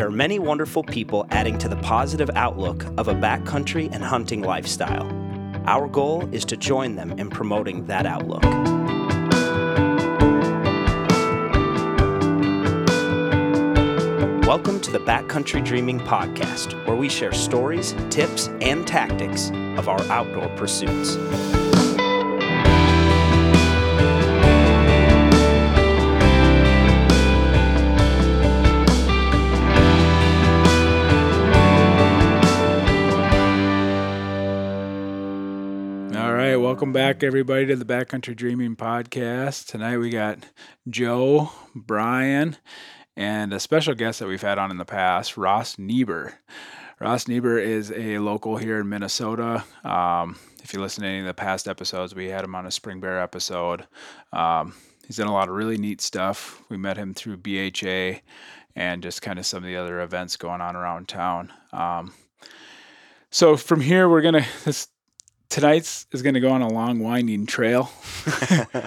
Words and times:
There 0.00 0.06
are 0.06 0.10
many 0.10 0.38
wonderful 0.38 0.82
people 0.82 1.26
adding 1.28 1.58
to 1.58 1.68
the 1.68 1.76
positive 1.76 2.30
outlook 2.34 2.86
of 2.96 3.08
a 3.08 3.14
backcountry 3.14 3.92
and 3.92 4.02
hunting 4.02 4.40
lifestyle. 4.40 5.06
Our 5.66 5.88
goal 5.88 6.26
is 6.32 6.46
to 6.46 6.56
join 6.56 6.94
them 6.94 7.12
in 7.18 7.28
promoting 7.28 7.84
that 7.84 8.06
outlook. 8.06 8.42
Welcome 14.46 14.80
to 14.80 14.90
the 14.90 15.00
Backcountry 15.00 15.62
Dreaming 15.62 16.00
Podcast, 16.00 16.82
where 16.86 16.96
we 16.96 17.10
share 17.10 17.32
stories, 17.32 17.94
tips, 18.08 18.48
and 18.62 18.86
tactics 18.86 19.50
of 19.76 19.86
our 19.90 20.00
outdoor 20.04 20.48
pursuits. 20.56 21.18
Welcome 36.80 36.92
back 36.94 37.22
everybody 37.22 37.66
to 37.66 37.76
the 37.76 37.84
Backcountry 37.84 38.34
Dreaming 38.34 38.74
Podcast. 38.74 39.66
Tonight 39.66 39.98
we 39.98 40.08
got 40.08 40.38
Joe, 40.88 41.52
Brian, 41.74 42.56
and 43.14 43.52
a 43.52 43.60
special 43.60 43.92
guest 43.92 44.18
that 44.18 44.28
we've 44.28 44.40
had 44.40 44.56
on 44.56 44.70
in 44.70 44.78
the 44.78 44.86
past, 44.86 45.36
Ross 45.36 45.76
Nieber. 45.76 46.32
Ross 46.98 47.24
Nieber 47.24 47.62
is 47.62 47.92
a 47.92 48.16
local 48.20 48.56
here 48.56 48.80
in 48.80 48.88
Minnesota. 48.88 49.62
Um, 49.84 50.38
if 50.62 50.72
you 50.72 50.80
listen 50.80 51.02
to 51.02 51.08
any 51.10 51.20
of 51.20 51.26
the 51.26 51.34
past 51.34 51.68
episodes, 51.68 52.14
we 52.14 52.30
had 52.30 52.44
him 52.44 52.54
on 52.54 52.64
a 52.64 52.70
Spring 52.70 52.98
Bear 52.98 53.20
episode. 53.20 53.86
Um, 54.32 54.72
he's 55.06 55.18
done 55.18 55.28
a 55.28 55.34
lot 55.34 55.50
of 55.50 55.54
really 55.56 55.76
neat 55.76 56.00
stuff. 56.00 56.62
We 56.70 56.78
met 56.78 56.96
him 56.96 57.12
through 57.12 57.42
BHA 57.42 58.20
and 58.74 59.02
just 59.02 59.20
kind 59.20 59.38
of 59.38 59.44
some 59.44 59.62
of 59.62 59.68
the 59.68 59.76
other 59.76 60.00
events 60.00 60.38
going 60.38 60.62
on 60.62 60.76
around 60.76 61.08
town. 61.08 61.52
Um, 61.74 62.14
so 63.30 63.58
from 63.58 63.82
here, 63.82 64.08
we're 64.08 64.22
gonna 64.22 64.46
this 64.64 64.88
tonight's 65.50 66.06
is 66.12 66.22
gonna 66.22 66.40
go 66.40 66.50
on 66.50 66.62
a 66.62 66.68
long 66.68 67.00
winding 67.00 67.44
trail, 67.44 67.90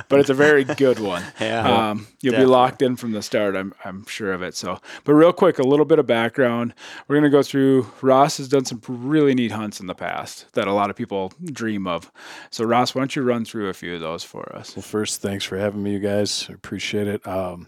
but 0.10 0.20
it's 0.20 0.30
a 0.32 0.34
very 0.34 0.64
good 0.64 0.98
one. 1.00 1.24
Yeah, 1.40 1.90
Um, 1.92 2.08
you'll 2.22 2.32
definitely. 2.32 2.46
be 2.46 2.46
locked 2.52 2.82
in 2.82 2.96
from 2.96 3.12
the 3.12 3.22
start. 3.22 3.56
I'm 3.56 3.74
I'm 3.86 4.06
sure 4.08 4.34
of 4.34 4.42
it. 4.42 4.56
So, 4.56 4.80
but 5.04 5.14
real 5.14 5.34
quick, 5.34 5.60
a 5.60 5.64
little 5.64 5.86
bit 5.86 6.00
of 6.00 6.08
background. 6.08 6.74
We're 7.08 7.18
gonna 7.18 7.30
go 7.30 7.44
through. 7.44 7.92
Ross 8.02 8.38
has 8.38 8.48
done 8.48 8.66
some 8.66 8.82
really 8.88 9.36
neat 9.36 9.52
hunts 9.52 9.80
in 9.80 9.88
the 9.88 9.94
past 9.96 10.52
that 10.54 10.68
a 10.68 10.74
lot 10.74 10.90
of 10.90 10.96
people 10.96 11.32
dream 11.46 11.86
of. 11.86 12.12
So, 12.50 12.64
Ross, 12.64 12.96
why 12.96 13.02
don't 13.02 13.16
you 13.16 13.22
run 13.24 13.46
through 13.46 13.70
a 13.70 13.74
few 13.74 13.94
of 13.96 14.02
those 14.02 14.24
for 14.24 14.56
us? 14.56 14.76
Well, 14.76 14.84
first, 14.84 15.22
thanks 15.22 15.44
for 15.46 15.58
having 15.58 15.84
me, 15.84 15.92
you 15.94 16.00
guys. 16.00 16.48
I 16.50 16.54
appreciate 16.54 17.08
it. 17.08 17.28
Um, 17.28 17.68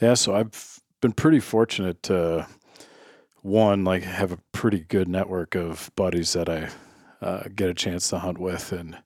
yeah, 0.00 0.14
so 0.14 0.34
I've 0.34 0.80
been 1.00 1.12
pretty 1.12 1.40
fortunate 1.40 2.02
to 2.04 2.46
one, 3.42 3.84
like, 3.84 4.02
have 4.04 4.32
a 4.32 4.38
pretty 4.52 4.80
good 4.80 5.08
network 5.08 5.54
of 5.54 5.90
buddies 5.96 6.32
that 6.32 6.48
I 6.48 6.70
uh, 7.24 7.44
get 7.54 7.70
a 7.70 7.74
chance 7.74 8.08
to 8.08 8.18
hunt 8.18 8.38
with, 8.38 8.72
and 8.72 8.98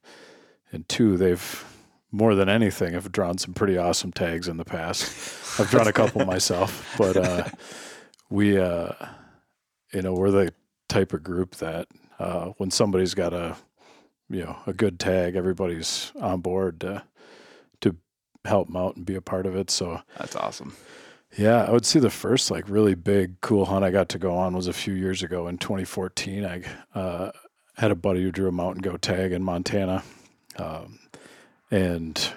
and 0.71 0.87
two, 0.87 1.17
they've 1.17 1.65
more 2.11 2.35
than 2.35 2.49
anything 2.49 2.93
have 2.93 3.11
drawn 3.11 3.37
some 3.37 3.53
pretty 3.53 3.77
awesome 3.77 4.11
tags 4.11 4.47
in 4.47 4.57
the 4.57 4.65
past. 4.65 5.59
I've 5.59 5.69
drawn 5.69 5.87
a 5.87 5.93
couple 5.93 6.25
myself, 6.25 6.95
but 6.97 7.17
uh, 7.17 7.47
we, 8.29 8.57
uh, 8.57 8.91
you 9.93 10.01
know, 10.01 10.13
we're 10.13 10.31
the 10.31 10.53
type 10.87 11.13
of 11.13 11.23
group 11.23 11.55
that 11.57 11.87
uh, 12.17 12.47
when 12.57 12.71
somebody's 12.71 13.13
got 13.13 13.33
a 13.33 13.55
you 14.29 14.43
know 14.43 14.57
a 14.67 14.73
good 14.73 14.99
tag, 14.99 15.35
everybody's 15.35 16.11
on 16.19 16.41
board 16.41 16.81
to 16.81 17.03
to 17.81 17.95
help 18.45 18.67
them 18.67 18.75
out 18.75 18.95
and 18.95 19.05
be 19.05 19.15
a 19.15 19.21
part 19.21 19.45
of 19.45 19.55
it. 19.55 19.69
So 19.69 20.01
That's 20.17 20.35
awesome. 20.35 20.75
yeah, 21.37 21.63
I 21.63 21.71
would 21.71 21.85
say 21.85 21.99
the 21.99 22.09
first 22.09 22.51
like 22.51 22.69
really 22.69 22.95
big 22.95 23.39
cool 23.41 23.65
hunt 23.65 23.85
I 23.85 23.91
got 23.91 24.09
to 24.09 24.19
go 24.19 24.35
on 24.35 24.55
was 24.55 24.67
a 24.67 24.73
few 24.73 24.93
years 24.93 25.23
ago 25.23 25.47
in 25.47 25.57
2014. 25.57 26.45
I 26.45 26.63
uh, 26.97 27.31
had 27.79 27.91
a 27.91 27.95
buddy 27.95 28.21
who 28.21 28.31
drew 28.31 28.47
a 28.47 28.51
mountain 28.51 28.81
goat 28.81 29.01
tag 29.01 29.31
in 29.31 29.41
Montana, 29.43 30.03
um, 30.57 30.99
and 31.71 32.31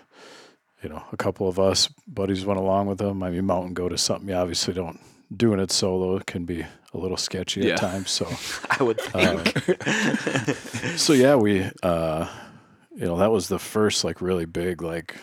you 0.83 0.89
know 0.89 1.03
a 1.13 1.17
couple 1.17 1.49
of 1.49 1.59
us 1.59 1.89
buddies 2.07 2.45
went 2.45 2.59
along 2.61 2.87
with 2.87 3.01
him. 3.01 3.23
I 3.23 3.31
mean, 3.31 3.45
mountain 3.47 3.75
goat 3.75 3.93
is 3.93 4.01
something 4.01 4.29
you 4.29 4.35
obviously 4.35 4.75
don't 4.75 5.01
doing 5.35 5.59
it 5.61 5.71
solo 5.71 6.17
it 6.17 6.27
can 6.27 6.45
be 6.45 6.61
a 6.95 6.99
little 6.99 7.17
sketchy 7.17 7.63
Yeah. 7.63 7.73
at 7.75 7.79
times. 7.81 8.11
So 8.11 8.27
I 8.71 8.83
would 8.83 9.01
think. 9.01 10.99
so 10.99 11.13
yeah, 11.15 11.37
we 11.37 11.71
uh 11.83 12.29
you 12.95 13.07
know, 13.07 13.17
that 13.17 13.31
was 13.33 13.49
the 13.49 13.59
first 13.59 14.05
like 14.05 14.21
really 14.21 14.45
big 14.45 14.83
like 14.83 15.17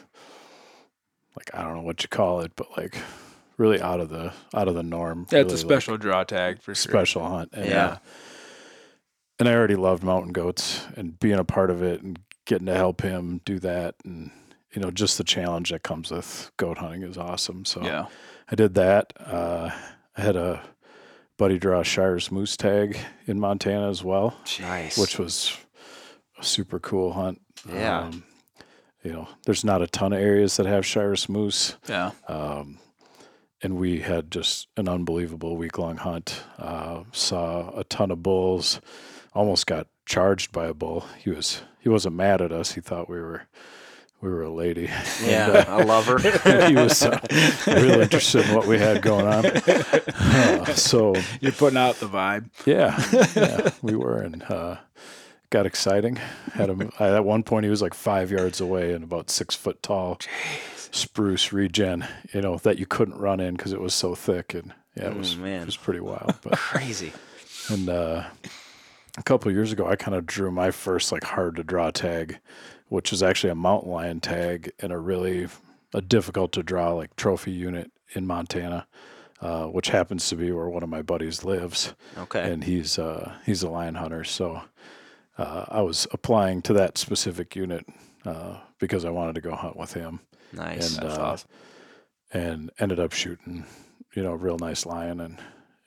like 1.38 1.52
I 1.54 1.62
don't 1.64 1.76
know 1.76 1.84
what 1.84 2.02
you 2.04 2.10
call 2.10 2.42
it, 2.42 2.52
but 2.56 2.76
like 2.78 2.98
really 3.58 3.80
out 3.82 4.00
of 4.00 4.10
the 4.10 4.34
out 4.56 4.68
of 4.68 4.74
the 4.76 4.84
norm. 4.84 5.28
That's 5.30 5.44
really, 5.46 5.56
a 5.56 5.58
special 5.58 5.98
draw 5.98 6.24
tag 6.24 6.62
for 6.62 6.72
like, 6.72 6.78
sure. 6.78 6.92
special 6.92 7.28
hunt. 7.28 7.50
And, 7.54 7.66
Yeah. 7.68 7.86
uh, 7.88 7.98
and 9.40 9.48
I 9.48 9.54
already 9.54 9.76
loved 9.76 10.04
mountain 10.04 10.32
goats 10.34 10.86
and 10.96 11.20
being 11.20 11.40
a 11.40 11.44
part 11.44 11.70
of 11.72 11.82
it 11.82 12.02
and 12.02 12.20
getting 12.46 12.68
to 12.68 12.76
help 12.76 13.02
him 13.02 13.42
do 13.46 13.60
that 13.60 13.96
and 14.04 14.32
you 14.74 14.82
know, 14.82 14.92
just 14.92 15.18
the 15.18 15.24
challenge 15.24 15.72
that 15.72 15.82
comes 15.82 16.12
with 16.12 16.52
goat 16.58 16.78
hunting 16.78 17.02
is 17.04 17.18
awesome. 17.18 17.66
So 17.66 17.82
Yeah. 17.84 18.06
I 18.52 18.56
did 18.56 18.76
that. 18.76 19.14
Uh 19.20 19.72
I 20.18 20.22
had 20.22 20.36
a 20.36 20.62
buddy 21.38 21.58
draw 21.58 21.80
a 21.80 21.84
Shiras 21.84 22.30
moose 22.32 22.58
tag 22.58 22.98
in 23.26 23.40
Montana 23.40 23.90
as 23.90 24.04
well 24.04 24.36
nice. 24.60 24.98
which 24.98 25.18
was 25.18 25.56
a 26.38 26.44
super 26.44 26.80
cool 26.80 27.14
hunt. 27.14 27.42
Yeah. 27.72 28.02
Um, 28.02 28.24
you 29.04 29.14
know, 29.14 29.30
there's 29.46 29.64
not 29.64 29.82
a 29.82 29.88
ton 29.88 30.12
of 30.12 30.20
areas 30.20 30.58
that 30.58 30.66
have 30.66 30.84
Shiras 30.84 31.30
moose, 31.30 31.78
Yeah. 31.88 32.12
um, 32.28 32.80
and 33.62 33.78
we 33.78 34.02
had 34.02 34.30
just 34.30 34.68
an 34.76 34.90
unbelievable 34.90 35.56
week 35.56 35.78
long 35.78 35.96
hunt. 35.98 36.44
Uh, 36.58 37.04
saw 37.14 37.70
a 37.80 37.86
ton 37.86 38.12
of 38.12 38.22
bulls. 38.22 38.82
Almost 39.34 39.68
got 39.68 39.88
charged 40.06 40.52
by 40.52 40.66
a 40.68 40.74
bull. 40.74 41.06
He 41.18 41.30
was 41.30 41.62
he 41.80 41.90
wasn't 41.90 42.16
mad 42.16 42.42
at 42.42 42.52
us. 42.52 42.74
He 42.74 42.82
thought 42.82 43.10
we 43.10 43.20
were 43.20 43.44
we 44.22 44.30
were 44.30 44.42
a 44.42 44.50
lady. 44.52 44.90
yeah, 45.24 45.64
I 45.68 45.84
love 45.84 46.06
her. 46.08 46.18
he 46.68 46.76
was 46.76 47.02
uh, 47.04 47.20
real 47.68 48.02
interested 48.02 48.46
in 48.50 48.56
what 48.56 48.68
we 48.68 48.78
had 48.78 49.02
going 49.02 49.26
on. 49.28 49.46
Uh, 50.30 50.66
so 50.74 51.16
You're 51.42 51.52
putting 51.54 51.78
out 51.78 51.96
the 51.96 52.06
vibe. 52.08 52.50
yeah, 52.66 53.02
yeah, 53.36 53.72
we 53.82 53.96
were, 53.96 54.18
and 54.22 54.44
uh, 54.44 54.78
got 55.50 55.66
exciting. 55.66 56.18
Had 56.54 56.70
him 56.70 56.92
I, 57.00 57.08
at 57.16 57.26
one 57.26 57.44
point. 57.44 57.64
He 57.64 57.70
was 57.70 57.82
like 57.82 57.94
five 57.94 58.30
yards 58.32 58.60
away 58.62 58.94
and 58.94 59.04
about 59.04 59.30
six 59.30 59.56
foot 59.56 59.82
tall, 59.82 60.20
spruce 60.92 61.52
regen. 61.54 62.06
You 62.34 62.42
know 62.42 62.58
that 62.58 62.78
you 62.78 62.86
couldn't 62.86 63.18
run 63.18 63.40
in 63.40 63.56
because 63.56 63.74
it 63.74 63.82
was 63.82 63.94
so 63.94 64.14
thick, 64.16 64.54
and 64.54 64.74
yeah, 64.96 65.10
it 65.10 65.18
was 65.18 65.36
Mm, 65.36 65.40
man. 65.40 65.62
it 65.62 65.66
was 65.66 65.78
pretty 65.78 66.00
wild. 66.02 66.36
But 66.42 66.54
Crazy. 66.58 67.12
and 67.70 67.90
uh, 67.90 68.24
a 69.20 69.24
couple 69.24 69.50
of 69.50 69.56
years 69.56 69.72
ago, 69.72 69.86
I 69.88 69.96
kind 69.96 70.16
of 70.16 70.26
drew 70.26 70.50
my 70.50 70.72
first 70.72 71.12
like 71.12 71.24
hard 71.24 71.56
to 71.58 71.64
draw 71.64 71.92
tag, 71.92 72.40
which 72.88 73.12
is 73.14 73.22
actually 73.22 73.52
a 73.52 73.56
mountain 73.56 73.92
lion 73.92 74.20
tag 74.20 74.72
and 74.80 74.92
a 74.92 74.98
really 74.98 75.48
a 75.94 76.02
difficult 76.02 76.52
to 76.54 76.64
draw 76.64 76.94
like 76.94 77.16
trophy 77.16 77.52
unit 77.52 77.92
in 78.16 78.26
Montana, 78.26 78.88
uh, 79.42 79.66
which 79.66 79.90
happens 79.90 80.28
to 80.30 80.36
be 80.36 80.52
where 80.52 80.70
one 80.70 80.84
of 80.84 80.90
my 80.90 81.02
buddies 81.02 81.44
lives 81.44 81.94
Okay. 82.18 82.52
and 82.52 82.64
he's 82.64 82.98
uh, 82.98 83.34
he's 83.46 83.62
a 83.64 83.70
lion 83.70 83.96
hunter. 83.96 84.24
So 84.24 84.62
uh, 85.38 85.66
I 85.68 85.82
was 85.82 86.08
applying 86.12 86.62
to 86.64 86.74
that 86.74 86.98
specific 86.98 87.56
unit 87.56 87.86
uh, 88.26 88.58
because 88.80 89.06
I 89.06 89.10
wanted 89.10 89.36
to 89.36 89.42
go 89.42 89.56
hunt 89.56 89.78
with 89.78 89.94
him, 89.94 90.20
nice. 90.54 90.98
and 90.98 91.06
That's 91.08 91.18
uh, 91.20 91.22
awesome. 91.22 91.50
and 92.32 92.72
ended 92.80 93.00
up 93.00 93.14
shooting, 93.14 93.66
you 94.16 94.24
know, 94.24 94.32
a 94.34 94.38
real 94.38 94.58
nice 94.58 94.86
lion. 94.86 95.20
And 95.20 95.38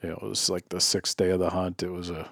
you 0.03 0.09
know, 0.11 0.17
it 0.17 0.29
was 0.29 0.49
like 0.51 0.69
the 0.69 0.81
sixth 0.81 1.17
day 1.17 1.31
of 1.31 1.39
the 1.39 1.51
hunt. 1.51 1.83
It 1.83 1.91
was 1.91 2.11
a 2.11 2.29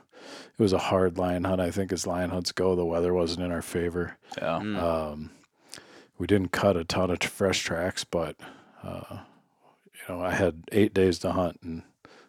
it 0.58 0.62
was 0.62 0.72
a 0.72 0.78
hard 0.78 1.18
lion 1.18 1.44
hunt. 1.44 1.60
I 1.60 1.70
think 1.70 1.92
as 1.92 2.06
lion 2.06 2.30
hunts 2.30 2.52
go, 2.52 2.74
the 2.76 2.84
weather 2.84 3.12
wasn't 3.14 3.44
in 3.44 3.52
our 3.52 3.62
favor. 3.62 4.16
Yeah. 4.38 4.60
Mm. 4.62 4.82
Um, 4.82 5.30
we 6.18 6.26
didn't 6.26 6.52
cut 6.52 6.76
a 6.76 6.84
ton 6.84 7.10
of 7.10 7.18
fresh 7.22 7.60
tracks, 7.60 8.04
but 8.04 8.36
uh, 8.82 9.18
you 9.94 10.00
know, 10.14 10.20
I 10.22 10.32
had 10.32 10.64
eight 10.72 10.92
days 10.94 11.18
to 11.20 11.32
hunt, 11.32 11.58
and 11.62 11.82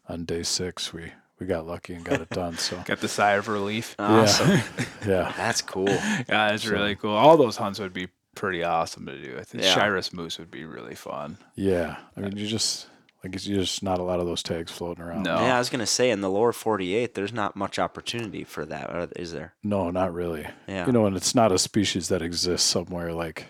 on 0.07 0.25
day 0.25 0.43
six, 0.43 0.93
we 0.93 1.11
we 1.39 1.45
got 1.47 1.65
lucky 1.65 1.93
and 1.95 2.03
got 2.05 2.21
it 2.21 2.29
done. 2.29 2.57
So 2.57 2.77
Got 2.85 2.99
the 2.99 3.07
sigh 3.07 3.33
of 3.33 3.47
relief. 3.47 3.95
awesome. 3.99 4.59
yeah, 5.07 5.33
That's 5.35 5.61
cool. 5.61 5.87
Yeah, 5.89 6.23
that's 6.27 6.63
So- 6.63 6.71
really 6.71 6.95
cool. 6.95 7.15
All 7.15 7.35
those 7.35 7.57
hunts 7.57 7.79
would 7.79 7.93
be 7.93 8.09
pretty 8.35 8.63
awesome 8.63 9.05
to 9.07 9.17
do. 9.21 9.37
I 9.39 9.43
think 9.43 9.63
Yeah. 9.63 9.75
Shiras 9.75 10.13
moose 10.13 10.37
would 10.39 10.51
be 10.51 10.63
really 10.65 10.95
fun. 10.95 11.37
yeah. 11.55 11.97
I 12.15 12.19
mean, 12.21 12.37
you 12.37 12.45
just 12.47 12.87
like 13.23 13.35
it's 13.35 13.45
just 13.45 13.83
not 13.83 13.99
a 13.99 14.03
lot 14.03 14.19
of 14.19 14.25
those 14.25 14.41
tags 14.43 14.71
floating 14.71 15.03
around. 15.03 15.23
No. 15.23 15.35
Yeah, 15.35 15.55
I 15.55 15.59
was 15.59 15.69
gonna 15.69 15.85
say 15.85 16.09
in 16.09 16.21
the 16.21 16.29
lower 16.29 16.51
48, 16.51 17.13
there's 17.13 17.33
not 17.33 17.55
much 17.55 17.77
opportunity 17.79 18.43
for 18.43 18.65
that, 18.65 19.13
is 19.15 19.31
there? 19.31 19.53
no, 19.63 19.91
not 19.91 20.13
really. 20.13 20.47
Yeah. 20.67 20.85
You 20.85 20.91
know, 20.91 21.05
and 21.05 21.15
it's 21.15 21.35
not 21.35 21.51
a 21.51 21.59
species 21.59 22.07
that 22.09 22.21
exists 22.21 22.67
somewhere 22.67 23.13
like 23.13 23.47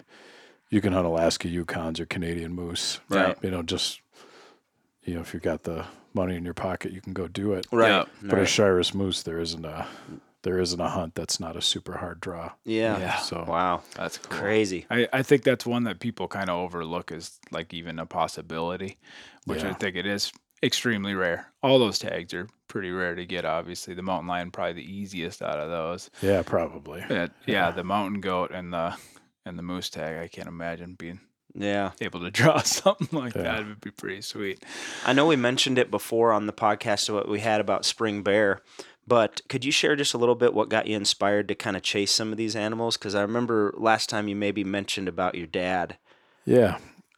you 0.70 0.82
can 0.82 0.94
hunt 0.94 1.06
Alaska 1.06 1.48
Yukons 1.48 2.00
or 2.00 2.06
Canadian 2.06 2.54
moose. 2.54 3.00
Right. 3.10 3.38
You 3.42 3.52
know, 3.52 3.62
just 3.64 4.02
you 5.04 5.16
know, 5.16 5.22
if 5.22 5.34
you've 5.34 5.44
got 5.44 5.64
the 5.64 5.86
money 6.14 6.36
in 6.36 6.46
your 6.46 6.54
pocket, 6.54 6.92
you 6.92 7.02
can 7.02 7.14
go 7.14 7.28
do 7.28 7.54
it. 7.54 7.66
right. 7.72 7.90
Yeah. 7.90 8.06
But 8.22 8.34
a 8.34 8.42
right. 8.42 8.48
Shiras 8.48 8.94
moose, 8.94 9.24
there 9.24 9.40
isn't 9.40 9.66
a 9.66 9.88
there 10.44 10.60
isn't 10.60 10.80
a 10.82 10.90
hunt 10.90 11.14
that's 11.14 11.40
not 11.40 11.56
a 11.56 11.62
super 11.62 11.98
hard 11.98 12.20
draw. 12.20 12.52
yeah. 12.66 12.98
Yeah. 13.00 13.18
So 13.18 13.46
Wow. 13.48 13.84
That's 13.96 14.18
cool. 14.18 14.40
Crazy. 14.40 14.86
I, 14.90 15.08
I 15.14 15.22
think 15.24 15.44
that's 15.44 15.66
one 15.68 15.84
that 15.84 16.00
people 16.00 16.28
kind 16.28 16.50
of 16.50 16.58
overlook 16.58 17.12
as 17.12 17.40
like 17.52 17.74
even 17.74 18.00
a 18.00 18.06
possibility, 18.08 18.98
which 19.46 19.64
I 19.64 19.74
think 19.74 19.96
it 19.96 20.06
is 20.06 20.32
extremely 20.64 21.14
rare. 21.16 21.48
All 21.64 21.80
those 21.80 22.00
tags 22.00 22.34
are 22.34 22.48
pretty 22.68 22.92
rare 22.92 23.16
to 23.16 23.26
get. 23.26 23.46
Obviously, 23.46 23.94
the 23.94 24.02
mountain 24.04 24.28
lion 24.28 24.52
probably 24.52 24.74
the 24.74 24.94
easiest 24.94 25.42
out 25.42 25.58
of 25.60 25.70
those. 25.70 26.10
Yeah, 26.22 26.42
probably. 26.44 27.04
But 27.08 27.32
yeah, 27.46 27.72
the 27.72 27.84
mountain 27.84 28.22
goat 28.22 28.52
and 28.52 28.72
the 28.74 28.96
and 29.46 29.58
the 29.58 29.64
moose 29.64 29.90
tag. 29.90 30.18
I 30.20 30.28
can't 30.28 30.48
imagine 30.48 30.94
being 30.94 31.20
Yeah. 31.56 31.92
able 32.00 32.20
to 32.20 32.30
draw 32.42 32.60
something 32.62 33.08
like 33.18 33.34
Yeah. 33.36 33.42
that. 33.44 33.60
It 33.62 33.68
would 33.68 33.82
be 33.82 33.90
pretty 33.92 34.22
sweet. 34.22 34.64
I 35.06 35.14
know 35.14 35.26
we 35.26 35.36
mentioned 35.36 35.80
it 35.80 35.90
before 35.90 36.32
on 36.32 36.46
the 36.46 36.54
podcast 36.54 37.12
what 37.12 37.28
we 37.28 37.40
had 37.40 37.60
about 37.60 37.84
spring 37.84 38.22
bear, 38.22 38.62
but 39.08 39.42
could 39.50 39.66
you 39.66 39.72
share 39.72 39.96
just 39.96 40.14
a 40.14 40.20
little 40.20 40.36
bit 40.36 40.54
what 40.54 40.70
got 40.70 40.86
you 40.86 40.96
inspired 40.96 41.48
to 41.48 41.56
kind 41.56 41.76
of 41.76 41.82
chase 41.82 42.12
some 42.12 42.32
of 42.32 42.38
these 42.38 42.56
animals? 42.56 42.98
Because 42.98 43.16
I 43.16 43.22
remember 43.24 43.74
last 43.76 44.10
time 44.12 44.28
you 44.28 44.36
maybe 44.36 44.64
mentioned 44.64 45.08
about 45.08 45.34
your 45.34 45.48
dad. 45.48 45.98
Yeah. 46.46 46.78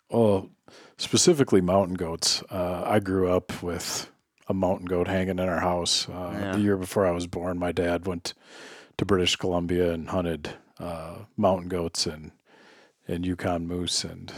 Well, 0.09 0.49
specifically 0.97 1.61
mountain 1.61 1.95
goats. 1.95 2.43
Uh, 2.49 2.83
I 2.85 2.99
grew 2.99 3.29
up 3.31 3.61
with 3.63 4.09
a 4.47 4.53
mountain 4.53 4.85
goat 4.87 5.07
hanging 5.07 5.39
in 5.39 5.49
our 5.49 5.59
house. 5.59 6.07
Uh, 6.09 6.31
Yeah. 6.39 6.51
The 6.53 6.59
year 6.61 6.77
before 6.77 7.05
I 7.07 7.11
was 7.11 7.27
born, 7.27 7.57
my 7.57 7.71
dad 7.71 8.05
went 8.07 8.33
to 8.97 9.05
British 9.05 9.35
Columbia 9.35 9.91
and 9.93 10.09
hunted 10.09 10.51
uh, 10.79 11.19
mountain 11.37 11.69
goats 11.69 12.05
and 12.05 12.31
and 13.07 13.25
Yukon 13.25 13.67
moose. 13.67 14.03
And 14.05 14.31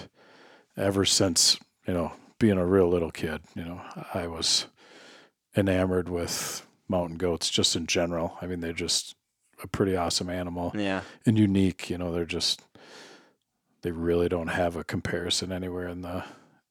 ever 0.75 1.05
since, 1.05 1.59
you 1.87 1.93
know, 1.93 2.13
being 2.39 2.57
a 2.57 2.65
real 2.65 2.89
little 2.89 3.11
kid, 3.11 3.41
you 3.55 3.63
know, 3.63 3.79
I 4.13 4.25
was 4.27 4.65
enamored 5.55 6.09
with 6.09 6.65
mountain 6.87 7.17
goats 7.17 7.49
just 7.49 7.75
in 7.75 7.85
general. 7.85 8.37
I 8.41 8.47
mean, 8.47 8.61
they're 8.61 8.73
just 8.73 9.15
a 9.63 9.67
pretty 9.67 9.95
awesome 9.95 10.29
animal 10.29 10.71
Yeah. 10.75 11.01
and 11.25 11.37
unique. 11.37 11.89
You 11.89 11.97
know, 11.99 12.11
they're 12.11 12.25
just 12.25 12.61
they 13.83 13.91
really 13.91 14.27
don't 14.29 14.47
have 14.47 14.75
a 14.75 14.83
comparison 14.83 15.51
anywhere 15.51 15.87
in 15.87 16.01
the 16.01 16.23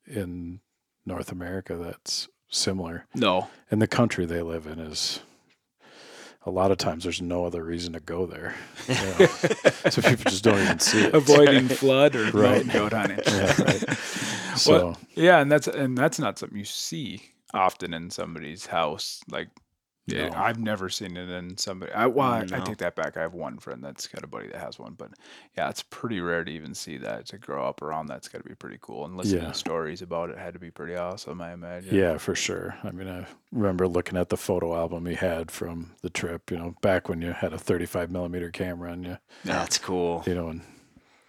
in 0.07 0.61
North 1.07 1.31
America 1.33 1.77
that's 1.77 2.29
similar. 2.49 3.07
No, 3.15 3.49
And 3.71 3.81
the 3.83 3.87
country 3.87 4.27
they 4.27 4.43
live 4.43 4.67
in 4.67 4.79
is 4.79 5.21
a 6.47 6.51
lot 6.51 6.71
of 6.71 6.77
times 6.79 7.05
there's 7.05 7.23
no 7.23 7.45
other 7.47 7.65
reason 7.65 7.95
to 7.95 8.01
go 8.01 8.27
there. 8.27 8.55
you 8.87 8.95
know. 8.95 9.27
so 9.91 10.03
people 10.03 10.25
just 10.31 10.45
don't 10.45 10.61
even 10.61 10.79
see 10.79 11.01
it. 11.05 11.15
avoiding 11.15 11.69
flood 11.69 12.15
or 12.15 12.25
Right. 12.31 12.65
mountain 12.67 12.69
goat 12.69 12.93
hunting. 12.93 13.21
Yeah, 13.27 13.63
right. 13.63 13.91
So 14.59 14.97
Yeah, 15.15 15.41
and 15.41 15.51
that's 15.51 15.67
and 15.69 15.97
that's 15.97 16.19
not 16.19 16.39
something 16.39 16.59
you 16.59 16.65
see 16.65 17.23
often 17.53 17.93
in 17.95 18.11
somebody's 18.11 18.67
house. 18.67 19.21
Like 19.31 19.49
yeah, 20.07 20.29
No. 20.29 20.37
I've 20.37 20.59
never 20.59 20.89
seen 20.89 21.17
it 21.17 21.29
in 21.31 21.57
somebody. 21.57 21.93
I 21.93 22.07
well, 22.07 22.29
I, 22.31 22.41
I 22.41 22.61
take 22.61 22.77
that 22.79 22.95
back. 22.95 23.17
I 23.17 23.23
have 23.23 23.35
one 23.35 23.59
friend 23.59 23.83
that's 23.83 24.07
got 24.07 24.23
a 24.23 24.27
buddy 24.27 24.49
that 24.49 24.61
has 24.61 24.79
one, 24.79 24.93
but 24.95 25.11
yeah, 25.57 25.69
it's 25.71 25.83
pretty 25.83 26.21
rare 26.21 26.45
to 26.45 26.51
even 26.51 26.75
see 26.75 26.97
that. 26.99 27.27
To 27.27 27.39
grow 27.39 27.65
up 27.67 27.81
around 27.83 28.07
that's 28.07 28.29
got 28.29 28.43
to 28.43 28.49
be 28.49 28.55
pretty 28.55 28.79
cool. 28.81 29.05
And 29.07 29.17
listening 29.17 29.43
Yeah. 29.43 29.49
to 29.49 29.55
stories 29.55 30.03
about 30.03 30.31
it 30.31 30.39
had 30.39 30.53
to 30.55 30.61
be 30.61 30.71
pretty 30.71 30.95
awesome. 30.97 31.41
I 31.41 31.53
imagine. 31.53 31.95
Yeah, 31.95 32.19
for 32.19 32.35
sure. 32.35 32.77
I 32.85 32.91
mean, 32.91 33.09
I 33.09 33.27
remember 33.53 33.89
looking 33.89 34.19
at 34.19 34.29
the 34.29 34.37
photo 34.37 34.77
album 34.77 35.07
he 35.07 35.15
had 35.15 35.51
from 35.51 35.93
the 36.03 36.11
trip. 36.11 36.51
You 36.51 36.59
know, 36.59 36.75
back 36.83 37.09
when 37.09 37.23
you 37.23 37.33
had 37.33 37.53
a 37.53 37.59
35 37.59 38.11
millimeter 38.11 38.51
camera 38.51 38.93
and 38.93 39.05
you, 39.07 39.19
That's 39.45 39.79
cool. 39.79 40.23
you 40.27 40.35
know, 40.35 40.49
and 40.49 40.61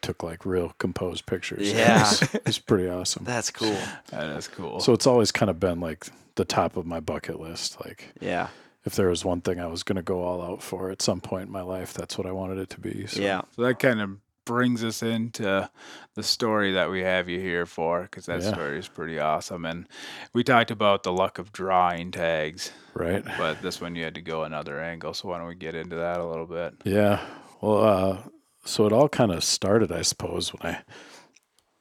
took 0.01 0.21
like 0.21 0.45
real 0.45 0.74
composed 0.78 1.25
pictures. 1.25 1.71
Yeah. 1.74 2.01
it's, 2.01 2.21
it's 2.45 2.60
pretty 2.60 2.88
awesome. 2.89 3.24
That's 3.25 3.50
cool. 3.50 3.75
that 4.12 4.28
is 4.38 4.48
cool. 4.48 4.80
So 4.80 4.94
it's 4.94 5.07
always 5.07 5.31
kind 5.31 5.50
of 5.50 5.60
been 5.60 5.80
like 5.80 6.06
the 6.36 6.45
top 6.45 6.78
of 6.78 6.86
my 6.86 7.00
bucket 7.00 7.39
list. 7.39 7.78
Like 7.83 8.10
Yeah. 8.19 8.50
If 8.85 8.95
there 8.95 9.09
was 9.09 9.25
one 9.25 9.41
thing 9.41 9.59
I 9.59 9.67
was 9.67 9.83
going 9.83 9.95
to 9.97 10.01
go 10.03 10.21
all 10.23 10.41
out 10.41 10.61
for 10.63 10.91
at 10.91 11.01
some 11.01 11.19
point 11.21 11.47
in 11.47 11.51
my 11.51 11.61
life, 11.61 11.93
that's 11.93 12.17
what 12.17 12.27
I 12.27 12.31
wanted 12.31 12.59
it 12.59 12.69
to 12.71 12.79
be. 12.79 13.07
So, 13.07 13.19
Yeah. 13.21 13.41
So 13.55 13.63
that 13.63 13.79
kind 13.79 13.99
of 13.99 14.17
brings 14.45 14.83
us 14.83 15.01
into 15.01 15.67
the 16.13 16.21
story 16.23 16.73
that 16.73 16.91
we 16.91 17.01
have 17.01 17.27
you 17.27 17.39
here 17.39 17.65
for, 17.65 18.03
because 18.03 18.27
that 18.27 18.43
Yeah. 18.43 18.51
story 18.53 18.77
is 18.77 18.87
pretty 18.87 19.17
awesome. 19.19 19.65
And 19.65 19.87
we 20.33 20.43
talked 20.43 20.69
about 20.69 21.01
the 21.01 21.11
luck 21.11 21.39
of 21.39 21.51
drawing 21.51 22.11
tags, 22.11 22.71
Right. 22.93 23.25
but 23.39 23.63
this 23.63 23.81
one 23.81 23.95
you 23.95 24.03
had 24.03 24.13
to 24.15 24.21
go 24.21 24.43
another 24.43 24.79
angle. 24.79 25.15
So 25.15 25.29
why 25.29 25.39
don't 25.39 25.47
we 25.47 25.55
get 25.55 25.73
into 25.73 25.95
that 25.95 26.19
a 26.19 26.25
little 26.25 26.45
bit? 26.45 26.75
Yeah. 26.83 27.21
Well, 27.59 27.83
uh, 27.83 28.17
so 28.65 28.85
it 28.85 28.93
all 28.93 29.09
kind 29.09 29.31
of 29.31 29.43
started, 29.43 29.91
I 29.91 30.03
suppose, 30.03 30.53
when 30.53 30.75
I 30.75 30.83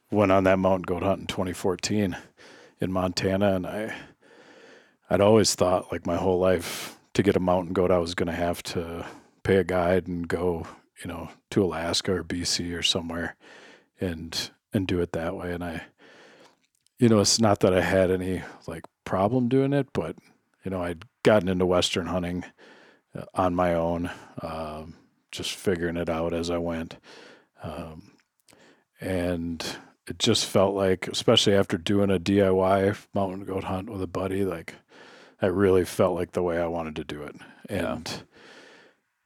went 0.09 0.31
on 0.31 0.43
that 0.45 0.57
mountain 0.57 0.83
goat 0.83 1.03
hunt 1.03 1.21
in 1.21 1.27
2014 1.27 2.17
in 2.81 2.91
Montana, 2.91 3.53
and 3.55 3.67
I, 3.67 3.93
I'd 5.09 5.21
always 5.21 5.53
thought, 5.53 5.91
like 5.91 6.07
my 6.07 6.15
whole 6.15 6.39
life, 6.39 6.94
to 7.15 7.23
get 7.23 7.35
a 7.35 7.39
mountain 7.39 7.73
goat, 7.73 7.91
I 7.91 7.97
was 7.97 8.13
going 8.13 8.27
to 8.27 8.33
have 8.33 8.61
to 8.63 9.05
pay 9.43 9.55
a 9.57 9.63
guide 9.63 10.07
and 10.07 10.27
go, 10.27 10.67
you 11.03 11.07
know, 11.07 11.29
to 11.51 11.63
Alaska 11.63 12.13
or 12.13 12.23
BC 12.23 12.77
or 12.77 12.83
somewhere, 12.83 13.35
and 13.99 14.51
and 14.71 14.85
do 14.85 14.99
it 14.99 15.13
that 15.13 15.35
way. 15.35 15.51
And 15.53 15.63
I, 15.63 15.83
you 16.99 17.09
know, 17.09 17.19
it's 17.19 17.39
not 17.39 17.61
that 17.61 17.73
I 17.73 17.81
had 17.81 18.11
any 18.11 18.43
like 18.67 18.83
problem 19.05 19.49
doing 19.49 19.73
it, 19.73 19.87
but 19.93 20.15
you 20.63 20.71
know, 20.71 20.83
I'd 20.83 21.05
gotten 21.23 21.49
into 21.49 21.65
Western 21.65 22.07
hunting 22.07 22.43
uh, 23.17 23.25
on 23.33 23.55
my 23.55 23.73
own. 23.73 24.09
Um, 24.41 24.95
just 25.31 25.53
figuring 25.53 25.97
it 25.97 26.09
out 26.09 26.33
as 26.33 26.49
I 26.49 26.57
went. 26.57 26.97
Um, 27.61 28.11
and 29.01 29.65
it 30.07 30.17
just 30.17 30.45
felt 30.45 30.75
like, 30.75 31.07
especially 31.07 31.53
after 31.53 31.77
doing 31.77 32.09
a 32.09 32.19
DIY 32.19 32.97
mountain 33.13 33.43
goat 33.43 33.65
hunt 33.65 33.89
with 33.89 34.01
a 34.01 34.07
buddy, 34.07 34.45
like 34.45 34.75
I 35.41 35.47
really 35.47 35.85
felt 35.85 36.15
like 36.15 36.31
the 36.31 36.43
way 36.43 36.59
I 36.59 36.67
wanted 36.67 36.95
to 36.97 37.03
do 37.03 37.23
it. 37.23 37.35
And 37.69 38.23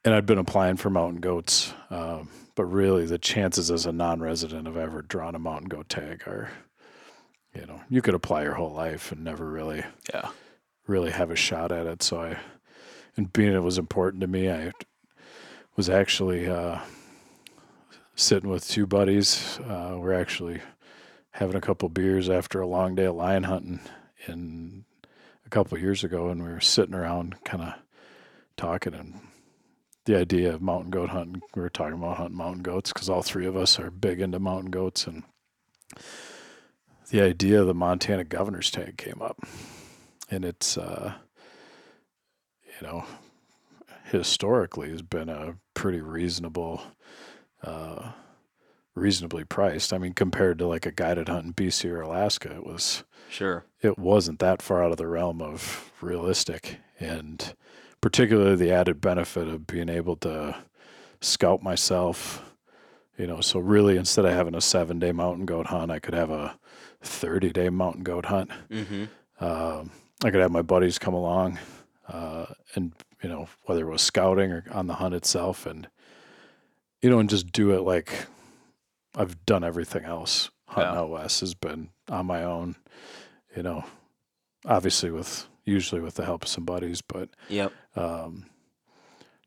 and 0.06 0.14
I'd 0.14 0.26
been 0.26 0.38
applying 0.38 0.78
for 0.78 0.90
mountain 0.90 1.20
goats, 1.20 1.74
um, 1.90 2.30
but 2.56 2.66
really 2.66 3.06
the 3.06 3.18
chances 3.18 3.70
as 3.70 3.86
a 3.86 3.92
non-resident 3.92 4.66
of 4.68 4.78
ever 4.78 5.02
drawn 5.02 5.36
a 5.36 5.40
mountain 5.40 5.68
goat 5.68 5.90
tag 5.90 6.24
are, 6.26 6.50
you 7.54 7.66
know, 7.66 7.82
you 7.90 8.02
could 8.02 8.14
apply 8.14 8.44
your 8.44 8.54
whole 8.54 8.72
life 8.72 9.12
and 9.12 9.24
never 9.24 9.46
really 9.50 9.84
Yeah. 10.14 10.30
really 10.88 11.12
have 11.12 11.32
a 11.32 11.36
shot 11.36 11.72
at 11.74 11.86
it. 11.86 12.02
So 12.02 12.22
I, 12.22 12.38
and 13.18 13.32
being 13.34 13.54
it 13.54 13.62
was 13.62 13.78
important 13.78 14.22
to 14.22 14.28
me, 14.28 14.50
I 14.50 14.72
was 15.76 15.90
actually 15.90 16.48
uh, 16.48 16.80
sitting 18.16 18.50
with 18.50 18.68
two 18.68 18.88
buddies. 18.88 19.60
Uh, 19.60 19.96
we're 19.98 20.14
actually 20.14 20.62
having 21.32 21.56
a 21.58 21.62
couple 21.62 21.90
beers 21.90 22.30
after 22.30 22.62
a 22.62 22.68
long 22.68 22.96
day 22.96 23.06
of 23.06 23.16
lion 23.16 23.44
hunting 23.44 23.82
in 24.28 24.86
a 25.50 25.56
couple 25.56 25.78
years 25.80 26.04
ago, 26.04 26.30
and 26.30 26.44
we 26.44 26.50
were 26.50 26.62
sitting 26.62 26.94
around 26.94 27.44
kind 27.44 27.64
of 27.64 27.74
talking 28.56 28.94
and 28.94 29.20
the 30.06 30.16
idea 30.16 30.54
of 30.54 30.62
mountain 30.62 30.92
goat 30.92 31.10
hunting. 31.10 31.42
We 31.56 31.62
were 31.62 31.70
talking 31.70 31.98
about 31.98 32.18
hunting 32.18 32.38
mountain 32.38 32.62
goats 32.62 32.94
because 32.94 33.10
all 33.10 33.24
three 33.24 33.48
of 33.48 33.58
us 33.58 33.80
are 33.80 33.90
big 33.90 34.22
into 34.22 34.40
mountain 34.40 34.72
goats, 34.72 35.08
and 35.08 35.24
the 37.10 37.22
idea 37.22 37.62
of 37.62 37.68
the 37.68 37.74
Montana 37.74 38.24
governor's 38.24 38.70
tag 38.70 38.98
came 38.98 39.22
up 39.22 39.40
and 40.30 40.46
it's 40.46 40.78
uh, 40.78 41.14
you 42.66 42.88
know 42.88 43.04
historically 44.06 44.90
has 44.90 45.02
been 45.02 45.30
a 45.30 45.56
pretty 45.74 46.02
reasonable 46.02 46.82
uh, 47.64 48.12
reasonably 49.00 49.44
priced 49.44 49.92
i 49.94 49.98
mean 49.98 50.14
compared 50.14 50.58
to 50.60 50.68
like 50.68 50.86
a 50.86 50.92
guided 50.92 51.28
hunt 51.30 51.46
in 51.46 51.54
bc 51.54 51.84
or 51.90 52.02
alaska 52.02 52.52
it 52.56 52.66
was 52.66 53.04
Sure. 53.30 53.64
it 53.82 53.98
wasn't 54.00 54.40
that 54.40 54.62
far 54.62 54.84
out 54.84 54.92
of 54.92 54.98
the 54.98 55.08
realm 55.08 55.42
of 55.42 55.92
realistic 56.02 56.78
and 57.00 57.54
particularly 58.02 58.56
the 58.56 58.72
added 58.72 59.00
benefit 59.02 59.48
of 59.48 59.68
being 59.68 59.88
able 59.90 60.16
to 60.18 60.56
scout 61.22 61.62
myself 61.62 62.44
you 63.18 63.28
know 63.28 63.42
so 63.42 63.60
really 63.60 63.98
instead 63.98 64.26
of 64.26 64.32
having 64.34 64.56
a 64.56 64.62
seven 64.62 64.98
day 65.00 65.12
mountain 65.12 65.46
goat 65.46 65.68
hunt 65.68 65.92
i 65.92 66.00
could 66.00 66.14
have 66.14 66.30
a 66.32 66.58
30 67.02 67.52
day 67.52 67.70
mountain 67.70 68.04
goat 68.04 68.26
hunt 68.26 68.52
Mm-hmm. 68.72 69.06
um, 69.44 69.92
I 70.24 70.32
could 70.32 70.42
have 70.42 70.52
my 70.52 70.62
buddies 70.62 71.00
come 71.00 71.14
along, 71.14 71.60
uh, 72.10 72.46
and 72.76 72.92
you 73.24 73.30
know 73.30 73.48
whether 73.64 73.84
it 73.88 73.90
was 73.92 74.02
scouting 74.02 74.52
or 74.52 74.66
on 74.70 74.88
the 74.88 74.96
hunt 74.96 75.16
itself, 75.16 75.66
and 75.66 75.88
you 77.02 77.10
know, 77.10 77.20
and 77.20 77.30
just 77.30 77.50
do 77.54 77.72
it 77.72 77.84
like 77.84 78.12
I've 79.16 79.46
done 79.46 79.64
everything 79.64 80.04
else. 80.06 80.50
Hunting 80.68 80.94
Yeah. 80.94 81.02
west 81.02 81.40
has 81.40 81.54
been 81.56 81.90
on 82.10 82.26
my 82.28 82.44
own, 82.44 82.76
you 83.56 83.64
know, 83.64 83.84
obviously 84.66 85.10
with 85.12 85.48
usually 85.66 86.02
with 86.02 86.16
the 86.16 86.26
help 86.26 86.44
of 86.44 86.50
some 86.50 86.66
buddies, 86.66 87.02
but 87.02 87.30
Yep. 87.50 87.72
um, 87.96 88.46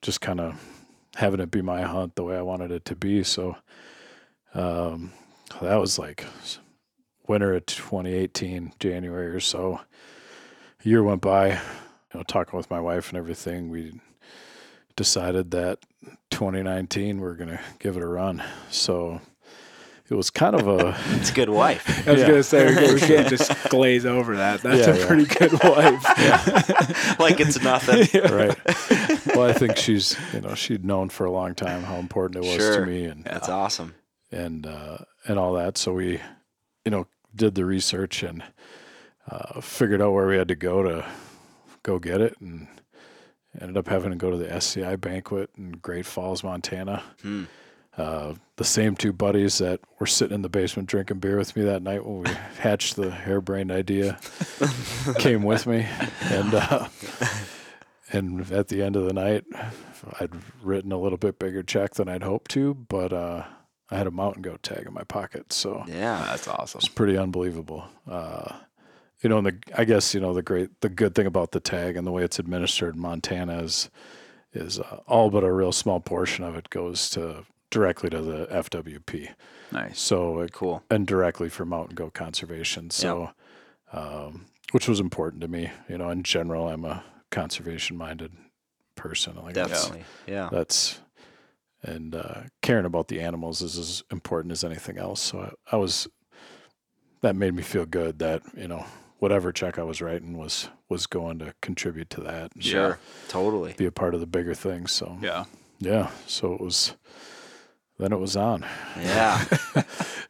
just 0.02 0.20
kind 0.20 0.40
of 0.40 0.60
having 1.16 1.40
it 1.40 1.50
be 1.50 1.62
my 1.62 1.82
hunt 1.82 2.14
the 2.16 2.24
way 2.24 2.36
I 2.36 2.42
wanted 2.42 2.70
it 2.70 2.84
to 2.86 2.96
be. 2.96 3.22
So 3.22 3.56
um, 4.54 5.12
that 5.60 5.76
was 5.76 5.98
like 5.98 6.24
winter 7.28 7.54
of 7.54 7.66
2018, 7.66 8.72
January 8.80 9.28
or 9.28 9.40
so. 9.40 9.80
A 10.84 10.88
year 10.88 11.02
went 11.02 11.20
by, 11.22 11.50
you 11.52 11.58
know, 12.14 12.22
talking 12.24 12.56
with 12.56 12.70
my 12.70 12.80
wife 12.80 13.08
and 13.10 13.18
everything. 13.18 13.68
We 13.70 14.00
decided 14.96 15.50
that 15.52 15.78
2019 16.30 17.20
we're 17.20 17.34
going 17.34 17.50
to 17.50 17.60
give 17.78 17.96
it 17.96 18.02
a 18.02 18.06
run. 18.08 18.42
So 18.70 19.20
it 20.12 20.16
was 20.16 20.30
kind 20.30 20.54
of 20.54 20.68
a 20.68 20.96
It's 21.16 21.30
a 21.30 21.34
good 21.34 21.48
wife. 21.48 22.06
I 22.06 22.12
was 22.12 22.20
Yeah. 22.20 22.26
gonna 22.28 22.42
say 22.42 22.92
we 22.94 23.00
can't 23.00 23.28
just 23.28 23.50
glaze 23.70 24.04
over 24.06 24.36
that. 24.36 24.60
That's 24.62 24.86
Yeah, 24.86 24.94
a 24.94 24.98
yeah. 24.98 25.06
pretty 25.06 25.24
good 25.24 25.52
wife. 25.64 27.18
like 27.18 27.40
it's 27.40 27.60
nothing. 27.62 28.00
right. 28.30 28.56
Well, 29.34 29.48
I 29.48 29.52
think 29.52 29.76
she's, 29.76 30.16
you 30.34 30.40
know, 30.40 30.54
she'd 30.54 30.84
known 30.84 31.08
for 31.08 31.24
a 31.24 31.30
long 31.30 31.54
time 31.54 31.82
how 31.82 31.96
important 31.96 32.44
it 32.44 32.48
was 32.48 32.56
Sure. 32.56 32.80
to 32.80 32.86
me, 32.86 33.04
and 33.04 33.24
That's 33.24 33.48
awesome. 33.48 33.94
and 34.30 34.66
uh, 34.66 34.98
and 35.26 35.38
all 35.38 35.54
that. 35.54 35.78
So 35.78 35.92
we, 35.94 36.20
you 36.84 36.90
know, 36.90 37.06
did 37.34 37.54
the 37.54 37.64
research 37.64 38.22
and 38.22 38.42
uh, 39.30 39.60
figured 39.60 40.02
out 40.02 40.12
where 40.12 40.26
we 40.26 40.36
had 40.36 40.48
to 40.48 40.54
go 40.56 40.82
to 40.82 41.04
go 41.82 41.98
get 41.98 42.20
it, 42.20 42.36
and 42.40 42.68
ended 43.60 43.76
up 43.76 43.88
having 43.88 44.10
to 44.10 44.16
go 44.16 44.30
to 44.30 44.36
the 44.36 44.52
SCI 44.52 44.96
banquet 44.96 45.50
in 45.56 45.72
Great 45.72 46.06
Falls, 46.06 46.42
Montana. 46.44 47.02
Hmm. 47.22 47.44
Uh, 47.96 48.34
the 48.56 48.64
same 48.64 48.96
two 48.96 49.12
buddies 49.12 49.58
that 49.58 49.80
were 49.98 50.06
sitting 50.06 50.34
in 50.34 50.42
the 50.42 50.48
basement 50.48 50.88
drinking 50.88 51.18
beer 51.18 51.36
with 51.36 51.54
me 51.54 51.62
that 51.62 51.82
night 51.82 52.04
when 52.06 52.22
we 52.22 52.30
hatched 52.58 52.96
the 52.96 53.10
harebrained 53.10 53.70
idea 53.70 54.18
came 55.18 55.42
with 55.42 55.66
me, 55.66 55.86
and 56.22 56.54
uh, 56.54 56.88
and 58.10 58.50
at 58.50 58.68
the 58.68 58.82
end 58.82 58.96
of 58.96 59.04
the 59.04 59.12
night, 59.12 59.44
I'd 60.20 60.30
written 60.62 60.92
a 60.92 60.98
little 60.98 61.18
bit 61.18 61.38
bigger 61.38 61.62
check 61.62 61.94
than 61.94 62.08
I'd 62.08 62.22
hoped 62.22 62.50
to, 62.52 62.74
but 62.74 63.12
uh, 63.12 63.44
I 63.90 63.96
had 63.98 64.06
a 64.06 64.10
mountain 64.10 64.40
goat 64.42 64.62
tag 64.62 64.86
in 64.86 64.94
my 64.94 65.04
pocket, 65.04 65.52
so 65.52 65.84
Yeah. 65.86 66.24
That's 66.28 66.48
awesome. 66.48 66.78
it's 66.78 66.88
pretty 66.88 67.18
unbelievable. 67.18 67.84
Uh, 68.10 68.54
you 69.22 69.28
know, 69.28 69.38
and 69.38 69.46
the 69.46 69.58
I 69.76 69.84
guess 69.84 70.14
you 70.14 70.20
know 70.20 70.32
the 70.32 70.42
great 70.42 70.80
the 70.80 70.88
good 70.88 71.14
thing 71.14 71.26
about 71.26 71.52
the 71.52 71.60
tag 71.60 71.96
and 71.96 72.06
the 72.06 72.10
way 72.10 72.24
it's 72.24 72.38
administered 72.38 72.94
in 72.94 73.00
Montana 73.02 73.62
is 73.62 73.90
is 74.54 74.78
uh, 74.80 75.00
all 75.06 75.30
but 75.30 75.44
a 75.44 75.52
real 75.52 75.72
small 75.72 76.00
portion 76.00 76.42
of 76.44 76.56
it 76.56 76.70
goes 76.70 77.08
to 77.10 77.44
directly 77.72 78.08
to 78.10 78.20
the 78.22 78.46
FWP. 78.46 79.30
Nice. 79.72 79.98
So 79.98 80.38
it, 80.40 80.52
Cool. 80.52 80.84
and 80.88 81.06
directly 81.06 81.48
for 81.48 81.64
mountain 81.64 81.96
goat 81.96 82.14
conservation. 82.14 82.90
So, 82.90 83.30
um, 83.92 84.46
which 84.70 84.86
was 84.88 85.00
important 85.00 85.40
to 85.42 85.48
me. 85.48 85.70
You 85.88 85.98
know, 85.98 86.10
in 86.10 86.22
general, 86.22 86.68
I'm 86.68 86.84
a 86.84 87.02
conservation 87.30 87.96
minded 87.96 88.32
person. 88.94 89.34
Like 89.42 89.54
that's- 89.54 89.82
Definitely. 89.82 90.04
Yeah. 90.28 90.48
that's 90.52 91.00
and 91.82 92.14
uh, 92.14 92.42
caring 92.60 92.84
about 92.84 93.08
the 93.08 93.20
animals 93.20 93.60
is 93.60 93.76
as 93.76 94.04
important 94.12 94.52
as 94.52 94.62
anything 94.62 94.98
else. 94.98 95.20
So 95.20 95.40
I, 95.40 95.74
I 95.74 95.76
was 95.78 96.06
that 97.22 97.34
made 97.34 97.54
me 97.54 97.62
feel 97.62 97.86
good 97.86 98.18
that 98.20 98.42
you 98.56 98.68
know 98.68 98.84
whatever 99.18 99.50
check 99.52 99.78
I 99.78 99.82
was 99.82 100.00
writing 100.02 100.36
was 100.38 100.68
was 100.88 101.06
going 101.06 101.38
to 101.40 101.54
contribute 101.62 102.10
to 102.10 102.20
that 102.20 102.52
Sure. 102.60 102.98
Totally. 103.28 103.72
be 103.76 103.86
a 103.86 103.90
part 103.92 104.14
of 104.14 104.20
the 104.20 104.26
bigger 104.26 104.54
thing. 104.54 104.86
So 104.86 105.16
Yeah. 105.22 105.44
yeah, 105.80 106.10
so 106.26 106.52
it 106.54 106.60
was. 106.60 106.94
Then 107.98 108.12
it 108.12 108.18
was 108.18 108.36
on. 108.36 108.64
Yeah. 108.96 109.44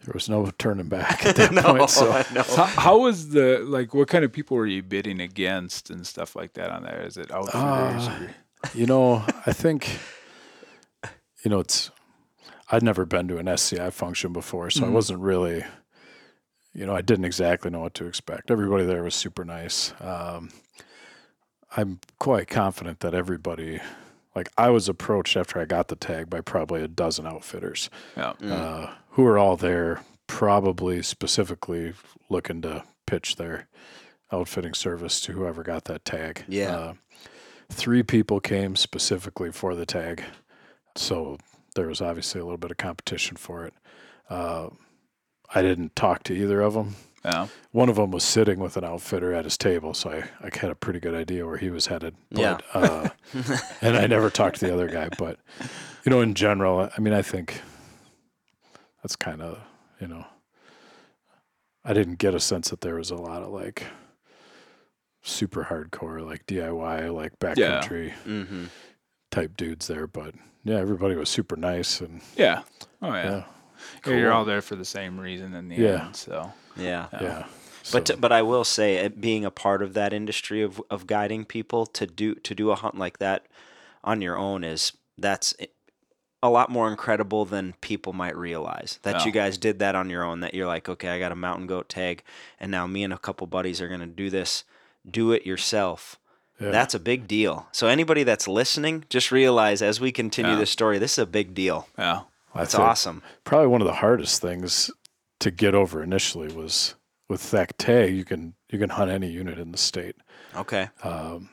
There 0.04 0.14
was 0.14 0.28
no 0.28 0.50
turning 0.58 0.88
back 0.88 1.24
at 1.24 1.36
that 1.36 1.52
no, 1.52 1.62
point. 1.62 1.88
So 1.88 2.10
I 2.10 2.26
know. 2.34 2.42
How, 2.42 2.64
how 2.64 2.98
was 2.98 3.28
the 3.28 3.60
like? 3.64 3.94
What 3.94 4.08
kind 4.08 4.24
of 4.24 4.32
people 4.32 4.56
were 4.56 4.66
you 4.66 4.82
bidding 4.82 5.20
against 5.20 5.90
and 5.90 6.04
stuff 6.04 6.34
like 6.34 6.54
that 6.54 6.70
on 6.70 6.82
there? 6.82 7.06
Is 7.06 7.16
it 7.16 7.30
outfitters? 7.30 8.08
Uh, 8.08 8.28
You 8.74 8.86
know, 8.86 9.24
I 9.46 9.52
think, 9.52 10.00
you 11.44 11.50
know, 11.52 11.60
it's, 11.60 11.92
I'd 12.72 12.82
never 12.82 13.04
been 13.06 13.28
to 13.28 13.38
an 13.38 13.46
SCI 13.46 13.90
function 13.90 14.32
before, 14.32 14.70
so 14.70 14.84
I 14.84 14.88
Mhm. 14.88 14.92
wasn't 14.92 15.20
really, 15.20 15.64
you 16.74 16.84
know, 16.84 16.96
I 16.96 17.00
didn't 17.00 17.24
exactly 17.24 17.70
know 17.70 17.80
what 17.80 17.94
to 17.94 18.06
expect. 18.06 18.50
Everybody 18.50 18.84
there 18.84 19.04
was 19.04 19.14
super 19.14 19.44
nice. 19.44 19.94
Um, 20.00 20.50
I'm 21.76 22.00
quite 22.18 22.48
confident 22.48 22.98
that 23.00 23.14
everybody, 23.14 23.80
like, 24.34 24.50
I 24.56 24.70
was 24.70 24.88
approached 24.88 25.36
after 25.36 25.60
I 25.60 25.64
got 25.64 25.88
the 25.88 25.96
tag 25.96 26.30
by 26.30 26.40
probably 26.40 26.82
a 26.82 26.88
dozen 26.88 27.26
outfitters 27.26 27.90
yeah. 28.16 28.32
Mm. 28.40 28.50
uh, 28.50 28.90
who 29.10 29.26
are 29.26 29.38
all 29.38 29.56
there, 29.56 30.02
probably 30.26 31.02
specifically 31.02 31.92
looking 32.28 32.62
to 32.62 32.84
pitch 33.06 33.36
their 33.36 33.68
outfitting 34.32 34.74
service 34.74 35.20
to 35.20 35.32
whoever 35.32 35.62
got 35.62 35.84
that 35.84 36.04
tag. 36.04 36.44
Yeah. 36.48 36.74
Uh, 36.74 36.94
three 37.70 38.02
people 38.02 38.40
came 38.40 38.76
specifically 38.76 39.52
for 39.52 39.74
the 39.74 39.86
tag, 39.86 40.22
so 40.96 41.38
there 41.74 41.88
was 41.88 42.00
obviously 42.00 42.40
a 42.40 42.44
little 42.44 42.58
bit 42.58 42.70
of 42.70 42.76
competition 42.76 43.36
for 43.36 43.66
it. 43.66 43.74
Uh, 44.30 44.68
I 45.54 45.60
didn't 45.60 45.94
talk 45.94 46.22
to 46.24 46.34
either 46.34 46.62
of 46.62 46.74
them. 46.74 46.96
Yeah. 47.24 47.46
One 47.70 47.88
of 47.88 47.96
them 47.96 48.10
was 48.10 48.24
sitting 48.24 48.58
with 48.58 48.76
an 48.76 48.84
outfitter 48.84 49.32
at 49.32 49.44
his 49.44 49.56
table, 49.56 49.94
so 49.94 50.10
I, 50.10 50.24
I 50.44 50.50
had 50.56 50.70
a 50.70 50.74
pretty 50.74 50.98
good 50.98 51.14
idea 51.14 51.46
where 51.46 51.56
he 51.56 51.70
was 51.70 51.86
headed. 51.86 52.14
Yeah. 52.30 52.58
Uh, 52.74 53.08
and 53.80 53.96
I 53.96 54.06
never 54.08 54.28
talked 54.28 54.58
to 54.60 54.66
the 54.66 54.74
other 54.74 54.88
guy, 54.88 55.08
but 55.18 55.38
you 56.04 56.10
know, 56.10 56.20
in 56.20 56.34
general, 56.34 56.90
I 56.96 57.00
mean, 57.00 57.12
I 57.14 57.22
think 57.22 57.60
that's 59.02 59.14
kind 59.16 59.40
of 59.40 59.60
you 60.00 60.08
know, 60.08 60.26
I 61.84 61.92
didn't 61.92 62.18
get 62.18 62.34
a 62.34 62.40
sense 62.40 62.70
that 62.70 62.80
there 62.80 62.96
was 62.96 63.10
a 63.12 63.16
lot 63.16 63.42
of 63.42 63.50
like 63.50 63.84
super 65.22 65.64
hardcore 65.64 66.24
like 66.24 66.44
DIY 66.46 67.14
like 67.14 67.32
Yeah. 67.56 67.80
backcountry 67.80 68.12
Mm-hmm. 68.26 68.64
type 69.30 69.56
dudes 69.56 69.86
there, 69.86 70.06
but 70.08 70.34
yeah, 70.64 70.78
everybody 70.78 71.14
was 71.14 71.28
super 71.28 71.54
nice 71.56 72.00
and 72.00 72.20
Yeah. 72.36 72.62
Oh 73.00 73.12
yeah. 73.14 73.30
yeah, 73.30 73.44
Yeah, 74.06 74.14
you're 74.16 74.32
all 74.32 74.44
there 74.44 74.62
for 74.62 74.76
the 74.76 74.84
same 74.84 75.18
reason 75.18 75.54
in 75.54 75.68
the 75.68 75.76
Yeah. 75.76 76.06
end. 76.06 76.16
So 76.16 76.52
Yeah. 76.76 77.06
yeah. 77.12 77.44
But 77.92 78.06
So, 78.08 78.16
but 78.16 78.30
I 78.32 78.42
will 78.42 78.64
say, 78.64 79.04
uh, 79.04 79.08
being 79.08 79.44
a 79.44 79.50
part 79.50 79.82
of 79.82 79.94
that 79.94 80.12
industry 80.12 80.62
of 80.62 80.80
of 80.90 81.06
guiding 81.06 81.44
people 81.44 81.86
to 81.86 82.06
do 82.06 82.34
to 82.36 82.54
do 82.54 82.70
a 82.70 82.76
hunt 82.76 82.96
like 82.96 83.18
that 83.18 83.46
on 84.04 84.20
your 84.22 84.36
own 84.38 84.62
is 84.64 84.92
that's 85.18 85.54
a 86.44 86.50
lot 86.50 86.68
more 86.70 86.88
incredible 86.90 87.44
than 87.44 87.74
people 87.80 88.12
might 88.12 88.36
realize. 88.36 88.98
That 89.02 89.20
Yeah. 89.20 89.26
you 89.26 89.32
guys 89.32 89.58
did 89.58 89.78
that 89.78 89.94
on 89.94 90.10
your 90.10 90.24
own. 90.24 90.40
That 90.40 90.54
you're 90.54 90.66
like, 90.66 90.88
okay, 90.88 91.08
I 91.10 91.18
got 91.20 91.30
a 91.30 91.36
mountain 91.36 91.66
goat 91.68 91.88
tag, 91.88 92.22
and 92.58 92.70
now 92.70 92.86
me 92.88 93.04
and 93.04 93.12
a 93.12 93.18
couple 93.18 93.46
buddies 93.46 93.80
are 93.80 93.88
gonna 93.88 94.06
do 94.08 94.28
this. 94.30 94.64
Do 95.08 95.32
it 95.32 95.44
yourself. 95.46 96.16
yeah. 96.60 96.70
That's 96.70 96.94
a 96.94 97.00
big 97.00 97.26
deal. 97.26 97.66
So 97.72 97.88
anybody 97.88 98.22
that's 98.22 98.46
listening, 98.46 99.04
just 99.08 99.32
realize 99.32 99.82
as 99.82 100.00
we 100.00 100.12
continue 100.12 100.52
Yeah. 100.52 100.58
this 100.58 100.70
story, 100.70 100.98
this 100.98 101.12
is 101.12 101.18
a 101.18 101.26
big 101.26 101.54
deal. 101.54 101.88
yeah. 101.98 102.20
That's 102.54 102.74
awesome. 102.74 103.22
Probably 103.44 103.68
one 103.68 103.80
of 103.80 103.86
the 103.86 103.94
hardest 103.94 104.42
things 104.42 104.90
to 105.40 105.50
get 105.50 105.74
over 105.74 106.02
initially 106.02 106.52
was 106.52 106.94
with 107.28 107.50
that. 107.50 107.72
You 107.88 108.24
can 108.24 108.54
you 108.70 108.78
can 108.78 108.90
hunt 108.90 109.10
any 109.10 109.30
unit 109.30 109.58
in 109.58 109.72
the 109.72 109.78
state. 109.78 110.16
Okay. 110.54 110.88
Um, 111.02 111.48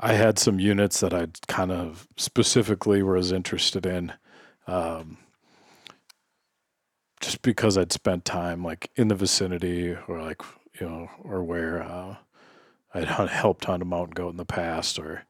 I 0.00 0.14
had 0.14 0.38
some 0.38 0.58
units 0.58 1.00
that 1.00 1.12
I 1.12 1.26
kind 1.46 1.70
of 1.70 2.08
specifically 2.16 3.02
was 3.02 3.32
interested 3.32 3.84
in, 3.84 4.14
um, 4.66 5.18
just 7.20 7.42
because 7.42 7.76
I'd 7.76 7.92
spent 7.92 8.24
time 8.24 8.64
like 8.64 8.90
in 8.96 9.08
the 9.08 9.14
vicinity 9.14 9.94
or 10.08 10.22
like 10.22 10.40
you 10.80 10.88
know 10.88 11.10
or 11.22 11.44
where 11.44 11.82
uh, 11.82 12.16
I'd 12.94 13.08
hunt, 13.08 13.30
helped 13.30 13.66
hunt 13.66 13.82
a 13.82 13.86
mountain 13.86 14.14
goat 14.14 14.30
in 14.30 14.36
the 14.38 14.46
past, 14.46 14.98
or 14.98 15.24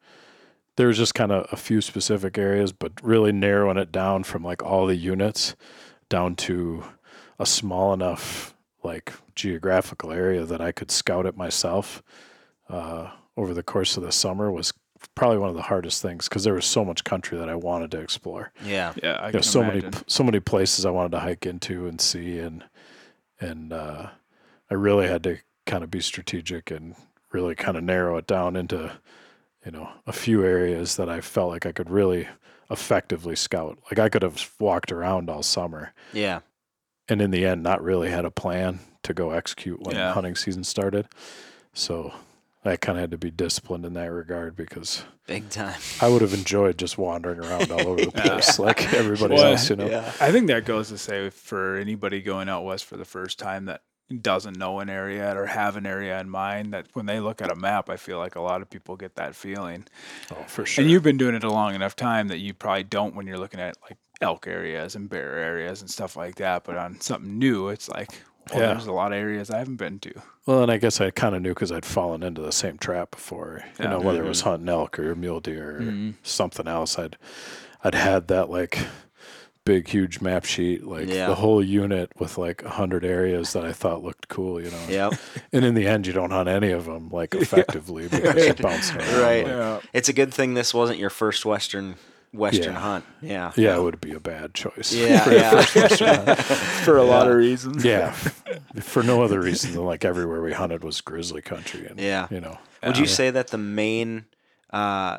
there 0.77 0.87
was 0.89 0.97
just 0.99 1.15
kind 1.15 1.33
of 1.33 1.47
a 1.53 1.57
few 1.57 1.81
specific 1.81 2.39
areas, 2.39 2.73
but 2.73 2.93
really 3.03 3.33
narrowing 3.33 3.77
it 3.77 3.93
down 3.93 4.25
from 4.25 4.43
like 4.43 4.63
all 4.63 4.87
the 4.87 4.97
units 4.97 5.55
down 6.09 6.35
to 6.37 6.85
a 7.39 7.47
small 7.47 7.93
enough 7.93 8.55
like 8.83 9.13
geographical 9.35 10.11
area 10.13 10.45
that 10.45 10.61
I 10.61 10.73
could 10.73 10.91
scout 10.91 11.27
it 11.27 11.37
myself 11.37 12.03
uh, 12.69 13.11
over 13.37 13.53
the 13.55 13.63
course 13.63 13.97
of 13.97 14.03
the 14.03 14.13
summer 14.13 14.51
was 14.51 14.73
probably 15.15 15.39
one 15.39 15.49
of 15.49 15.55
the 15.55 15.63
hardest 15.63 16.03
things 16.03 16.29
because 16.29 16.45
there 16.45 16.55
was 16.55 16.65
so 16.67 16.85
much 16.85 17.05
country 17.05 17.37
that 17.39 17.49
I 17.49 17.55
wanted 17.55 17.91
to 17.93 18.01
explore. 18.01 18.53
Yeah. 18.65 18.93
Yeah. 19.03 19.15
I 19.15 19.27
You 19.29 19.33
know, 19.33 19.39
can 19.39 19.43
so 19.43 19.61
imagine. 19.63 19.83
many 19.91 19.97
so 20.07 20.25
many 20.25 20.41
places 20.41 20.85
I 20.87 20.91
wanted 20.91 21.13
to 21.13 21.21
hike 21.21 21.47
into 21.47 21.87
and 21.87 22.01
see 22.01 22.39
and 22.39 22.65
and 23.41 23.73
uh, 23.73 24.09
I 24.71 24.75
really 24.75 25.09
had 25.09 25.23
to 25.25 25.39
kind 25.67 25.83
of 25.85 25.91
be 25.91 26.01
strategic 26.01 26.71
and 26.71 26.95
really 27.33 27.55
kind 27.55 27.77
of 27.77 27.85
narrow 27.85 28.17
it 28.19 28.27
down 28.27 28.57
into 28.57 28.93
you 29.65 29.71
know 29.73 29.89
a 30.07 30.13
few 30.13 30.45
areas 30.45 30.97
that 30.97 31.09
I 31.09 31.21
felt 31.21 31.51
like 31.51 31.67
I 31.67 31.73
could 31.73 31.91
really 31.91 32.29
effectively 32.71 33.35
scout. 33.37 33.79
Like 33.91 33.99
I 33.99 34.09
could 34.09 34.23
have 34.23 34.51
walked 34.61 34.93
around 34.93 35.29
all 35.29 35.43
summer 35.43 35.93
Yeah. 36.13 36.41
and 37.09 37.21
in 37.21 37.31
the 37.33 37.45
end 37.45 37.63
not 37.63 37.83
really 37.83 38.11
had 38.11 38.25
a 38.25 38.31
plan 38.31 38.79
to 39.03 39.13
go 39.15 39.31
execute 39.31 39.81
when 39.83 39.97
Yeah. 39.97 40.13
hunting 40.13 40.37
season 40.37 40.63
started. 40.65 41.07
So 41.73 42.13
I 42.65 42.77
kind 42.77 42.99
of 42.99 43.01
had 43.01 43.11
to 43.13 43.19
be 43.19 43.31
disciplined 43.31 43.85
in 43.87 43.95
that 43.95 44.13
regard 44.13 44.55
because 44.55 45.03
Big 45.27 45.49
time. 45.51 45.81
I 46.01 46.09
would 46.09 46.23
have 46.23 46.35
enjoyed 46.35 46.77
just 46.79 46.99
wandering 46.99 47.41
around 47.41 47.71
all 47.73 47.89
over 47.89 48.05
the 48.05 48.13
Yeah. 48.15 48.23
place 48.29 48.59
like 48.59 48.93
everybody 48.93 49.35
Well, 49.35 49.53
else, 49.53 49.69
you 49.71 49.77
know. 49.77 49.89
Yeah. 49.89 50.13
I 50.21 50.31
think 50.31 50.47
that 50.49 50.65
goes 50.65 50.89
to 50.91 50.99
say 50.99 51.31
for 51.31 51.77
anybody 51.77 52.21
going 52.21 52.49
out 52.49 52.65
west 52.65 52.85
for 52.85 52.97
the 52.97 53.05
first 53.05 53.39
time 53.39 53.65
that 53.67 53.83
doesn't 54.11 54.59
know 54.59 54.81
an 54.81 54.91
area 54.91 55.35
or 55.37 55.47
have 55.47 55.77
an 55.77 55.87
area 55.87 56.19
in 56.21 56.29
mind 56.29 56.73
that 56.73 56.87
when 56.95 57.07
they 57.07 57.21
look 57.21 57.41
at 57.41 57.51
a 57.53 57.55
map, 57.55 57.89
I 57.89 57.97
feel 57.97 58.19
like 58.19 58.35
a 58.35 58.41
lot 58.41 58.61
of 58.63 58.69
people 58.69 58.97
get 58.97 59.15
that 59.17 59.37
feeling. 59.37 59.87
Oh, 60.33 60.43
for 60.49 60.67
sure. 60.67 60.83
And 60.83 60.91
you've 60.91 61.03
been 61.03 61.17
doing 61.17 61.35
it 61.35 61.45
a 61.45 61.51
long 61.51 61.75
enough 61.75 61.95
time 61.95 62.29
that 62.29 62.39
you 62.39 62.53
probably 62.53 62.83
don't 62.85 63.15
when 63.15 63.27
you're 63.27 63.39
looking 63.39 63.61
at 63.61 63.77
like 63.89 63.99
elk 64.21 64.47
areas 64.47 64.97
and 64.97 65.09
bear 65.09 65.37
areas 65.39 65.81
and 65.81 65.89
stuff 65.91 66.17
like 66.17 66.35
that. 66.37 66.65
But 66.65 66.77
on 66.77 67.01
something 67.01 67.39
new, 67.39 67.69
it's 67.69 67.89
like, 67.89 68.11
well, 68.51 68.61
Yeah. 68.61 68.67
there's 68.73 68.87
a 68.87 68.93
lot 68.93 69.13
of 69.13 69.19
areas 69.19 69.49
I 69.51 69.59
haven't 69.59 69.77
been 69.77 70.01
to. 70.01 70.13
well, 70.47 70.63
and 70.65 70.73
I 70.73 70.79
guess 70.79 71.01
I 71.01 71.11
kind 71.11 71.37
of 71.37 71.43
knew 71.43 71.51
because 71.55 71.71
I'd 71.71 71.85
fallen 71.87 72.25
into 72.25 72.41
the 72.43 72.51
same 72.51 72.79
trap 72.79 73.13
before. 73.13 73.63
You 73.79 73.85
Yeah. 73.85 73.91
know, 73.93 74.01
whether 74.01 74.25
it 74.25 74.29
was 74.29 74.41
hunting 74.41 74.69
elk 74.69 74.99
or 74.99 75.15
mule 75.15 75.39
deer 75.41 75.77
or 75.77 75.81
Mhm. 75.83 76.15
something 76.25 76.67
else, 76.67 76.99
I'd 76.99 77.17
I'd 77.85 77.95
had 77.95 78.29
that 78.29 78.51
like 78.51 78.79
big 79.71 79.87
huge 79.89 80.21
map 80.21 80.45
sheet, 80.45 80.85
like 80.85 81.09
Yeah. 81.09 81.27
the 81.29 81.37
whole 81.37 81.63
unit 81.63 82.11
with 82.19 82.37
like 82.39 82.63
a 82.65 82.71
hundred 82.71 83.05
areas 83.05 83.53
that 83.53 83.65
I 83.65 83.73
thought 83.73 84.03
looked 84.03 84.27
cool. 84.29 84.61
You 84.61 84.71
know, 84.71 84.85
Yep. 84.89 85.13
and 85.53 85.65
in 85.65 85.75
the 85.75 85.87
end, 85.87 86.07
you 86.09 86.13
don't 86.13 86.31
hunt 86.33 86.49
any 86.49 86.71
of 86.73 86.87
them 86.87 87.09
like 87.11 87.35
effectively 87.45 88.09
because 88.11 88.45
you're 88.47 88.55
bouncing 88.55 88.97
around. 88.99 89.21
Right. 89.23 89.45
like- 89.47 89.55
Yeah. 89.55 89.81
It's 89.93 90.09
a 90.09 90.13
good 90.13 90.35
thing 90.35 90.55
this 90.55 90.75
wasn't 90.75 90.99
your 90.99 91.11
first 91.11 91.45
Western 91.47 91.95
Western 92.33 92.75
Yeah. 92.75 92.81
hunt. 92.81 93.05
Yeah. 93.23 93.53
Yeah, 93.57 93.77
it 93.77 93.83
would 93.83 94.01
be 94.01 94.13
a 94.13 94.21
bad 94.21 94.55
choice. 94.55 94.93
Yeah. 94.93 95.21
for, 95.25 95.33
yeah. 95.33 95.63
for 95.63 95.81
Western 95.81 96.09
hunt. 96.27 96.39
for 96.85 96.97
a 96.97 97.03
lot 97.05 97.29
of 97.29 97.35
reasons. 97.37 97.85
yeah, 97.85 98.13
for 98.81 99.03
no 99.03 99.23
other 99.23 99.41
reason 99.41 99.73
than 99.73 99.85
like 99.85 100.05
everywhere 100.05 100.41
we 100.43 100.53
hunted 100.53 100.83
was 100.85 101.01
grizzly 101.01 101.43
country, 101.43 101.87
and 101.87 101.99
Yeah. 102.01 102.27
you 102.31 102.41
know, 102.41 102.59
Would 102.85 102.99
you 102.99 103.05
Yeah. 103.05 103.11
say 103.11 103.31
that 103.31 103.49
the 103.49 103.59
main, 103.59 104.25
uh, 104.73 105.19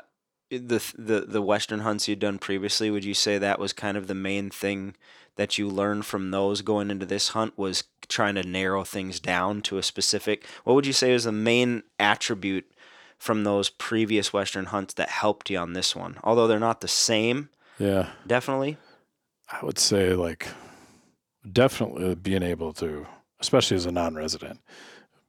the 0.52 0.94
the 0.98 1.22
the 1.22 1.42
Western 1.42 1.80
hunts 1.80 2.08
you'd 2.08 2.20
done 2.20 2.38
previously, 2.38 2.92
would 2.92 3.06
you 3.06 3.14
say 3.14 3.38
that 3.38 3.60
was 3.60 3.74
kind 3.74 3.98
of 3.98 4.08
the 4.08 4.16
main 4.16 4.50
thing 4.50 4.96
that 5.38 5.58
you 5.58 5.68
learned 5.68 6.06
from 6.06 6.32
those 6.32 6.62
going 6.62 6.92
into 6.92 7.06
this 7.06 7.30
hunt 7.30 7.58
was 7.58 7.86
trying 8.10 8.36
to 8.36 8.44
narrow 8.44 8.84
things 8.84 9.20
down 9.20 9.62
to 9.62 9.78
a 9.78 9.84
specific? 9.84 10.46
What 10.64 10.74
would 10.74 10.86
you 10.86 10.94
say 10.94 11.14
was 11.14 11.24
the 11.24 11.32
main 11.32 11.84
attribute 11.98 12.70
from 13.18 13.44
those 13.44 13.70
previous 13.70 14.34
Western 14.34 14.66
hunts 14.66 14.94
that 14.96 15.10
helped 15.10 15.50
you 15.50 15.58
on 15.58 15.74
this 15.74 15.96
one? 15.96 16.18
Although 16.24 16.48
they're 16.48 16.60
not 16.60 16.82
the 16.82 16.88
same, 16.88 17.50
yeah, 17.80 18.10
definitely. 18.28 18.78
I 19.50 19.66
would 19.66 19.80
say 19.80 20.14
like 20.14 20.50
definitely 21.50 22.16
being 22.16 22.44
able 22.44 22.74
to, 22.74 23.08
especially 23.40 23.78
as 23.78 23.86
a 23.86 23.92
non-resident, 23.92 24.60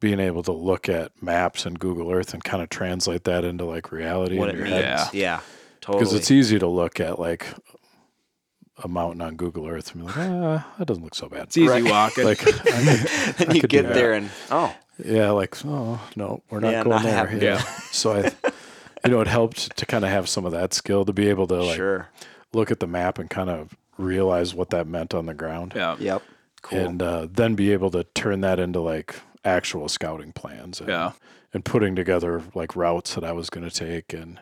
being 0.03 0.21
able 0.21 0.43
to 0.43 0.53
look 0.53 0.89
at 0.89 1.11
maps 1.23 1.65
and 1.65 1.79
Google 1.79 2.11
Earth 2.13 2.35
and 2.35 2.43
kind 2.45 2.63
of 2.63 2.69
translate 2.69 3.25
that 3.25 3.45
into 3.45 3.65
like 3.65 3.91
reality 3.93 4.37
What 4.37 4.51
in 4.51 4.57
your 4.57 4.65
means. 4.67 4.77
head. 4.85 5.09
Yeah. 5.15 5.41
Totally. 5.81 6.01
Because 6.05 6.15
it's 6.15 6.31
easy 6.31 6.59
to 6.59 6.67
look 6.67 7.01
at 7.01 7.19
like 7.19 7.47
a 8.83 8.89
mountain 8.89 9.23
on 9.23 9.37
Google 9.37 9.67
Earth 9.69 9.93
and 9.93 10.01
be 10.03 10.07
like, 10.09 10.17
ah, 10.19 10.67
that 10.79 10.87
doesn't 10.87 11.05
look 11.05 11.15
so 11.15 11.29
bad. 11.29 11.45
It's 11.45 11.57
easy 11.57 11.69
Right. 11.69 11.85
walking. 11.85 12.25
Like, 12.25 12.43
I 12.75 12.79
mean, 12.83 12.89
and 13.39 13.51
I 13.51 13.55
you 13.55 13.61
could 13.61 13.71
do 13.71 13.77
get 13.79 13.83
that. 13.85 13.95
there 13.95 14.13
and 14.15 14.29
oh 14.51 14.75
yeah, 15.05 15.31
like, 15.31 15.57
oh 15.65 16.01
no, 16.17 16.43
we're 16.51 16.61
not 16.61 16.73
Yeah, 16.73 16.83
going 16.85 16.97
not 16.97 17.03
there. 17.05 17.13
happening. 17.15 17.43
Yeah. 17.43 17.59
so 17.93 18.13
I, 18.13 18.33
you 19.07 19.13
know, 19.13 19.21
it 19.21 19.27
helped 19.29 19.77
to 19.77 19.87
kind 19.87 20.05
of 20.05 20.11
have 20.11 20.29
some 20.29 20.45
of 20.45 20.53
that 20.53 20.75
skill 20.75 21.05
to 21.05 21.13
be 21.13 21.29
able 21.29 21.47
to 21.47 21.63
like 21.63 21.77
sure. 21.77 22.09
look 22.53 22.71
at 22.71 22.81
the 22.81 22.87
map 22.87 23.19
and 23.19 23.31
kind 23.31 23.51
of 23.51 23.75
realize 23.99 24.55
what 24.55 24.71
that 24.71 24.87
meant 24.87 25.15
on 25.15 25.27
the 25.27 25.35
ground, 25.35 25.73
yeah. 25.77 25.97
Yep. 25.99 26.23
Cool. 26.63 26.79
and 26.79 27.03
uh, 27.03 27.27
then 27.31 27.55
be 27.57 27.73
able 27.73 27.91
to 27.91 28.05
turn 28.15 28.41
that 28.43 28.59
into 28.61 28.81
like 28.81 29.17
actual 29.45 29.89
scouting 29.89 30.33
plans. 30.33 30.81
And, 30.81 30.89
Yeah. 30.89 31.13
and 31.55 31.65
putting 31.65 31.95
together 31.97 32.43
like 32.55 32.75
routes 32.77 33.15
that 33.15 33.25
I 33.25 33.33
was 33.33 33.51
going 33.51 33.69
to 33.69 33.75
take, 33.75 34.13
and 34.13 34.41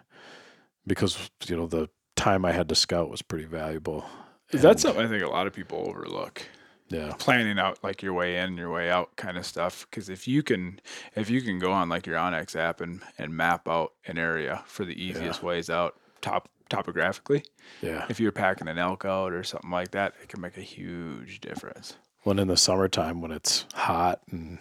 because 0.87 1.31
you 1.47 1.57
know 1.57 1.67
the 1.67 1.89
time 2.17 2.45
I 2.45 2.53
had 2.53 2.69
to 2.69 2.75
scout 2.75 3.11
was 3.11 3.23
pretty 3.23 3.47
valuable. 3.47 4.05
That's 4.53 4.83
something 4.83 5.05
I 5.05 5.09
think 5.09 5.23
a 5.23 5.29
lot 5.29 5.47
of 5.47 5.53
people 5.53 5.85
overlook. 5.89 6.43
yeah, 6.89 7.15
Planning 7.19 7.59
out 7.59 7.79
like 7.85 8.03
your 8.03 8.13
way 8.15 8.39
in, 8.39 8.57
your 8.57 8.71
way 8.73 8.91
out 8.91 9.15
kind 9.17 9.39
of 9.39 9.47
stuff. 9.47 9.87
Because 9.89 10.09
if 10.09 10.27
you 10.27 10.43
can, 10.43 10.81
if 11.15 11.31
you 11.31 11.41
can 11.41 11.59
go 11.61 11.71
on 11.73 11.89
like 11.89 12.05
your 12.07 12.17
onX 12.17 12.57
app 12.57 12.81
and 12.81 13.01
and 13.19 13.35
map 13.37 13.69
out 13.69 13.93
an 14.07 14.19
area 14.19 14.63
for 14.67 14.85
the 14.85 15.01
easiest 15.01 15.43
ways 15.43 15.71
out, 15.71 15.95
top 16.21 16.49
topographically. 16.69 17.45
yeah. 17.83 18.07
If 18.09 18.21
you're 18.21 18.31
packing 18.33 18.69
an 18.69 18.79
elk 18.79 19.05
out 19.05 19.33
or 19.33 19.43
something 19.43 19.71
like 19.71 19.91
that, 19.93 20.15
it 20.23 20.29
can 20.29 20.41
make 20.41 20.57
a 20.57 20.61
huge 20.63 21.41
difference. 21.41 21.97
when 22.23 22.39
in 22.39 22.49
the 22.49 22.57
summertime 22.57 23.21
when 23.21 23.31
it's 23.33 23.65
hot 23.75 24.21
and 24.31 24.59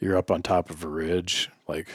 you're 0.00 0.16
up 0.16 0.30
on 0.30 0.42
top 0.42 0.70
of 0.70 0.82
a 0.84 0.88
ridge 0.88 1.50
like 1.66 1.88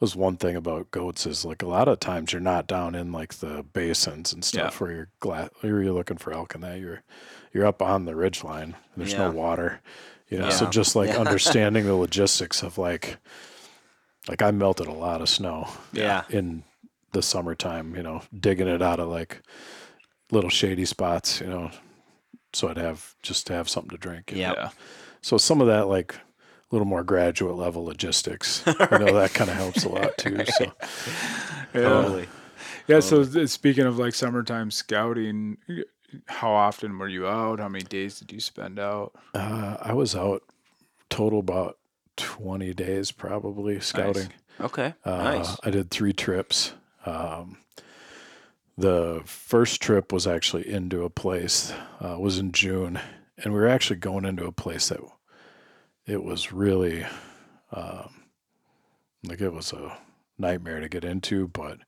was 0.00 0.14
one 0.14 0.36
thing 0.36 0.56
about 0.56 0.90
goats 0.90 1.26
is 1.26 1.44
like 1.44 1.62
a 1.62 1.66
lot 1.66 1.88
of 1.88 1.98
times 2.00 2.32
you're 2.32 2.40
not 2.40 2.66
down 2.66 2.94
in 2.94 3.12
like 3.12 3.34
the 3.34 3.64
basins 3.72 4.32
and 4.32 4.44
stuff 4.44 4.80
where 4.80 4.92
you're 4.92 5.08
glad 5.20 5.48
where 5.60 5.82
you're 5.82 5.92
looking 5.92 6.18
for 6.18 6.32
elk 6.32 6.54
and 6.54 6.62
that 6.64 6.78
you're 6.78 7.02
you're 7.52 7.64
up 7.66 7.80
on 7.80 8.04
the 8.04 8.14
ridge 8.14 8.44
line 8.44 8.74
and 8.94 8.96
there's 8.96 9.14
no 9.14 9.30
water 9.30 9.80
you 10.28 10.38
know 10.38 10.50
so 10.50 10.66
just 10.66 10.94
like 10.96 11.08
Yeah. 11.08 11.18
understanding 11.20 11.84
the 11.86 11.94
logistics 11.94 12.62
of 12.62 12.76
like 12.78 13.16
like 14.28 14.42
i 14.42 14.50
melted 14.50 14.86
a 14.86 14.92
lot 14.92 15.22
of 15.22 15.28
snow 15.28 15.68
Yeah. 15.92 16.24
in 16.28 16.62
the 17.12 17.22
summertime 17.22 17.94
you 17.96 18.02
know 18.02 18.22
digging 18.38 18.68
it 18.68 18.82
out 18.82 19.00
of 19.00 19.08
like 19.08 19.40
little 20.30 20.50
shady 20.50 20.84
spots 20.84 21.40
you 21.40 21.46
know 21.46 21.70
so 22.52 22.68
i'd 22.68 22.76
have 22.76 23.14
just 23.22 23.46
to 23.46 23.52
have 23.54 23.68
something 23.68 23.90
to 23.90 23.96
drink 23.98 24.32
Yeah. 24.34 24.52
know? 24.52 24.70
So 25.22 25.38
some 25.38 25.60
of 25.60 25.66
that 25.68 25.86
like 25.88 26.14
a 26.70 26.74
little 26.74 26.86
more 26.86 27.04
graduate 27.04 27.56
level 27.56 27.84
logistics, 27.84 28.62
I 28.66 28.98
know, 28.98 29.14
that 29.14 29.32
kind 29.34 29.50
of 29.50 29.56
helps 29.56 29.84
a 29.84 29.88
lot 29.88 30.16
too. 30.18 30.44
So 30.46 30.72
Totally. 31.72 32.28
Yeah. 32.88 33.00
So 33.00 33.24
speaking 33.46 33.84
of 33.84 33.98
like 33.98 34.14
summertime 34.14 34.70
scouting, 34.70 35.58
how 36.26 36.50
often 36.52 36.98
were 36.98 37.08
you 37.08 37.26
out? 37.26 37.58
How 37.60 37.68
many 37.68 37.84
days 37.84 38.18
did 38.18 38.32
you 38.32 38.40
spend 38.40 38.78
out? 38.78 39.12
uh, 39.34 39.76
I 39.80 39.92
was 39.92 40.14
out 40.14 40.42
total 41.10 41.38
about 41.38 41.78
20 42.16 42.72
days 42.74 43.12
probably 43.12 43.78
scouting. 43.80 44.28
Okay. 44.60 44.94
Uh, 45.04 45.16
nice. 45.16 45.56
I 45.62 45.70
did 45.70 45.90
three 45.90 46.12
trips. 46.12 46.72
Um, 47.04 47.58
the 48.78 49.22
first 49.24 49.80
trip 49.80 50.12
was 50.12 50.26
actually 50.26 50.68
into 50.68 51.04
a 51.04 51.10
place, 51.10 51.72
uh, 52.00 52.16
was 52.18 52.38
in 52.38 52.52
June, 52.52 52.98
and 53.38 53.52
we 53.52 53.60
were 53.60 53.68
actually 53.68 53.96
going 53.96 54.24
into 54.24 54.44
a 54.46 54.52
place 54.52 54.88
that 54.88 55.00
it 56.06 56.22
was 56.22 56.52
really, 56.52 57.04
um, 57.72 58.10
like 59.24 59.40
it 59.40 59.52
was 59.52 59.72
a 59.72 59.96
nightmare 60.38 60.80
to 60.80 60.88
get 60.88 61.04
into, 61.04 61.48
but 61.48 61.78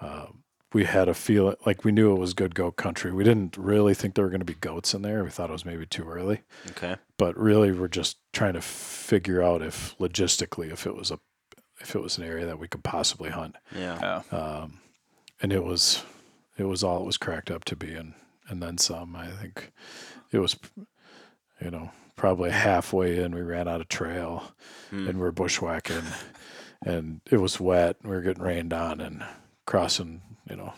uh, 0.00 0.26
we 0.72 0.84
had 0.84 1.08
a 1.08 1.14
feeling 1.14 1.56
like 1.64 1.84
we 1.84 1.92
knew 1.92 2.12
it 2.14 2.18
was 2.18 2.34
good 2.34 2.54
goat 2.54 2.76
country. 2.76 3.12
We 3.12 3.24
didn't 3.24 3.56
really 3.56 3.94
think 3.94 4.14
there 4.14 4.24
were 4.24 4.30
going 4.30 4.40
to 4.40 4.44
be 4.44 4.54
goats 4.54 4.94
in 4.94 5.02
there. 5.02 5.22
We 5.24 5.30
thought 5.30 5.50
it 5.50 5.54
was 5.54 5.64
maybe 5.64 5.86
too 5.86 6.08
early 6.08 6.42
Okay. 6.70 6.96
but 7.18 7.36
really 7.38 7.72
we're 7.72 7.88
just 7.88 8.18
trying 8.32 8.54
to 8.54 8.60
figure 8.60 9.42
out 9.42 9.62
if 9.62 9.96
logistically 9.98 10.70
if 10.72 10.86
it 10.86 10.94
was 10.94 11.10
a 11.10 11.18
if 11.80 11.94
it 11.94 12.00
was 12.02 12.16
an 12.18 12.24
area 12.24 12.46
that 12.46 12.58
we 12.58 12.68
could 12.68 12.82
possibly 12.84 13.30
hunt 13.30 13.56
Yeah. 13.74 14.22
Yeah. 14.32 14.36
um, 14.38 14.80
and 15.42 15.52
it 15.52 15.62
was 15.64 16.02
it 16.58 16.64
was 16.64 16.82
all 16.82 17.00
it 17.00 17.06
was 17.06 17.16
cracked 17.18 17.50
up 17.50 17.64
to 17.66 17.76
be 17.76 17.92
and 17.94 18.14
and 18.48 18.62
then 18.62 18.78
some 18.78 19.14
i 19.16 19.28
think 19.28 19.72
it 20.32 20.38
was 20.38 20.56
you 21.60 21.70
know 21.70 21.90
probably 22.16 22.50
halfway 22.50 23.18
in 23.22 23.34
we 23.34 23.42
ran 23.42 23.68
out 23.68 23.80
of 23.80 23.88
trail 23.88 24.52
Hmm. 24.90 25.08
and 25.08 25.20
we're 25.20 25.32
bushwhacking 25.32 26.04
and 26.84 27.20
it 27.30 27.38
was 27.38 27.58
wet 27.60 27.96
we 28.02 28.10
were 28.10 28.20
getting 28.22 28.42
rained 28.42 28.72
on 28.72 29.00
and 29.00 29.24
crossing 29.66 30.22
you 30.48 30.56
know 30.56 30.72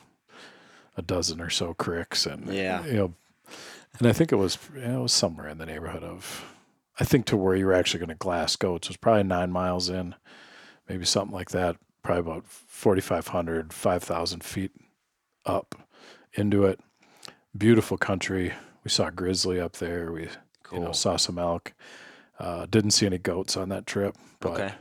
a 0.97 1.03
dozen 1.03 1.41
or 1.41 1.51
so 1.51 1.75
cricks 1.75 2.27
and 2.27 2.47
Yeah. 2.53 2.85
you 2.87 2.93
know 2.95 3.15
and 3.99 4.09
i 4.09 4.13
think 4.13 4.33
it 4.33 4.37
was 4.37 4.59
it 4.75 4.99
was 4.99 5.13
somewhere 5.13 5.49
in 5.49 5.59
the 5.59 5.67
neighborhood 5.67 6.03
of 6.03 6.45
i 6.99 7.05
think 7.05 7.27
to 7.27 7.37
where 7.37 7.55
you 7.55 7.67
were 7.67 7.75
actually 7.75 8.01
going 8.01 8.09
to 8.09 8.15
glass 8.15 8.57
goats 8.57 8.89
was 8.89 8.97
probably 8.97 9.23
nine 9.25 9.51
miles 9.53 9.89
in 9.91 10.15
maybe 10.89 11.05
something 11.05 11.35
like 11.35 11.51
that 11.51 11.77
probably 12.03 12.21
about 12.33 12.45
4500 12.47 13.73
5000 13.73 14.43
feet 14.43 14.73
up 15.45 15.75
into 16.33 16.65
it 16.65 16.81
beautiful 17.57 17.99
country 17.99 18.53
we 18.85 18.91
saw 18.91 19.11
grizzly 19.11 19.61
up 19.61 19.75
there 19.77 20.11
we 20.13 20.29
you 20.73 20.81
know 20.81 20.93
saw 20.93 21.17
some 21.17 21.39
elk 21.39 21.73
uh, 22.39 22.67
didn't 22.67 22.91
see 22.93 23.07
any 23.07 23.19
goats 23.19 23.57
on 23.57 23.69
that 23.71 23.87
trip 23.87 24.15
but 24.41 24.53
Okay. 24.61 24.75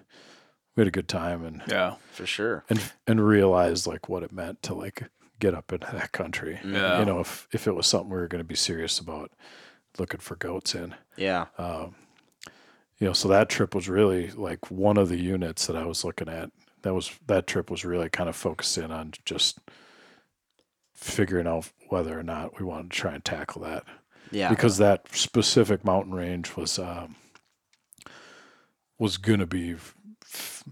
we 0.76 0.82
had 0.82 0.88
a 0.88 0.92
good 0.92 1.08
time 1.08 1.44
and 1.46 1.64
Yeah. 1.68 1.96
For 2.12 2.26
sure. 2.26 2.64
and 2.70 2.80
and 3.08 3.26
realized 3.26 3.88
like 3.88 4.08
what 4.10 4.24
it 4.24 4.32
meant 4.32 4.62
to 4.64 4.74
like 4.74 5.10
get 5.40 5.54
up 5.54 5.72
into 5.72 5.88
that 5.92 6.12
country 6.12 6.60
Yeah. 6.64 7.00
you 7.00 7.06
know 7.06 7.20
if 7.20 7.48
if 7.52 7.68
it 7.68 7.76
was 7.76 7.88
something 7.88 8.10
we 8.10 8.18
were 8.18 8.28
going 8.28 8.44
to 8.44 8.48
be 8.48 8.56
serious 8.56 9.00
about 9.00 9.32
looking 9.98 10.20
for 10.20 10.36
goats 10.36 10.76
in 10.76 10.94
Yeah. 11.16 11.46
um, 11.58 11.96
you 13.00 13.06
know 13.08 13.14
so 13.14 13.28
that 13.30 13.50
trip 13.50 13.74
was 13.76 13.88
really 13.90 14.32
like 14.32 14.70
one 14.72 14.98
of 14.98 15.10
the 15.10 15.18
units 15.20 15.68
that 15.68 15.76
i 15.76 15.86
was 15.86 16.04
looking 16.04 16.28
at 16.30 16.52
that 16.84 16.94
was 16.94 17.12
that 17.28 17.48
trip 17.48 17.70
was 17.72 17.84
really 17.86 18.10
kind 18.10 18.30
of 18.30 18.36
focused 18.36 18.78
in 18.78 18.92
on 18.92 19.14
just 19.26 19.60
figuring 20.94 21.48
out 21.48 21.70
whether 21.90 22.18
or 22.18 22.24
not 22.24 22.60
we 22.60 22.66
wanted 22.66 22.90
to 22.92 22.98
try 22.98 23.14
and 23.14 23.24
tackle 23.24 23.62
that 23.62 23.84
Yeah. 24.32 24.50
because 24.50 24.78
that 24.78 25.08
specific 25.16 25.84
mountain 25.86 26.14
range 26.14 26.56
was 26.56 26.78
um, 26.80 27.16
was 29.00 29.18
going 29.18 29.40
to 29.40 29.46
be 29.48 29.74
f- 30.24 30.64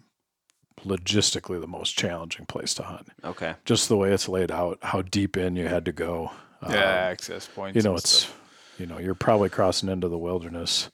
logistically 0.83 1.59
the 1.59 1.67
most 1.67 1.97
challenging 1.97 2.45
place 2.45 2.73
to 2.75 2.83
hunt 2.83 3.07
okay. 3.23 3.55
just 3.65 3.89
the 3.89 3.97
way 3.97 4.11
it's 4.11 4.29
laid 4.29 4.51
out 4.51 4.77
how 4.83 5.01
deep 5.01 5.35
in 5.37 5.55
you 5.55 5.67
had 5.67 5.85
to 5.85 5.91
go 5.91 6.31
um, 6.61 6.73
Yeah. 6.73 6.79
access 6.79 7.47
points. 7.47 7.75
you 7.75 7.81
know 7.81 7.95
it's 7.95 8.09
stuff. 8.09 8.39
you 8.77 8.85
know 8.85 8.99
you're 8.99 9.15
probably 9.15 9.49
crossing 9.49 9.89
into 9.89 10.07
the 10.09 10.17
wilderness 10.17 10.89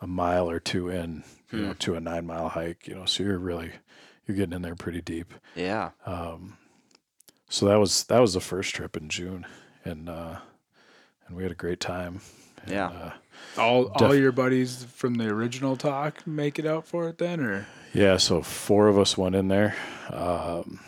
a 0.00 0.06
mile 0.06 0.48
or 0.50 0.60
two 0.60 0.88
in 0.88 1.24
you 1.50 1.60
know 1.60 1.68
Hmm. 1.72 1.78
to 1.78 1.94
a 1.96 2.00
nine 2.00 2.26
mile 2.26 2.48
hike 2.48 2.86
you 2.86 2.94
know 2.94 3.04
so 3.04 3.22
you're 3.22 3.38
really 3.38 3.72
you're 4.26 4.36
getting 4.36 4.52
in 4.52 4.62
there 4.62 4.74
pretty 4.76 5.00
deep 5.00 5.32
Yeah. 5.56 5.90
um, 6.04 6.56
so 7.48 7.66
that 7.66 7.76
was 7.80 8.04
that 8.04 8.20
was 8.20 8.34
the 8.34 8.40
first 8.40 8.74
trip 8.74 8.96
in 8.96 9.08
june 9.08 9.44
and 9.84 10.08
uh 10.08 10.36
and 11.26 11.36
we 11.36 11.42
had 11.42 11.52
a 11.52 11.56
great 11.56 11.80
time 11.80 12.20
And, 12.62 12.70
Yeah. 12.72 12.86
uh, 12.88 13.12
all 13.58 13.86
all 13.94 14.14
your 14.14 14.32
buddies 14.32 14.84
from 14.84 15.14
the 15.14 15.28
original 15.28 15.76
talk 15.76 16.26
make 16.26 16.58
it 16.58 16.66
out 16.66 16.86
for 16.86 17.08
it 17.08 17.18
then, 17.18 17.40
or 17.40 17.66
yeah 17.92 18.16
so 18.16 18.42
four 18.42 18.88
of 18.88 18.98
us 18.98 19.16
went 19.16 19.34
in 19.34 19.48
there 19.48 19.74
um 20.10 20.80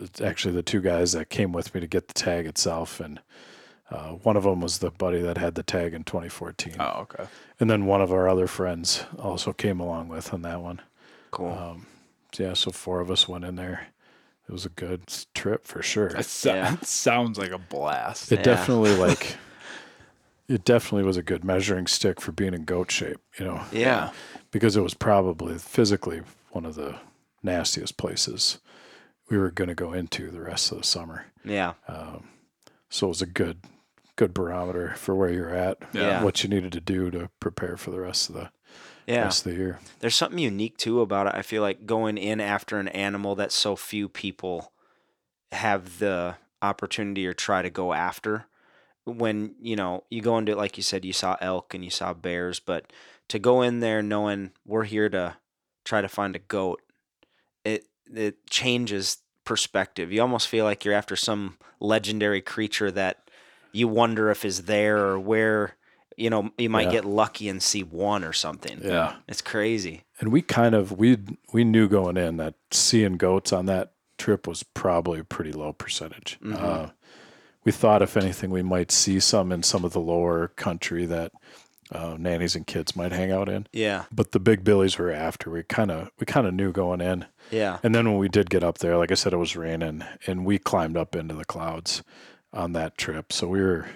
it's 0.00 0.20
actually 0.20 0.54
the 0.54 0.62
two 0.62 0.80
guys 0.80 1.12
that 1.12 1.28
came 1.28 1.52
with 1.52 1.74
me 1.74 1.80
to 1.80 1.86
get 1.86 2.08
the 2.08 2.14
tag 2.14 2.46
itself 2.46 2.98
and 3.00 3.20
uh, 3.90 4.12
one 4.22 4.38
of 4.38 4.42
them 4.44 4.62
was 4.62 4.78
the 4.78 4.90
buddy 4.90 5.20
that 5.20 5.36
had 5.36 5.54
the 5.54 5.62
tag 5.62 5.92
in 5.92 6.02
2014 6.02 6.76
oh 6.80 7.00
okay. 7.02 7.24
And 7.60 7.68
then 7.70 7.84
one 7.86 8.00
of 8.00 8.10
our 8.10 8.26
other 8.28 8.46
friends 8.46 9.04
also 9.18 9.52
came 9.52 9.78
along 9.78 10.08
with 10.08 10.32
on 10.34 10.42
that 10.42 10.60
one. 10.62 10.80
Cool. 11.30 11.50
Um, 11.52 11.86
so 12.32 12.42
yeah, 12.42 12.54
so 12.54 12.70
four 12.72 13.00
of 13.00 13.08
us 13.10 13.28
went 13.28 13.44
in 13.44 13.54
there, 13.54 13.86
it 14.52 14.56
was 14.56 14.66
a 14.66 14.68
good 14.68 15.04
trip 15.34 15.64
for 15.66 15.80
sure. 15.82 16.10
That 16.10 16.26
so- 16.26 16.52
Yeah. 16.54 16.76
sounds 16.82 17.38
like 17.38 17.52
a 17.52 17.58
blast. 17.58 18.30
It 18.30 18.40
Yeah. 18.40 18.42
definitely 18.42 18.94
like 19.06 19.36
it 20.46 20.62
definitely 20.66 21.04
was 21.06 21.16
a 21.16 21.22
good 21.22 21.42
measuring 21.42 21.86
stick 21.86 22.20
for 22.20 22.32
being 22.32 22.52
in 22.52 22.64
goat 22.64 22.90
shape, 22.90 23.16
you 23.38 23.46
know, 23.46 23.62
Yeah. 23.72 24.10
because 24.50 24.76
it 24.76 24.82
was 24.82 24.92
probably 24.92 25.56
physically 25.56 26.20
one 26.50 26.66
of 26.66 26.74
the 26.74 26.96
nastiest 27.42 27.96
places 27.96 28.58
we 29.30 29.38
were 29.38 29.50
going 29.50 29.68
to 29.68 29.74
go 29.74 29.94
into 29.94 30.30
the 30.30 30.42
rest 30.42 30.70
of 30.70 30.76
the 30.78 30.84
summer. 30.84 31.24
Yeah. 31.44 31.72
Um, 31.88 32.24
so 32.90 33.06
it 33.06 33.08
was 33.08 33.22
a 33.22 33.26
good 33.26 33.60
good 34.16 34.34
barometer 34.34 34.92
for 34.96 35.14
where 35.14 35.30
you're 35.30 35.54
at, 35.56 35.78
Yeah. 35.94 36.22
what 36.22 36.42
you 36.44 36.50
needed 36.50 36.72
to 36.72 36.80
do 36.80 37.10
to 37.10 37.30
prepare 37.40 37.78
for 37.78 37.90
the 37.90 38.00
rest 38.00 38.28
of 38.28 38.34
the 38.34 38.50
Yeah. 39.06 39.24
rest 39.24 39.46
of 39.46 39.52
the 39.52 39.58
year. 39.58 39.78
There's 40.00 40.14
something 40.14 40.38
unique 40.38 40.76
too 40.76 41.00
about 41.00 41.26
it. 41.26 41.34
I 41.34 41.42
feel 41.42 41.62
like 41.62 41.86
going 41.86 42.18
in 42.18 42.40
after 42.40 42.78
an 42.78 42.88
animal 42.88 43.34
that 43.36 43.52
so 43.52 43.76
few 43.76 44.08
people 44.08 44.72
have 45.50 45.98
the 45.98 46.36
opportunity 46.60 47.26
or 47.26 47.34
try 47.34 47.62
to 47.62 47.70
go 47.70 47.92
after. 47.92 48.46
When, 49.04 49.56
you 49.60 49.74
know, 49.74 50.04
you 50.10 50.22
go 50.22 50.38
into 50.38 50.52
it, 50.52 50.58
like 50.58 50.76
you 50.76 50.82
said, 50.82 51.04
you 51.04 51.12
saw 51.12 51.36
elk 51.40 51.74
and 51.74 51.84
you 51.84 51.90
saw 51.90 52.14
bears, 52.14 52.60
but 52.60 52.92
to 53.28 53.38
go 53.38 53.62
in 53.62 53.80
there 53.80 54.02
knowing 54.02 54.52
we're 54.64 54.84
here 54.84 55.08
to 55.08 55.36
try 55.84 56.00
to 56.00 56.08
find 56.08 56.36
a 56.36 56.40
goat, 56.40 56.80
it 57.64 57.86
it 58.14 58.46
changes 58.48 59.18
perspective. 59.44 60.12
You 60.12 60.20
almost 60.20 60.48
feel 60.48 60.64
like 60.64 60.84
you're 60.84 60.94
after 60.94 61.16
some 61.16 61.58
legendary 61.80 62.40
creature 62.40 62.90
that 62.92 63.28
you 63.72 63.88
wonder 63.88 64.30
if 64.30 64.44
is 64.44 64.64
there 64.64 64.98
or 64.98 65.18
where 65.18 65.76
you 66.16 66.30
know 66.30 66.50
you 66.58 66.68
might 66.70 66.86
Yeah. 66.86 66.92
get 66.92 67.04
lucky 67.04 67.48
and 67.48 67.62
see 67.62 67.82
one 67.82 68.24
or 68.24 68.32
something. 68.32 68.80
Yeah. 68.82 69.16
It's 69.28 69.40
crazy. 69.42 70.02
And 70.20 70.30
we 70.32 70.42
kind 70.42 70.74
of 70.74 70.92
we 70.92 71.18
we 71.52 71.64
knew 71.64 71.88
going 71.88 72.16
in 72.16 72.36
that 72.38 72.54
seeing 72.70 73.16
goats 73.16 73.52
on 73.52 73.66
that 73.66 73.92
trip 74.18 74.46
was 74.46 74.62
probably 74.62 75.20
a 75.20 75.24
pretty 75.24 75.52
low 75.52 75.72
percentage. 75.72 76.38
Mhm. 76.42 76.60
Uh, 76.60 76.90
we 77.64 77.72
thought 77.72 78.02
if 78.02 78.16
anything 78.16 78.50
we 78.50 78.62
might 78.62 78.90
see 78.90 79.20
some 79.20 79.52
in 79.52 79.62
some 79.62 79.84
of 79.84 79.92
the 79.92 80.00
lower 80.00 80.48
country 80.48 81.06
that 81.06 81.32
uh, 81.90 82.16
nannies 82.18 82.56
and 82.56 82.66
kids 82.66 82.96
might 82.96 83.12
hang 83.12 83.30
out 83.30 83.48
in. 83.50 83.66
Yeah. 83.72 84.04
But 84.10 84.32
the 84.32 84.40
big 84.40 84.64
billies 84.64 84.96
were 84.98 85.10
after. 85.10 85.50
We 85.50 85.62
kind 85.64 85.90
of 85.90 86.10
we 86.18 86.24
kind 86.24 86.46
of 86.46 86.54
knew 86.54 86.72
going 86.72 87.00
in. 87.02 87.26
Yeah. 87.50 87.78
And 87.82 87.94
then 87.94 88.06
when 88.08 88.16
we 88.18 88.28
did 88.30 88.48
get 88.48 88.64
up 88.64 88.78
there, 88.78 88.96
like 88.96 89.10
I 89.10 89.14
said, 89.14 89.32
it 89.34 89.36
was 89.36 89.56
raining, 89.56 90.02
and 90.26 90.46
we 90.46 90.58
climbed 90.58 90.96
up 90.96 91.14
into 91.14 91.34
the 91.34 91.44
clouds 91.44 92.02
on 92.52 92.72
that 92.72 92.96
trip. 92.96 93.30
So 93.32 93.46
we 93.48 93.60
were 93.60 93.88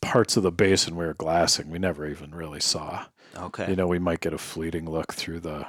parts 0.00 0.36
of 0.36 0.42
the 0.42 0.52
basin 0.52 0.96
we 0.96 1.04
were 1.06 1.14
glassing. 1.14 1.70
We 1.70 1.78
never 1.78 2.06
even 2.06 2.34
really 2.34 2.60
saw. 2.60 3.06
Okay. 3.36 3.68
You 3.68 3.76
know, 3.76 3.86
we 3.86 3.98
might 3.98 4.20
get 4.20 4.32
a 4.32 4.38
fleeting 4.38 4.88
look 4.90 5.12
through 5.14 5.40
the, 5.40 5.66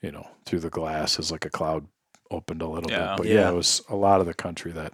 you 0.00 0.10
know, 0.10 0.26
through 0.46 0.60
the 0.60 0.70
glass 0.70 1.18
as 1.18 1.30
like 1.30 1.44
a 1.44 1.50
cloud 1.50 1.86
opened 2.30 2.62
a 2.62 2.66
little 2.68 2.90
Yeah. 2.90 3.10
bit. 3.10 3.16
But 3.18 3.26
Yeah. 3.26 3.34
yeah. 3.34 3.50
it 3.50 3.54
was 3.54 3.82
a 3.88 3.96
lot 3.96 4.20
of 4.20 4.26
the 4.26 4.34
country 4.34 4.72
that 4.72 4.92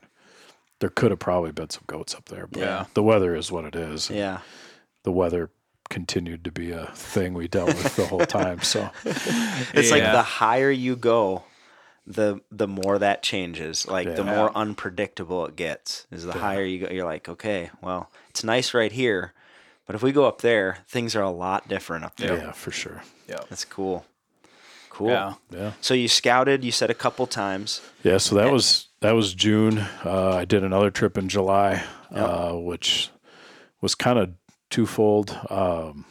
there 0.81 0.91
could 0.91 1.11
have 1.13 1.21
probably 1.21 1.53
been 1.53 1.71
some 1.71 1.85
goats 1.87 2.15
up 2.15 2.25
there. 2.27 2.47
But 2.47 2.61
Yeah. 2.61 2.87
the 2.95 3.03
weather 3.03 3.35
is 3.37 3.53
what 3.53 3.65
it 3.65 3.77
is. 3.77 4.11
yeah. 4.11 4.41
The 5.05 5.13
weather 5.13 5.51
continued 5.89 6.45
to 6.45 6.53
be 6.53 6.71
a 6.73 6.87
thing 6.95 7.35
we 7.35 7.49
dealt 7.49 7.69
with 7.69 7.97
the 7.97 8.07
whole 8.07 8.27
time. 8.27 8.61
So 8.63 8.91
It's 9.05 9.91
like 9.91 10.03
the 10.03 10.23
higher 10.23 10.71
you 10.71 10.97
go, 10.97 11.45
the 12.07 12.41
the 12.51 12.67
more 12.69 12.99
that 12.99 13.23
changes. 13.23 13.87
Like 13.87 14.17
the 14.17 14.25
more 14.25 14.51
unpredictable 14.57 15.47
it 15.47 15.57
gets. 15.57 16.07
Is 16.11 16.25
the 16.25 16.33
higher 16.33 16.65
you 16.65 16.87
go, 16.87 16.93
you're 16.93 17.05
like, 17.05 17.29
okay, 17.29 17.71
well, 17.83 18.11
it's 18.31 18.43
nice 18.45 18.75
right 18.75 18.93
here, 18.93 19.33
but 19.87 19.95
if 19.95 20.03
we 20.03 20.13
go 20.13 20.27
up 20.27 20.41
there, 20.41 20.79
things 20.89 21.15
are 21.17 21.23
a 21.23 21.31
lot 21.31 21.69
different 21.69 22.05
up 22.05 22.17
there. 22.17 22.37
yeah, 22.37 22.53
for 22.53 22.71
sure. 22.71 23.03
Yeah. 23.29 23.41
That's 23.49 23.65
cool. 23.65 24.05
Cool. 24.89 25.09
Yeah. 25.11 25.35
Yeah. 25.51 25.73
So 25.81 25.95
you 25.95 26.09
scouted. 26.09 26.65
You 26.65 26.73
said 26.73 26.91
a 26.91 26.95
couple 26.95 27.27
times. 27.27 27.81
Yeah, 28.03 28.19
so 28.19 28.35
that 28.35 28.51
was 28.53 28.89
that 29.01 29.13
was 29.13 29.35
June. 29.35 29.79
Uh, 30.05 30.31
I 30.37 30.45
did 30.45 30.65
another 30.65 30.91
trip 30.91 31.17
in 31.17 31.29
July, 31.29 31.85
uh, 32.11 32.53
which 32.53 33.11
was 33.81 33.95
kind 33.95 34.19
of 34.19 34.31
twofold. 34.69 35.39
Um, 35.49 36.05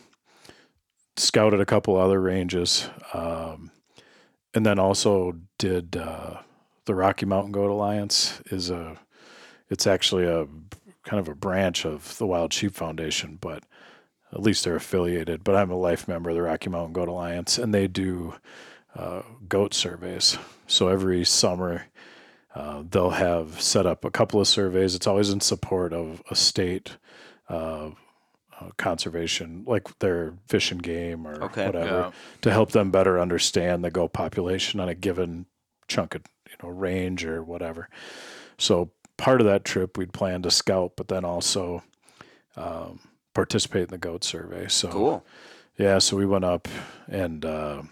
scouted 1.18 1.60
a 1.60 1.66
couple 1.66 1.98
other 1.98 2.20
ranges, 2.22 2.90
um, 3.14 3.72
and 4.60 4.66
then 4.66 4.78
also 4.78 5.38
did 5.58 5.96
uh, 5.96 6.42
the 6.84 6.94
Rocky 6.94 7.26
Mountain 7.26 7.54
Goat 7.54 7.72
Alliance. 7.72 8.42
is 8.48 8.70
a 8.70 8.98
It's 9.70 9.88
actually 9.88 10.26
a 10.26 10.48
kind 11.04 11.22
of 11.22 11.30
a 11.30 11.34
branch 11.34 11.86
of 11.86 12.18
the 12.18 12.28
Wild 12.28 12.52
Sheep 12.52 12.76
Foundation, 12.76 13.38
but 13.40 13.64
at 14.34 14.42
least 14.42 14.66
they're 14.66 14.76
affiliated. 14.76 15.46
But 15.46 15.56
I'm 15.56 15.72
a 15.72 15.78
life 15.78 16.10
member 16.10 16.32
of 16.32 16.36
the 16.36 16.42
Rocky 16.42 16.70
Mountain 16.70 16.92
Goat 16.92 17.08
Alliance, 17.08 17.58
and 17.58 17.74
they 17.74 17.88
do 17.88 18.34
uh, 18.94 19.22
goat 19.48 19.74
surveys. 19.74 20.38
So 20.68 20.90
every 20.90 21.24
summer, 21.24 21.86
uh, 22.54 22.84
they'll 22.92 23.12
have 23.12 23.62
set 23.62 23.86
up 23.86 24.04
a 24.04 24.12
couple 24.12 24.42
of 24.42 24.48
surveys. 24.50 24.94
It's 24.94 25.08
always 25.08 25.30
in 25.30 25.40
support 25.40 25.94
of 25.94 26.22
a 26.30 26.36
state 26.36 26.98
uh, 27.48 27.92
uh, 28.60 28.70
conservation, 28.78 29.64
like 29.68 29.98
their 30.00 30.34
fish 30.48 30.72
and 30.72 30.82
game 30.84 31.28
or 31.28 31.44
Okay. 31.46 31.66
whatever, 31.66 31.86
Yeah. 32.00 32.12
to 32.42 32.52
help 32.52 32.72
them 32.72 32.92
better 32.92 33.20
understand 33.20 33.84
the 33.84 33.92
goat 33.92 34.14
population 34.14 34.80
on 34.80 34.90
a 34.90 34.96
given 34.96 35.46
chunk 35.88 36.16
of 36.16 36.24
you 36.50 36.56
know 36.62 36.70
range 36.70 37.26
or 37.26 37.44
whatever. 37.44 37.90
So 38.58 38.92
part 39.18 39.42
of 39.42 39.48
that 39.48 39.64
trip 39.66 39.98
we'd 39.98 40.14
plan 40.14 40.42
to 40.44 40.52
scout, 40.52 40.94
but 40.96 41.08
then 41.08 41.24
also 41.26 41.84
um, 42.56 43.00
participate 43.34 43.84
in 43.84 43.90
the 43.90 43.98
goat 43.98 44.24
survey. 44.24 44.68
So 44.68 44.90
Cool. 44.90 45.26
yeah, 45.78 46.00
so 46.00 46.18
we 46.18 46.26
went 46.26 46.46
up 46.46 46.68
and 47.08 47.46
uh, 47.46 47.84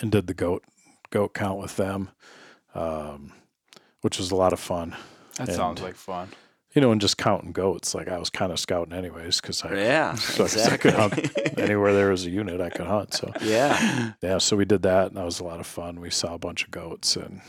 and 0.00 0.10
did 0.12 0.26
the 0.26 0.34
goat 0.34 0.64
goat 1.10 1.32
count 1.34 1.58
with 1.60 1.76
them, 1.76 2.10
um, 2.74 3.32
which 4.02 4.18
was 4.18 4.30
a 4.30 4.36
lot 4.36 4.52
of 4.52 4.60
fun. 4.60 4.96
That 5.36 5.48
And- 5.48 5.56
sounds 5.56 5.80
like 5.82 5.94
fun. 5.96 6.28
You 6.74 6.80
know, 6.80 6.90
and 6.90 7.00
just 7.00 7.16
counting 7.16 7.52
goats. 7.52 7.94
Like 7.94 8.08
I 8.08 8.18
was 8.18 8.30
kind 8.30 8.50
of 8.50 8.58
scouting 8.58 8.92
anyways 8.92 9.40
because 9.40 9.62
I, 9.62 9.74
Yeah. 9.74 10.14
so 10.14 10.44
I 10.70 10.76
could 10.76 10.94
hunt 10.94 11.30
anywhere 11.58 11.92
there 11.94 12.10
was 12.10 12.26
a 12.26 12.30
unit 12.30 12.60
I 12.60 12.70
could 12.70 12.86
hunt. 12.86 13.14
So 13.14 13.32
yeah. 13.40 14.12
yeah, 14.20 14.38
so 14.38 14.56
we 14.56 14.64
did 14.64 14.82
that, 14.82 15.08
and 15.08 15.16
that 15.16 15.24
was 15.24 15.38
a 15.40 15.44
lot 15.44 15.60
of 15.60 15.66
fun. 15.66 16.00
We 16.00 16.10
saw 16.10 16.34
a 16.34 16.38
bunch 16.38 16.64
of 16.64 16.70
goats, 16.70 17.16
and 17.16 17.40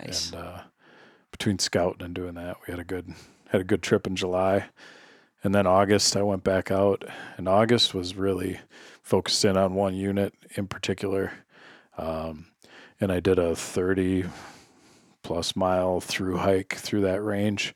Nice. 0.00 0.32
and 0.32 0.42
uh, 0.42 0.58
between 1.30 1.58
scouting 1.58 2.04
and 2.04 2.14
doing 2.14 2.34
that, 2.34 2.56
we 2.66 2.72
had 2.72 2.80
a 2.80 2.84
good 2.84 3.14
had 3.50 3.60
a 3.60 3.64
good 3.64 3.82
trip 3.82 4.06
in 4.06 4.16
July, 4.16 4.66
and 5.44 5.54
then 5.54 5.66
August 5.66 6.16
I 6.16 6.22
went 6.22 6.42
back 6.44 6.70
out, 6.70 7.04
and 7.36 7.48
August 7.48 7.94
was 7.94 8.16
really 8.16 8.60
focused 9.02 9.44
in 9.44 9.56
on 9.56 9.74
one 9.74 9.94
unit 9.94 10.34
in 10.56 10.66
particular, 10.66 11.32
um, 11.96 12.46
and 13.00 13.12
I 13.12 13.20
did 13.20 13.38
a 13.38 13.54
thirty 13.54 14.24
plus 15.22 15.54
mile 15.54 16.00
through 16.00 16.38
hike 16.38 16.74
through 16.74 17.02
that 17.02 17.22
range. 17.22 17.74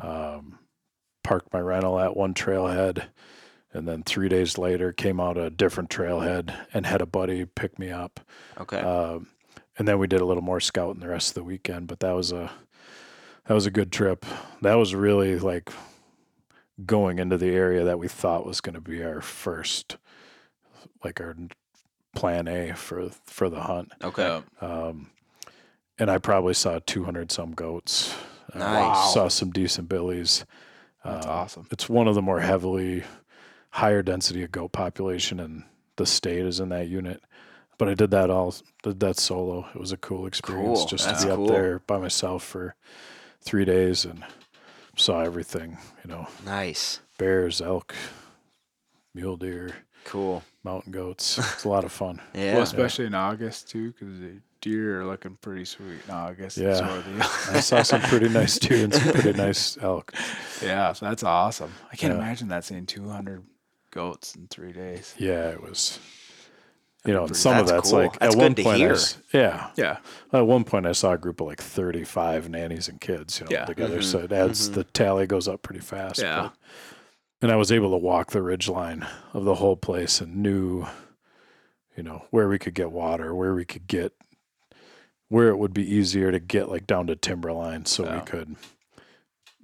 Um, 0.00 0.58
parked 1.22 1.52
my 1.52 1.60
rental 1.60 1.98
at 1.98 2.16
one 2.16 2.34
trailhead, 2.34 3.08
and 3.72 3.88
then 3.88 4.02
three 4.02 4.28
days 4.28 4.58
later 4.58 4.92
came 4.92 5.20
out 5.20 5.36
a 5.36 5.50
different 5.50 5.90
trailhead 5.90 6.54
and 6.72 6.86
had 6.86 7.02
a 7.02 7.06
buddy 7.06 7.44
pick 7.44 7.78
me 7.78 7.90
up. 7.90 8.20
Okay. 8.58 8.80
Um, 8.80 9.28
and 9.78 9.86
then 9.86 9.98
we 9.98 10.06
did 10.06 10.20
a 10.20 10.24
little 10.24 10.42
more 10.42 10.60
scouting 10.60 11.00
the 11.00 11.08
rest 11.08 11.30
of 11.30 11.34
the 11.34 11.44
weekend, 11.44 11.86
but 11.88 12.00
that 12.00 12.12
was 12.12 12.32
a 12.32 12.50
that 13.46 13.54
was 13.54 13.66
a 13.66 13.70
good 13.70 13.92
trip. 13.92 14.24
That 14.62 14.74
was 14.74 14.94
really 14.94 15.38
like 15.38 15.70
going 16.84 17.18
into 17.18 17.38
the 17.38 17.54
area 17.54 17.84
that 17.84 17.98
we 17.98 18.08
thought 18.08 18.46
was 18.46 18.60
going 18.60 18.74
to 18.74 18.80
be 18.80 19.02
our 19.02 19.20
first, 19.20 19.96
like 21.04 21.20
our 21.20 21.34
plan 22.14 22.48
A 22.48 22.72
for 22.74 23.10
for 23.26 23.48
the 23.48 23.60
hunt. 23.60 23.92
okay. 24.02 24.42
Um, 24.60 25.10
and 25.98 26.10
I 26.10 26.18
probably 26.18 26.54
saw 26.54 26.78
200 26.84 27.32
some 27.32 27.52
goats. 27.52 28.14
Nice. 28.58 29.14
Saw 29.14 29.28
some 29.28 29.50
decent 29.50 29.88
billies. 29.88 30.44
That's 31.04 31.26
Um, 31.26 31.32
awesome. 31.32 31.66
It's 31.70 31.88
one 31.88 32.08
of 32.08 32.14
the 32.14 32.22
more 32.22 32.40
heavily 32.40 33.04
higher 33.70 34.02
density 34.02 34.42
of 34.42 34.50
goat 34.52 34.72
population 34.72 35.38
in 35.40 35.64
the 35.96 36.06
state 36.06 36.44
is 36.44 36.60
in 36.60 36.68
that 36.70 36.88
unit. 36.88 37.22
But 37.78 37.88
I 37.88 37.94
did 37.94 38.10
that 38.12 38.30
all 38.30 38.54
did 38.82 39.00
that 39.00 39.18
solo. 39.18 39.66
It 39.74 39.78
was 39.78 39.92
a 39.92 39.96
cool 39.98 40.26
experience 40.26 40.78
Cool. 40.80 40.86
just 40.86 41.04
That's 41.06 41.22
to 41.24 41.28
be 41.30 41.34
cool. 41.36 41.44
up 41.46 41.50
there 41.52 41.78
by 41.80 41.98
myself 41.98 42.42
for 42.42 42.74
three 43.42 43.64
days 43.66 44.04
and 44.06 44.24
saw 44.96 45.20
everything. 45.20 45.76
You 46.04 46.10
know, 46.10 46.26
Nice. 46.44 47.00
bears, 47.18 47.60
elk, 47.60 47.94
mule 49.14 49.36
deer, 49.36 49.74
Cool. 50.04 50.42
mountain 50.64 50.92
goats. 50.92 51.36
It's 51.38 51.64
a 51.64 51.68
lot 51.68 51.84
of 51.84 51.92
fun. 51.92 52.20
Yeah. 52.34 52.54
Well, 52.54 52.62
especially 52.62 53.06
in 53.06 53.14
August 53.14 53.68
too, 53.68 53.92
because 53.92 54.18
the 54.20 54.40
deer 54.66 55.00
are 55.00 55.04
looking 55.06 55.36
pretty 55.40 55.64
sweet 55.64 56.00
in 56.06 56.10
August. 56.14 56.56
and 56.58 56.66
Yeah. 56.66 56.74
so 56.76 56.84
are 56.84 57.02
the- 57.02 57.40
I 57.56 57.60
saw 57.60 57.82
some 57.82 58.00
pretty 58.02 58.28
nice 58.28 58.58
deer 58.64 58.84
and 58.84 58.92
some 58.94 59.12
pretty 59.12 59.32
nice 59.38 59.78
elk. 59.80 60.12
yeah, 60.62 60.92
so 60.92 61.06
that's 61.06 61.22
awesome. 61.22 61.72
I 61.92 61.96
can't 61.96 62.12
Yeah. 62.14 62.18
imagine 62.18 62.48
that 62.48 62.64
seeing 62.64 62.86
200 62.86 63.44
goats 63.90 64.34
in 64.34 64.48
three 64.48 64.72
days. 64.72 65.14
Yeah, 65.18 65.50
it 65.50 65.62
was. 65.62 65.98
You 67.04 67.12
know, 67.12 67.20
and 67.20 67.28
pretty- 67.28 67.40
some 67.40 67.56
of 67.58 67.66
That's 67.68 67.72
that's 67.72 67.90
cool. 67.90 67.98
like 68.00 68.18
That's 68.18 68.34
at 68.34 68.38
one 68.42 68.54
to 68.56 68.62
point, 68.64 68.74
I 68.74 68.78
hear. 68.78 68.92
s- 68.94 69.18
yeah, 69.32 69.70
Yeah. 69.76 69.98
At 70.32 70.46
one 70.46 70.64
point, 70.64 70.86
I 70.86 70.92
saw 70.92 71.12
a 71.12 71.18
group 71.18 71.40
of 71.40 71.46
like 71.46 71.60
35 71.62 72.48
nannies 72.48 72.88
and 72.88 73.00
kids, 73.00 73.38
you 73.38 73.44
know, 73.46 73.52
Yeah. 73.52 73.64
together. 73.66 73.98
Mhm, 74.00 74.04
So 74.04 74.18
it 74.18 74.32
adds 74.32 74.68
mhm. 74.68 74.74
the 74.74 74.84
tally 74.84 75.26
goes 75.28 75.46
up 75.46 75.62
pretty 75.62 75.80
fast. 75.80 76.18
Yeah. 76.20 76.42
but- 76.50 76.52
and 77.42 77.52
I 77.52 77.56
was 77.56 77.70
able 77.70 77.90
to 77.90 77.96
walk 77.98 78.30
the 78.32 78.40
ridge 78.42 78.66
line 78.68 79.06
of 79.34 79.44
the 79.44 79.56
whole 79.56 79.76
place 79.76 80.20
and 80.22 80.36
knew, 80.36 80.86
you 81.96 82.02
know, 82.02 82.24
where 82.30 82.48
we 82.48 82.58
could 82.58 82.72
get 82.74 82.90
water, 82.90 83.34
where 83.34 83.54
we 83.54 83.64
could 83.66 83.86
get 83.86 84.12
where 85.28 85.48
it 85.48 85.56
would 85.58 85.74
be 85.74 85.82
easier 85.94 86.30
to 86.30 86.38
get 86.38 86.68
like 86.68 86.86
down 86.86 87.06
to 87.08 87.16
timberline 87.16 87.84
so 87.84 88.04
Yeah. 88.04 88.20
we 88.20 88.24
could 88.26 88.56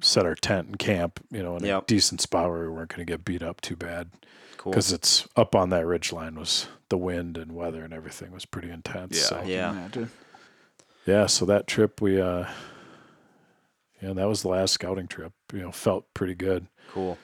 set 0.01 0.27
our 0.27 0.35
tent 0.35 0.66
and 0.68 0.79
camp, 0.79 1.20
you 1.31 1.42
know, 1.42 1.57
in 1.57 1.64
Yep. 1.64 1.83
a 1.83 1.87
decent 1.87 2.20
spot 2.20 2.51
where 2.51 2.62
we 2.62 2.68
weren't 2.68 2.88
going 2.88 3.07
to 3.07 3.11
get 3.11 3.25
beat 3.25 3.42
up 3.42 3.61
too 3.61 3.77
bad. 3.77 4.11
Cool. 4.57 4.72
Because 4.72 4.92
it's 4.92 5.29
up 5.37 5.55
on 5.55 5.70
that 5.70 5.87
ridge 5.87 6.12
line 6.12 6.35
was 6.37 6.66
the 6.88 6.98
wind 6.98 7.37
and 7.38 7.53
weather 7.53 7.85
and 7.85 7.92
everything 7.94 8.33
was 8.33 8.44
pretty 8.44 8.70
intense. 8.70 9.16
Yeah. 9.16 9.22
So 9.22 9.42
Yeah. 9.44 9.88
yeah, 11.07 11.27
so 11.27 11.44
that 11.46 11.66
trip 11.66 12.01
we 12.01 12.20
uh 12.20 12.46
yeah, 14.01 14.12
that 14.14 14.27
was 14.29 14.42
the 14.42 14.48
last 14.48 14.72
scouting 14.72 15.07
trip. 15.07 15.33
You 15.53 15.61
know, 15.61 15.70
felt 15.72 16.12
pretty 16.14 16.35
good. 16.35 16.66
Cool. 16.90 17.18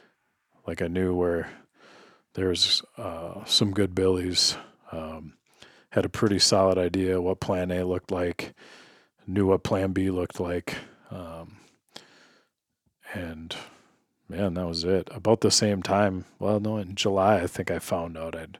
Like 0.66 0.81
I 0.81 0.87
knew 0.87 1.12
where 1.14 1.51
there's 2.35 2.83
uh, 2.96 3.44
some 3.46 3.72
good 3.72 3.96
billies. 3.96 4.57
Um, 4.92 5.35
had 5.90 6.05
a 6.05 6.09
pretty 6.11 6.38
solid 6.38 6.79
idea 6.79 7.20
what 7.20 7.40
Plan 7.40 7.70
A 7.70 7.85
looked 7.85 8.11
like. 8.11 8.55
Knew 9.27 9.46
what 9.46 9.62
Plan 9.62 9.92
B 9.92 10.11
looked 10.11 10.38
like. 10.40 10.77
Um, 11.11 11.57
and 13.14 13.55
man, 14.29 14.55
that 14.55 14.66
was 14.66 14.85
it. 14.85 15.09
About 15.12 15.40
the 15.40 15.51
same 15.51 15.83
time, 15.83 16.24
well, 16.38 16.61
no, 16.61 16.77
in 16.77 16.94
July, 16.94 17.37
I 17.40 17.46
think 17.46 17.70
I 17.70 17.79
found 17.79 18.16
out 18.18 18.37
I'd 18.37 18.59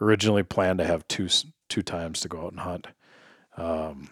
originally 0.00 0.42
planned 0.42 0.78
to 0.78 0.86
have 0.86 1.06
two 1.08 1.28
two 1.68 1.82
times 1.82 2.20
to 2.20 2.28
go 2.28 2.46
out 2.46 2.52
and 2.52 2.60
hunt. 2.60 2.86
Um, 3.56 4.10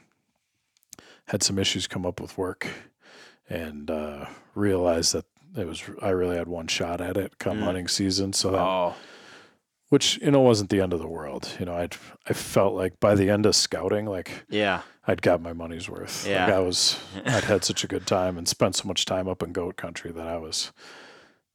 had 1.27 1.43
some 1.43 1.59
issues 1.59 1.87
come 1.87 2.07
up 2.07 2.21
with 2.21 2.39
work, 2.39 2.69
and 3.49 3.91
uh, 3.91 4.27
realized 4.55 5.15
that 5.15 5.25
it 5.57 5.67
was 5.67 5.83
I 6.03 6.11
really 6.11 6.37
had 6.37 6.49
one 6.49 6.67
shot 6.69 7.01
at 7.01 7.17
it 7.17 7.39
come 7.39 7.59
Mm. 7.59 7.65
hunting 7.65 7.89
season. 7.89 8.33
So 8.35 8.51
that 8.51 8.61
Oh, 8.61 8.95
which 9.89 10.19
you 10.23 10.31
know 10.31 10.41
wasn't 10.41 10.71
the 10.71 10.81
end 10.81 10.93
of 10.93 11.01
the 11.01 11.09
world. 11.09 11.57
You 11.59 11.67
know, 11.67 11.75
I 11.75 11.89
I 12.29 12.33
felt 12.33 12.75
like 12.75 12.99
by 13.01 13.15
the 13.15 13.31
end 13.31 13.47
of 13.47 13.55
scouting, 13.57 14.07
like 14.07 14.45
Yeah. 14.49 14.83
I'd 15.07 15.23
got 15.23 15.41
my 15.41 15.55
money's 15.55 15.89
worth. 15.89 16.27
Yeah. 16.29 16.45
Like 16.45 16.55
I 16.55 16.59
was, 16.61 16.99
I'd 17.25 17.45
had 17.45 17.65
such 17.65 17.83
a 17.83 17.89
good 17.89 18.07
time 18.07 18.37
and 18.37 18.47
spent 18.47 18.77
so 18.77 18.87
much 18.87 19.07
time 19.07 19.27
up 19.27 19.43
in 19.43 19.53
goat 19.53 19.77
country 19.79 20.11
that 20.13 20.27
I 20.27 20.37
was, 20.37 20.71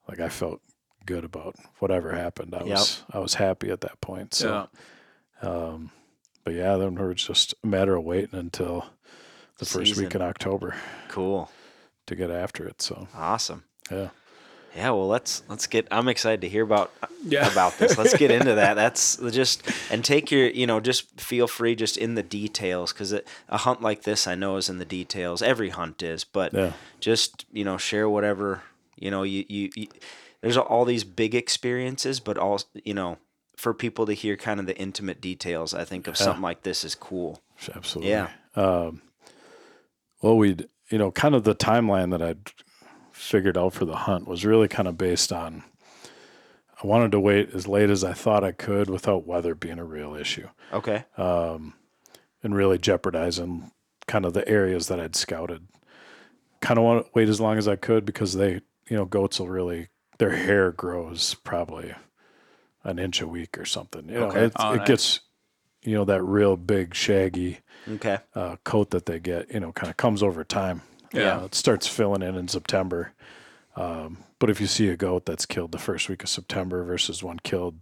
like, 0.08 0.20
I 0.20 0.28
felt 0.30 0.60
good 1.06 1.24
about 1.24 1.56
whatever 1.78 2.14
happened. 2.14 2.56
I 2.56 2.62
Yep. 2.64 2.68
was, 2.70 3.04
I 3.12 3.20
was 3.20 3.36
happy 3.36 3.70
at 3.70 3.82
that 3.82 4.02
point. 4.02 4.34
So, 4.34 4.70
um, 5.44 5.92
but 6.44 6.56
yeah, 6.56 6.78
then 6.78 6.98
it 6.98 7.02
was 7.08 7.24
just 7.28 7.54
a 7.64 7.68
matter 7.68 7.96
of 7.96 8.04
waiting 8.04 8.40
until 8.40 8.86
the 9.60 9.66
first 9.66 9.98
week 9.98 10.16
in 10.16 10.22
October 10.24 10.76
Cool. 11.10 11.52
to 12.08 12.16
get 12.16 12.32
after 12.32 12.66
it. 12.68 12.82
So 12.82 13.08
Awesome. 13.16 13.66
yeah, 13.92 14.10
Yeah, 14.76 14.90
well, 14.90 15.08
let's 15.08 15.44
let's 15.50 15.68
get. 15.68 15.88
I'm 15.92 16.08
excited 16.08 16.42
to 16.42 16.50
hear 16.50 16.64
about 16.64 16.92
yeah. 17.24 17.52
about 17.52 17.78
this. 17.78 17.98
Let's 17.98 18.18
get 18.18 18.32
into 18.32 18.56
that. 18.56 18.74
That's 18.76 19.18
just 19.32 19.64
and 19.92 20.04
take 20.04 20.32
your 20.32 20.48
you 20.48 20.66
know 20.66 20.80
just 20.80 21.20
feel 21.22 21.48
free 21.48 21.76
just 21.76 21.96
in 21.98 22.16
the 22.16 22.24
details 22.24 22.92
because 22.92 23.14
a 23.14 23.22
hunt 23.50 23.82
like 23.82 24.04
this 24.04 24.26
I 24.26 24.36
know 24.36 24.58
is 24.58 24.70
in 24.70 24.80
the 24.80 24.86
details. 24.86 25.42
Every 25.42 25.70
hunt 25.70 26.02
is, 26.02 26.24
but 26.24 26.54
yeah, 26.54 26.74
just 27.00 27.46
you 27.52 27.64
know 27.64 27.78
share 27.78 28.10
whatever 28.10 28.64
you 28.98 29.12
know 29.12 29.22
you 29.24 29.46
you, 29.48 29.70
you 29.76 29.88
there's 30.42 30.58
all 30.58 30.86
these 30.86 31.04
big 31.04 31.36
experiences, 31.36 32.20
but 32.20 32.38
all 32.38 32.60
you 32.84 32.94
know 32.96 33.18
for 33.56 33.74
people 33.74 34.06
to 34.08 34.14
hear 34.14 34.36
kind 34.36 34.60
of 34.60 34.66
the 34.66 34.76
intimate 34.78 35.22
details. 35.22 35.74
I 35.76 35.86
think 35.86 36.08
of 36.08 36.16
Yeah. 36.16 36.24
something 36.26 36.42
like 36.42 36.64
this 36.64 36.84
is 36.84 36.96
cool. 36.96 37.42
absolutely. 37.74 38.10
Yeah. 38.12 38.30
Um, 38.56 39.02
well, 40.22 40.36
we'd, 40.38 40.68
you 40.90 40.98
know, 40.98 41.12
kind 41.12 41.36
of 41.36 41.44
the 41.44 41.56
timeline 41.56 42.12
that 42.12 42.22
I'd 42.22 42.52
figured 43.24 43.58
out 43.58 43.74
for 43.74 43.86
the 43.86 43.96
hunt 43.96 44.28
was 44.28 44.46
really 44.46 44.68
kind 44.68 44.88
of 44.88 44.98
based 44.98 45.32
on 45.32 45.64
I 46.82 46.88
wanted 46.88 47.12
to 47.14 47.20
wait 47.20 47.52
as 47.54 47.68
late 47.68 47.90
as 47.90 48.04
I 48.04 48.14
thought 48.14 48.44
I 48.44 48.52
could 48.52 48.90
without 48.90 49.26
weather 49.26 49.56
being 49.56 49.80
a 49.80 49.86
real 49.86 50.16
issue 50.16 50.50
Okay. 50.74 51.06
um, 51.18 51.74
and 52.42 52.54
really 52.56 52.78
jeopardizing 52.78 53.72
kind 54.08 54.26
of 54.26 54.34
the 54.34 54.46
areas 54.50 54.88
that 54.90 55.00
I'd 55.00 55.16
scouted. 55.16 55.68
Kind 56.60 56.78
of 56.78 56.84
want 56.84 57.06
to 57.06 57.12
wait 57.14 57.30
as 57.30 57.40
long 57.40 57.58
as 57.58 57.68
I 57.70 57.78
could 57.78 58.06
because 58.06 58.34
they, 58.34 58.62
you 58.90 58.98
know, 58.98 59.06
goats 59.06 59.40
will 59.40 59.48
really, 59.50 59.88
their 60.18 60.32
hair 60.36 60.72
grows 60.74 61.36
probably 61.36 61.94
an 62.84 63.00
inch 63.00 63.22
a 63.22 63.28
week 63.28 63.58
or 63.58 63.66
something. 63.66 64.10
You 64.10 64.20
know, 64.20 64.28
Okay. 64.28 64.46
it, 64.46 64.54
Oh, 64.60 64.74
it 64.74 64.78
nice. 64.80 64.88
gets, 64.88 65.20
you 65.84 65.96
know, 65.96 66.04
that 66.06 66.22
real 66.24 66.58
big, 66.58 66.94
shaggy, 66.96 67.60
Okay. 67.90 68.18
uh, 68.36 68.58
coat 68.66 68.90
that 68.90 69.06
they 69.06 69.20
get, 69.20 69.54
you 69.54 69.60
know, 69.62 69.72
kind 69.72 69.90
of 69.90 69.96
comes 69.96 70.22
over 70.22 70.44
time. 70.44 70.82
Yeah. 71.14 71.38
Uh, 71.42 71.46
it 71.46 71.56
starts 71.56 71.88
filling 71.88 72.22
in 72.22 72.36
in 72.36 72.48
September. 72.48 73.14
Um, 73.76 74.18
but 74.40 74.50
if 74.50 74.60
you 74.62 74.68
see 74.68 74.90
a 74.90 74.98
goat 74.98 75.26
that's 75.26 75.46
killed 75.46 75.72
the 75.72 75.78
first 75.80 76.10
week 76.10 76.24
of 76.24 76.30
September 76.30 76.84
versus 76.84 77.24
one 77.24 77.40
killed 77.40 77.76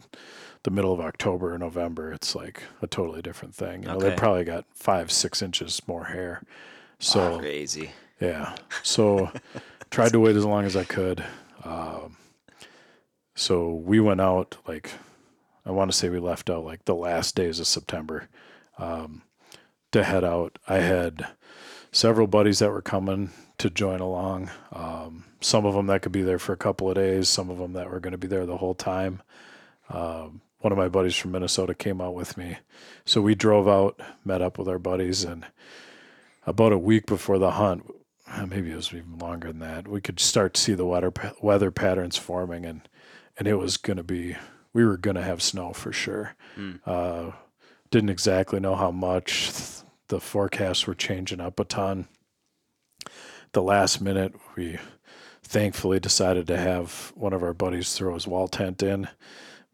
the 0.63 0.72
middle 0.72 0.94
of 0.94 1.00
October 1.00 1.54
or 1.54 1.58
November, 1.58 2.12
it's 2.13 2.36
like 2.36 2.63
a 2.82 2.88
totally 2.88 3.22
different 3.22 3.56
thing. 3.56 3.84
You 3.84 3.89
know, 3.89 3.96
Okay. 3.96 4.10
they 4.10 4.15
probably 4.15 4.44
got 4.44 4.65
five, 4.74 5.12
six 5.12 5.41
inches 5.41 5.82
more 5.88 6.06
hair. 6.06 6.44
So 7.00 7.39
Crazy. 7.39 7.91
yeah. 8.20 8.56
So 8.84 9.32
tried 9.89 10.12
to 10.12 10.20
wait 10.20 10.36
as 10.36 10.46
long 10.46 10.65
as 10.65 10.76
I 10.76 10.84
could. 10.84 11.24
Um, 11.63 12.17
so 13.36 13.74
we 13.74 14.00
went 14.00 14.22
out 14.22 14.58
like 14.67 14.91
I 15.65 15.72
want 15.72 15.91
to 15.91 15.98
say 15.98 16.10
we 16.10 16.20
left 16.20 16.50
out 16.50 16.63
like 16.63 16.86
the 16.86 16.96
last 16.96 17.36
days 17.36 17.60
of 17.60 17.67
September 17.67 18.30
um, 18.78 19.24
to 19.91 20.04
head 20.04 20.24
out. 20.24 20.58
I 20.67 20.78
had 20.78 21.28
several 21.91 22.27
buddies 22.27 22.60
that 22.60 22.71
were 22.71 22.82
coming 22.82 23.32
to 23.58 23.69
join 23.69 23.99
along. 23.99 24.49
Um, 24.71 25.25
some 25.41 25.65
of 25.65 25.73
them 25.73 25.88
that 25.88 26.01
could 26.01 26.12
be 26.12 26.21
there 26.21 26.39
for 26.39 26.54
a 26.54 26.58
couple 26.58 26.89
of 26.89 26.95
days. 26.95 27.30
Some 27.30 27.49
of 27.49 27.58
them 27.58 27.73
that 27.73 27.89
were 27.89 27.99
going 27.99 28.12
to 28.12 28.17
be 28.17 28.27
there 28.27 28.45
the 28.45 28.58
whole 28.58 28.75
time. 28.75 29.21
Um, 29.89 30.41
one 30.60 30.71
of 30.71 30.77
my 30.77 30.89
buddies 30.89 31.15
from 31.15 31.32
Minnesota 31.32 31.73
came 31.73 31.99
out 32.01 32.13
with 32.13 32.38
me, 32.38 32.58
so 33.04 33.19
we 33.19 33.34
drove 33.34 33.67
out, 33.67 33.99
met 34.23 34.41
up 34.41 34.60
with 34.60 34.69
our 34.69 34.77
buddies, 34.77 35.23
and 35.23 35.45
about 36.45 36.71
a 36.71 36.77
week 36.77 37.08
before 37.08 37.39
the 37.39 37.51
hunt, 37.51 37.91
uh, 38.27 38.45
maybe 38.45 38.71
it 38.71 38.75
was 38.75 38.93
even 38.93 39.17
longer 39.17 39.47
than 39.47 39.60
that, 39.60 39.88
we 39.88 39.99
could 39.99 40.19
start 40.19 40.54
to 40.54 40.62
see 40.62 40.73
the 40.73 40.86
weather 40.86 41.12
weather 41.41 41.71
patterns 41.71 42.15
forming, 42.15 42.65
and 42.65 42.88
and 43.38 43.47
it 43.47 43.56
was 43.56 43.77
going 43.77 43.97
to 43.97 44.04
be 44.04 44.36
we 44.71 44.86
were 44.86 44.97
going 44.97 45.15
to 45.15 45.23
have 45.23 45.41
snow 45.41 45.73
for 45.73 45.91
sure. 45.91 46.36
Hmm. 46.56 46.73
Uh, 46.86 47.32
didn't 47.89 48.10
exactly 48.10 48.60
know 48.60 48.75
how 48.75 48.91
much. 48.91 49.49
The 50.12 50.19
forecasts 50.19 50.86
were 50.88 50.93
changing 50.93 51.39
up 51.39 51.58
a 51.58 51.63
ton. 51.63 52.10
The 53.54 53.62
last 53.63 54.02
minute, 54.02 54.34
we 54.58 54.78
thankfully 55.41 56.02
decided 56.02 56.47
to 56.47 56.58
have 56.58 57.13
one 57.15 57.32
of 57.32 57.41
our 57.41 57.54
buddies 57.54 57.93
throw 57.93 58.13
his 58.13 58.28
wall 58.28 58.50
tent 58.50 58.84
in 58.84 59.08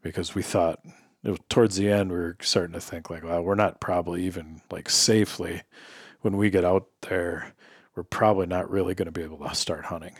because 0.00 0.36
we 0.36 0.44
thought 0.44 0.78
it 1.24 1.30
was, 1.30 1.40
towards 1.48 1.74
the 1.74 1.90
end 1.90 2.12
we 2.12 2.18
were 2.18 2.36
starting 2.40 2.74
to 2.74 2.80
think 2.80 3.10
like, 3.10 3.24
well, 3.24 3.42
we're 3.42 3.56
not 3.56 3.80
probably 3.80 4.22
even 4.26 4.62
like 4.70 4.88
safely 4.88 5.62
when 6.20 6.36
we 6.36 6.50
get 6.50 6.64
out 6.64 6.86
there. 7.08 7.52
We're 7.96 8.04
probably 8.04 8.46
not 8.46 8.70
really 8.70 8.94
going 8.94 9.06
to 9.06 9.12
be 9.12 9.24
able 9.24 9.38
to 9.38 9.54
start 9.56 9.86
hunting 9.86 10.14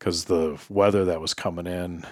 because 0.00 0.24
the 0.24 0.60
weather 0.68 1.04
that 1.04 1.20
was 1.20 1.32
coming 1.32 1.68
in, 1.68 2.04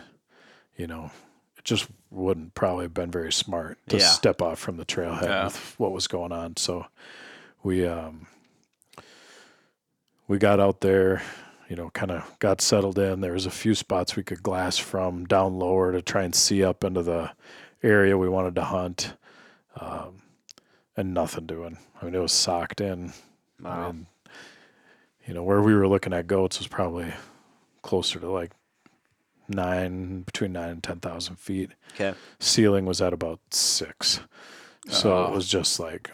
you 0.76 0.86
know, 0.86 1.10
it 1.58 1.64
just 1.64 1.88
wouldn't 2.12 2.54
probably 2.54 2.84
have 2.84 2.94
been 2.94 3.10
very 3.10 3.32
smart 3.32 3.78
to 3.88 3.98
Yeah. 3.98 4.06
step 4.06 4.40
off 4.40 4.60
from 4.60 4.76
the 4.76 4.84
trailhead 4.84 5.24
Yeah. 5.24 5.44
with 5.46 5.74
what 5.80 5.90
was 5.90 6.06
going 6.06 6.30
on. 6.30 6.56
So 6.56 6.86
we 7.62 7.86
um 7.86 8.26
we 10.28 10.38
got 10.38 10.60
out 10.60 10.80
there, 10.80 11.22
you 11.68 11.76
know, 11.76 11.90
kind 11.90 12.10
of 12.10 12.38
got 12.38 12.60
settled 12.60 12.98
in. 12.98 13.20
There 13.20 13.32
was 13.32 13.46
a 13.46 13.50
few 13.50 13.74
spots 13.74 14.16
we 14.16 14.22
could 14.22 14.42
glass 14.42 14.78
from 14.78 15.24
down 15.26 15.58
lower 15.58 15.92
to 15.92 16.00
try 16.00 16.22
and 16.22 16.34
see 16.34 16.64
up 16.64 16.84
into 16.84 17.02
the 17.02 17.30
area 17.82 18.16
we 18.16 18.28
wanted 18.28 18.54
to 18.56 18.64
hunt. 18.64 19.14
Um, 19.78 20.22
and 20.96 21.14
nothing 21.14 21.46
doing. 21.46 21.78
I 22.00 22.04
mean, 22.04 22.14
it 22.14 22.18
was 22.18 22.32
socked 22.32 22.80
in. 22.80 23.12
Wow. 23.62 23.88
And, 23.90 24.06
you 25.26 25.32
know, 25.34 25.42
where 25.42 25.62
we 25.62 25.74
were 25.74 25.88
looking 25.88 26.12
at 26.12 26.26
goats 26.26 26.58
was 26.58 26.68
probably 26.68 27.12
closer 27.82 28.20
to 28.20 28.30
like 28.30 28.52
nine, 29.48 30.20
between 30.22 30.52
nine 30.52 30.68
and 30.68 30.82
10,000 30.82 31.36
feet. 31.36 31.70
Okay. 31.94 32.14
Ceiling 32.38 32.84
was 32.84 33.00
at 33.00 33.12
about 33.14 33.40
six. 33.50 34.20
So 34.88 35.12
Oh. 35.16 35.24
it 35.24 35.34
was 35.34 35.48
just 35.48 35.80
like, 35.80 36.10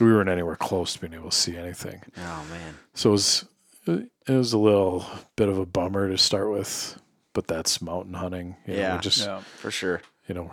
we 0.00 0.12
weren't 0.12 0.28
anywhere 0.28 0.56
close 0.56 0.94
to 0.94 1.00
being 1.00 1.14
able 1.14 1.30
to 1.30 1.36
see 1.36 1.56
anything. 1.56 2.02
Oh 2.18 2.44
man. 2.50 2.76
So 2.94 3.10
it 3.10 3.12
was, 3.12 3.44
it 3.86 4.08
was 4.32 4.52
a 4.52 4.58
little 4.58 5.04
bit 5.36 5.48
of 5.48 5.58
a 5.58 5.66
bummer 5.66 6.08
to 6.08 6.18
start 6.18 6.50
with, 6.50 6.98
but 7.32 7.46
that's 7.46 7.80
mountain 7.82 8.14
hunting. 8.14 8.56
You 8.66 8.74
know, 8.74 8.80
Yeah. 8.80 8.98
just, 9.00 9.20
Yeah. 9.20 9.40
For 9.40 9.70
sure. 9.70 10.02
you 10.28 10.34
know, 10.34 10.50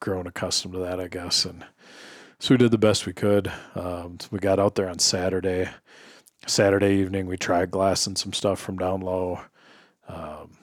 grown 0.00 0.26
accustomed 0.26 0.74
to 0.74 0.80
that, 0.80 1.00
I 1.00 1.08
guess. 1.08 1.44
And 1.44 1.64
so 2.38 2.54
we 2.54 2.58
did 2.58 2.70
the 2.70 2.78
best 2.78 3.06
we 3.06 3.12
could. 3.12 3.50
Um, 3.74 4.18
we 4.30 4.38
got 4.38 4.58
out 4.58 4.74
there 4.74 4.88
on 4.88 4.98
Saturday. 4.98 5.70
Saturday 6.46 6.96
evening, 6.96 7.26
we 7.26 7.38
tried 7.38 7.70
glassing 7.70 8.16
some 8.16 8.32
stuff 8.34 8.60
from 8.60 8.76
down 8.76 9.00
low. 9.00 9.40
Um, 10.08 10.58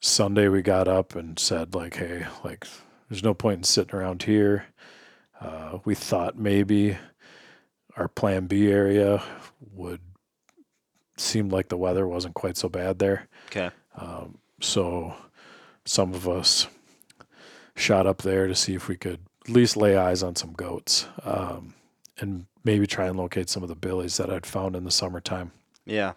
Sunday, 0.00 0.48
we 0.48 0.62
got 0.62 0.88
up 0.88 1.14
and 1.14 1.38
said, 1.38 1.74
like, 1.74 1.96
hey, 1.96 2.26
like, 2.44 2.66
there's 3.08 3.22
no 3.22 3.34
point 3.34 3.58
in 3.58 3.64
sitting 3.64 3.94
around 3.94 4.22
here. 4.24 4.66
Uh, 5.42 5.78
we 5.84 5.94
thought 5.94 6.38
maybe 6.38 6.96
our 7.96 8.08
plan 8.08 8.46
B 8.46 8.68
area 8.70 9.22
would 9.72 10.00
seem 11.16 11.48
like 11.48 11.68
the 11.68 11.76
weather 11.76 12.06
wasn't 12.06 12.34
quite 12.34 12.56
so 12.56 12.68
bad 12.68 12.98
there. 12.98 13.28
Okay. 13.46 13.70
Um, 13.96 14.38
so 14.60 15.14
some 15.84 16.14
of 16.14 16.28
us 16.28 16.68
shot 17.74 18.06
up 18.06 18.22
there 18.22 18.46
to 18.46 18.54
see 18.54 18.74
if 18.74 18.88
we 18.88 18.96
could 18.96 19.20
at 19.44 19.50
least 19.50 19.76
lay 19.76 19.96
eyes 19.96 20.22
on 20.22 20.36
some 20.36 20.52
goats. 20.52 21.06
Um, 21.24 21.74
and 22.18 22.46
maybe 22.64 22.86
try 22.86 23.06
and 23.06 23.18
locate 23.18 23.48
some 23.48 23.62
of 23.62 23.68
the 23.68 23.74
billies 23.74 24.16
that 24.18 24.30
I'd 24.30 24.46
found 24.46 24.76
in 24.76 24.84
the 24.84 24.90
summertime. 24.90 25.50
Yeah. 25.84 26.12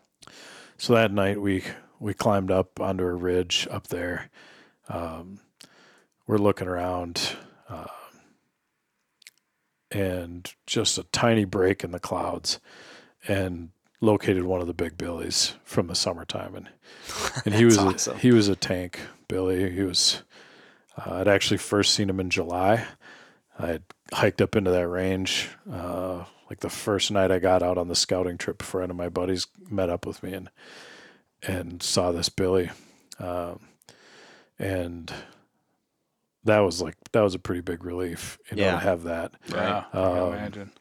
So 0.77 0.93
that 0.93 1.11
night 1.11 1.41
we 1.41 1.63
we 1.99 2.13
climbed 2.13 2.51
up 2.51 2.79
onto 2.79 3.03
a 3.03 3.13
ridge 3.13 3.67
up 3.71 3.88
there. 3.88 4.29
Um, 4.89 5.39
we're 6.27 6.38
looking 6.38 6.67
around, 6.67 7.35
uh, 7.69 7.85
and 9.95 10.53
just 10.67 10.97
a 10.97 11.03
tiny 11.03 11.45
break 11.45 11.84
in 11.84 11.91
the 11.91 11.99
clouds, 11.99 12.60
and 13.27 13.69
located 14.01 14.43
one 14.43 14.62
of 14.62 14.67
the 14.67 14.73
big 14.73 14.97
billies 14.97 15.55
from 15.63 15.88
the 15.88 15.95
summertime, 15.95 16.55
and 16.55 16.69
and 17.45 17.55
he 17.55 17.65
was 17.65 17.77
awesome. 17.77 18.15
a, 18.15 18.19
he 18.19 18.31
was 18.31 18.47
a 18.47 18.55
tank 18.55 18.99
billy. 19.27 19.71
He 19.71 19.84
was 19.84 20.23
uh, 20.97 21.15
I'd 21.15 21.27
actually 21.27 21.58
first 21.58 21.93
seen 21.93 22.10
him 22.10 22.19
in 22.19 22.29
July. 22.29 22.86
I 23.58 23.67
had 23.67 23.84
hiked 24.13 24.41
up 24.41 24.55
into 24.55 24.71
that 24.71 24.88
range 24.88 25.49
uh, 25.71 26.25
like 26.49 26.60
the 26.60 26.69
first 26.69 27.12
night 27.12 27.31
I 27.31 27.39
got 27.39 27.63
out 27.63 27.77
on 27.77 27.88
the 27.88 27.95
scouting 27.95 28.38
trip 28.38 28.58
before 28.58 28.81
any 28.81 28.91
of 28.91 28.97
my 28.97 29.10
buddies 29.10 29.47
met 29.69 29.89
up 29.89 30.05
with 30.05 30.21
me 30.23 30.34
and 30.34 30.49
and 31.41 31.84
saw 31.84 32.12
this 32.12 32.29
Billy, 32.29 32.71
um, 33.19 33.60
and 34.58 35.13
that 36.45 36.60
was 36.60 36.81
like 36.81 36.95
that 37.12 37.21
was 37.21 37.36
a 37.36 37.39
pretty 37.39 37.62
big 37.62 37.84
relief, 37.84 38.38
you 38.49 38.58
know, 38.58 38.63
Yeah. 38.63 38.71
to 38.71 38.77
have 38.79 39.03
that. 39.03 39.34
Yeah, 39.49 39.84
I 39.93 39.97
Um, 39.97 40.34
imagine. 40.34 40.71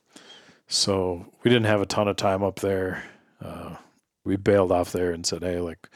So 0.67 1.27
we 1.43 1.51
didn't 1.51 1.67
have 1.67 1.81
a 1.81 1.87
ton 1.87 2.09
of 2.09 2.17
time 2.17 2.43
up 2.43 2.61
there. 2.61 3.05
Uh, 3.43 3.77
we 4.25 4.37
bailed 4.37 4.73
off 4.73 4.93
there 4.93 5.11
and 5.13 5.27
said, 5.27 5.43
"Hey, 5.43 5.59
like, 5.61 5.89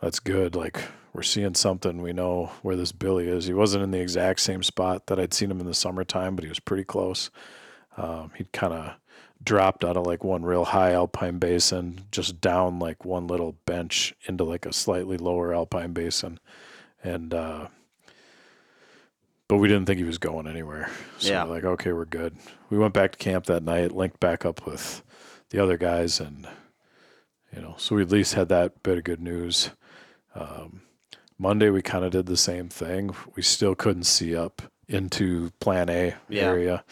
that's 0.00 0.20
good. 0.20 0.54
Like, 0.54 0.80
we're 1.14 1.22
seeing 1.22 1.54
something. 1.54 2.02
We 2.02 2.12
know 2.12 2.52
where 2.62 2.76
this 2.76 2.92
Billy 2.92 3.28
is. 3.28 3.46
He 3.46 3.54
wasn't 3.54 3.84
in 3.84 3.90
the 3.90 4.00
exact 4.00 4.40
same 4.40 4.62
spot 4.62 5.06
that 5.06 5.18
I'd 5.18 5.32
seen 5.32 5.50
him 5.50 5.60
in 5.60 5.66
the 5.66 5.72
summertime, 5.74 6.36
but 6.36 6.44
he 6.44 6.48
was 6.50 6.60
pretty 6.60 6.84
close. 6.84 7.30
Um, 7.96 8.32
he'd 8.36 8.52
kind 8.52 8.74
of 8.74 8.92
dropped 9.42 9.84
out 9.84 9.96
of 9.96 10.06
like 10.06 10.22
one 10.24 10.42
real 10.44 10.66
high 10.66 10.92
alpine 10.92 11.38
basin, 11.38 12.00
just 12.12 12.40
down 12.42 12.78
like 12.78 13.04
one 13.06 13.26
little 13.26 13.52
bench 13.64 14.14
into 14.26 14.44
like 14.44 14.66
a 14.66 14.72
slightly 14.72 15.16
lower 15.16 15.54
alpine 15.54 15.92
basin, 15.94 16.38
and 17.02 17.32
uh, 17.32 17.68
but 19.48 19.58
we 19.58 19.68
didn't 19.68 19.86
think 19.86 19.98
he 19.98 20.04
was 20.04 20.18
going 20.18 20.46
anywhere. 20.46 20.90
So 21.18 21.28
Yeah. 21.30 21.44
we're 21.44 21.50
like, 21.54 21.64
okay, 21.64 21.92
we're 21.92 22.04
good. 22.04 22.36
We 22.70 22.78
went 22.78 22.94
back 22.94 23.12
to 23.12 23.18
camp 23.18 23.46
that 23.46 23.62
night, 23.62 23.92
linked 23.92 24.20
back 24.20 24.44
up 24.44 24.66
with 24.66 25.02
the 25.50 25.58
other 25.62 25.76
guys, 25.76 26.18
and 26.20 26.48
you 27.54 27.62
know, 27.62 27.74
so 27.78 27.94
we 27.96 28.02
at 28.02 28.10
least 28.10 28.34
had 28.34 28.48
that 28.48 28.82
bit 28.82 28.98
of 28.98 29.04
good 29.04 29.20
news. 29.20 29.70
Um, 30.34 30.82
Monday 31.38 31.70
we 31.70 31.80
kind 31.82 32.04
of 32.04 32.10
did 32.10 32.26
the 32.26 32.36
same 32.36 32.68
thing. 32.68 33.14
We 33.34 33.42
still 33.42 33.74
couldn't 33.74 34.04
see 34.04 34.34
up 34.34 34.62
into 34.88 35.50
Plan 35.60 35.88
A 35.88 36.14
Yeah. 36.28 36.42
area, 36.42 36.84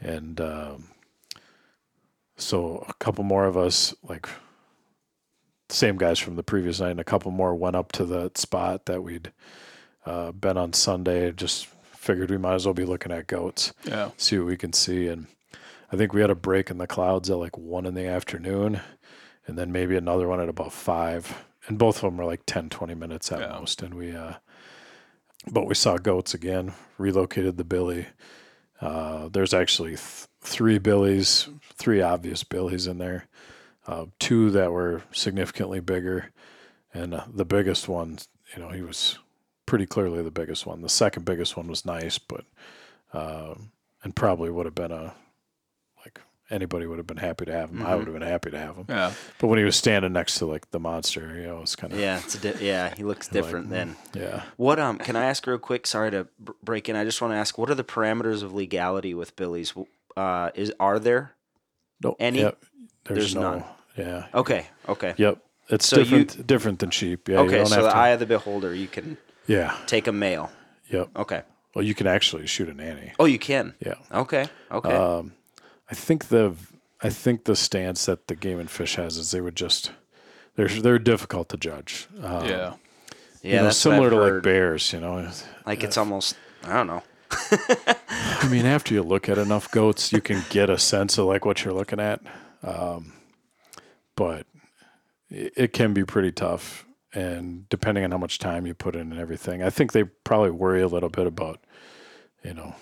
and 0.00 0.40
um, 0.40 0.88
so 2.36 2.84
a 2.88 2.94
couple 2.94 3.24
more 3.24 3.46
of 3.46 3.56
us, 3.56 3.94
like 4.02 4.28
same 5.68 5.96
guys 5.96 6.18
from 6.18 6.36
the 6.36 6.42
previous 6.42 6.80
night, 6.80 6.90
and 6.90 7.00
a 7.00 7.04
couple 7.04 7.30
more 7.30 7.54
went 7.54 7.76
up 7.76 7.92
to 7.92 8.04
the 8.04 8.30
spot 8.34 8.84
that 8.86 9.02
we'd 9.02 9.32
uh, 10.06 10.32
been 10.32 10.56
on 10.56 10.72
Sunday. 10.72 11.32
Just 11.32 11.66
figured 11.66 12.30
we 12.30 12.38
might 12.38 12.54
as 12.54 12.66
well 12.66 12.74
be 12.74 12.84
looking 12.84 13.12
at 13.12 13.26
goats 13.28 13.72
Yeah. 13.84 14.10
see 14.16 14.36
what 14.38 14.46
we 14.48 14.56
can 14.56 14.72
see. 14.72 15.06
And 15.08 15.26
I 15.92 15.96
think 15.96 16.12
we 16.12 16.20
had 16.20 16.30
a 16.30 16.34
break 16.34 16.70
in 16.70 16.78
the 16.78 16.86
clouds 16.86 17.30
at 17.30 17.36
like 17.38 17.56
one 17.56 17.86
in 17.86 17.94
the 17.94 18.06
afternoon, 18.06 18.80
and 19.46 19.56
then 19.58 19.70
maybe 19.72 19.96
another 19.96 20.26
one 20.28 20.40
at 20.40 20.48
about 20.48 20.72
five. 20.72 21.44
And 21.68 21.78
both 21.78 21.96
of 21.96 22.02
them 22.02 22.16
were 22.16 22.24
like 22.24 22.42
10, 22.46 22.70
20 22.70 22.94
minutes 22.94 23.30
at 23.30 23.40
Yeah. 23.40 23.58
most. 23.58 23.82
And 23.82 23.94
we, 23.94 24.12
uh, 24.16 24.34
but 25.52 25.66
we 25.66 25.74
saw 25.74 25.96
goats 25.96 26.34
again, 26.34 26.72
relocated 26.98 27.56
the 27.56 27.64
billy. 27.64 28.06
Uh, 28.80 29.28
there's 29.28 29.54
actually 29.54 29.90
th- 29.90 30.26
three 30.40 30.78
billies, 30.78 31.48
three 31.74 32.00
obvious 32.02 32.42
billies 32.42 32.88
in 32.88 32.98
there, 32.98 33.28
uh, 33.86 34.06
two 34.18 34.50
that 34.50 34.72
were 34.72 35.02
significantly 35.12 35.78
bigger. 35.78 36.30
And 36.92 37.14
uh, 37.14 37.24
the 37.32 37.44
biggest 37.44 37.88
one, 37.88 38.18
you 38.56 38.62
know, 38.62 38.70
he 38.70 38.82
was 38.82 39.18
pretty 39.66 39.86
clearly 39.86 40.22
the 40.22 40.30
biggest 40.30 40.66
one. 40.66 40.82
The 40.82 40.88
second 40.88 41.24
biggest 41.24 41.56
one 41.56 41.68
was 41.68 41.84
nice, 41.84 42.18
but 42.18 42.44
um, 43.12 43.72
and 44.02 44.14
probably 44.14 44.50
would 44.50 44.66
have 44.66 44.74
been 44.74 44.90
a 44.92 45.14
like 46.04 46.20
anybody 46.50 46.86
would 46.86 46.98
have 46.98 47.06
been 47.06 47.16
happy 47.18 47.44
to 47.44 47.52
have 47.52 47.70
him. 47.70 47.82
I 47.82 47.90
Mhm. 47.90 47.98
would 47.98 48.06
have 48.08 48.14
been 48.18 48.28
happy 48.28 48.50
to 48.50 48.58
have 48.58 48.76
him. 48.76 48.86
Yeah. 48.88 49.12
But 49.38 49.46
when 49.48 49.58
he 49.58 49.64
was 49.64 49.76
standing 49.76 50.12
next 50.12 50.36
to 50.38 50.46
like 50.46 50.70
the 50.70 50.80
monster, 50.80 51.34
you 51.38 51.46
know, 51.46 51.60
it's 51.62 51.76
kind 51.76 51.92
of 51.92 51.98
Yeah. 51.98 52.18
It's 52.18 52.34
a 52.34 52.38
di- 52.38 52.64
yeah. 52.66 52.94
He 52.94 53.04
looks 53.04 53.28
Like, 53.32 53.32
different 53.44 53.70
then. 53.70 53.96
yeah. 54.14 54.42
What 54.56 54.78
um? 54.78 54.98
Can 54.98 55.14
I 55.16 55.24
ask 55.26 55.46
real 55.46 55.58
quick? 55.58 55.86
Sorry 55.86 56.10
to 56.10 56.26
b- 56.42 56.52
break 56.62 56.88
in. 56.88 56.96
I 56.96 57.04
just 57.04 57.20
want 57.20 57.32
to 57.32 57.36
ask, 57.36 57.56
what 57.58 57.70
are 57.70 57.74
the 57.74 57.84
parameters 57.84 58.42
of 58.42 58.52
legality 58.52 59.14
with 59.14 59.36
billies? 59.36 59.72
Uh, 60.16 60.50
is 60.54 60.72
are 60.80 60.98
there? 60.98 61.32
No, 62.02 62.16
Any? 62.18 62.40
there's, 62.42 62.54
There's 63.04 63.34
no, 63.36 63.40
none. 63.42 63.64
Yeah. 63.96 64.26
Okay. 64.34 64.66
Okay. 64.88 65.14
Yep. 65.16 65.38
It's 65.68 65.86
So 65.86 65.98
you- 66.00 66.02
different. 66.24 66.46
different 66.46 66.78
than 66.80 66.90
sheep. 66.90 67.28
Yeah. 67.28 67.40
you 67.42 67.46
okay. 67.46 67.56
don't 67.58 67.66
So 67.66 67.76
have 67.76 67.84
the 67.84 67.90
to, 67.90 67.96
eye 67.96 68.08
of 68.08 68.18
the 68.20 68.26
beholder, 68.26 68.74
you 68.74 68.88
can 68.88 69.16
yeah. 69.46 69.76
take 69.86 70.06
a 70.06 70.12
male. 70.12 70.50
Yep. 70.90 71.10
Okay. 71.16 71.42
Well, 71.74 71.84
you 71.84 71.94
can 71.94 72.06
actually 72.06 72.46
shoot 72.46 72.68
a 72.68 72.74
nanny. 72.74 73.12
Oh, 73.18 73.24
you 73.24 73.38
can. 73.38 73.74
Yeah. 73.80 73.94
Okay. 74.12 74.46
Okay. 74.70 74.94
Um, 74.94 75.32
I 75.90 75.94
think 75.94 76.28
the 76.28 76.54
I 77.02 77.08
think 77.10 77.44
the 77.44 77.56
stance 77.56 78.06
that 78.06 78.26
the 78.28 78.36
Game 78.36 78.60
and 78.60 78.70
Fish 78.70 78.96
has 78.96 79.16
is 79.16 79.30
they 79.30 79.40
would 79.40 79.56
just 79.56 79.92
they're 80.56 80.68
they're 80.68 80.98
difficult 80.98 81.48
to 81.50 81.56
judge. 81.56 82.08
Um, 82.22 82.44
yeah. 82.46 82.48
yeah. 82.48 82.74
you 83.42 83.56
know, 83.56 83.62
that's 83.64 83.78
similar 83.78 84.02
what 84.02 84.10
to 84.10 84.16
I've 84.16 84.22
like 84.22 84.32
heard. 84.32 84.42
bears. 84.42 84.92
You 84.92 85.00
know, 85.00 85.30
Like 85.66 85.82
it's 85.82 85.96
almost. 85.96 86.36
I 86.64 86.74
don't 86.74 86.86
know. 86.86 87.02
I 87.30 88.48
mean, 88.50 88.66
after 88.66 88.92
you 88.94 89.02
look 89.02 89.28
at 89.28 89.38
enough 89.38 89.70
goats, 89.70 90.12
you 90.12 90.20
can 90.20 90.44
get 90.50 90.68
a 90.68 90.78
sense 90.78 91.16
of 91.18 91.26
like 91.26 91.44
what 91.46 91.64
you're 91.64 91.72
looking 91.74 91.98
at. 92.00 92.20
Um, 92.62 93.14
but 94.14 94.46
it, 95.30 95.52
it 95.56 95.72
can 95.72 95.94
be 95.94 96.04
pretty 96.04 96.30
tough, 96.30 96.84
and 97.14 97.68
depending 97.68 98.04
on 98.04 98.10
how 98.10 98.18
much 98.18 98.38
time 98.38 98.66
you 98.66 98.74
put 98.74 98.94
in 98.96 99.10
and 99.12 99.20
everything, 99.20 99.62
I 99.62 99.70
think 99.70 99.92
they 99.92 100.04
probably 100.04 100.50
worry 100.50 100.82
a 100.82 100.88
little 100.88 101.08
bit 101.10 101.26
about, 101.26 101.60
you 102.42 102.54
know, 102.54 102.74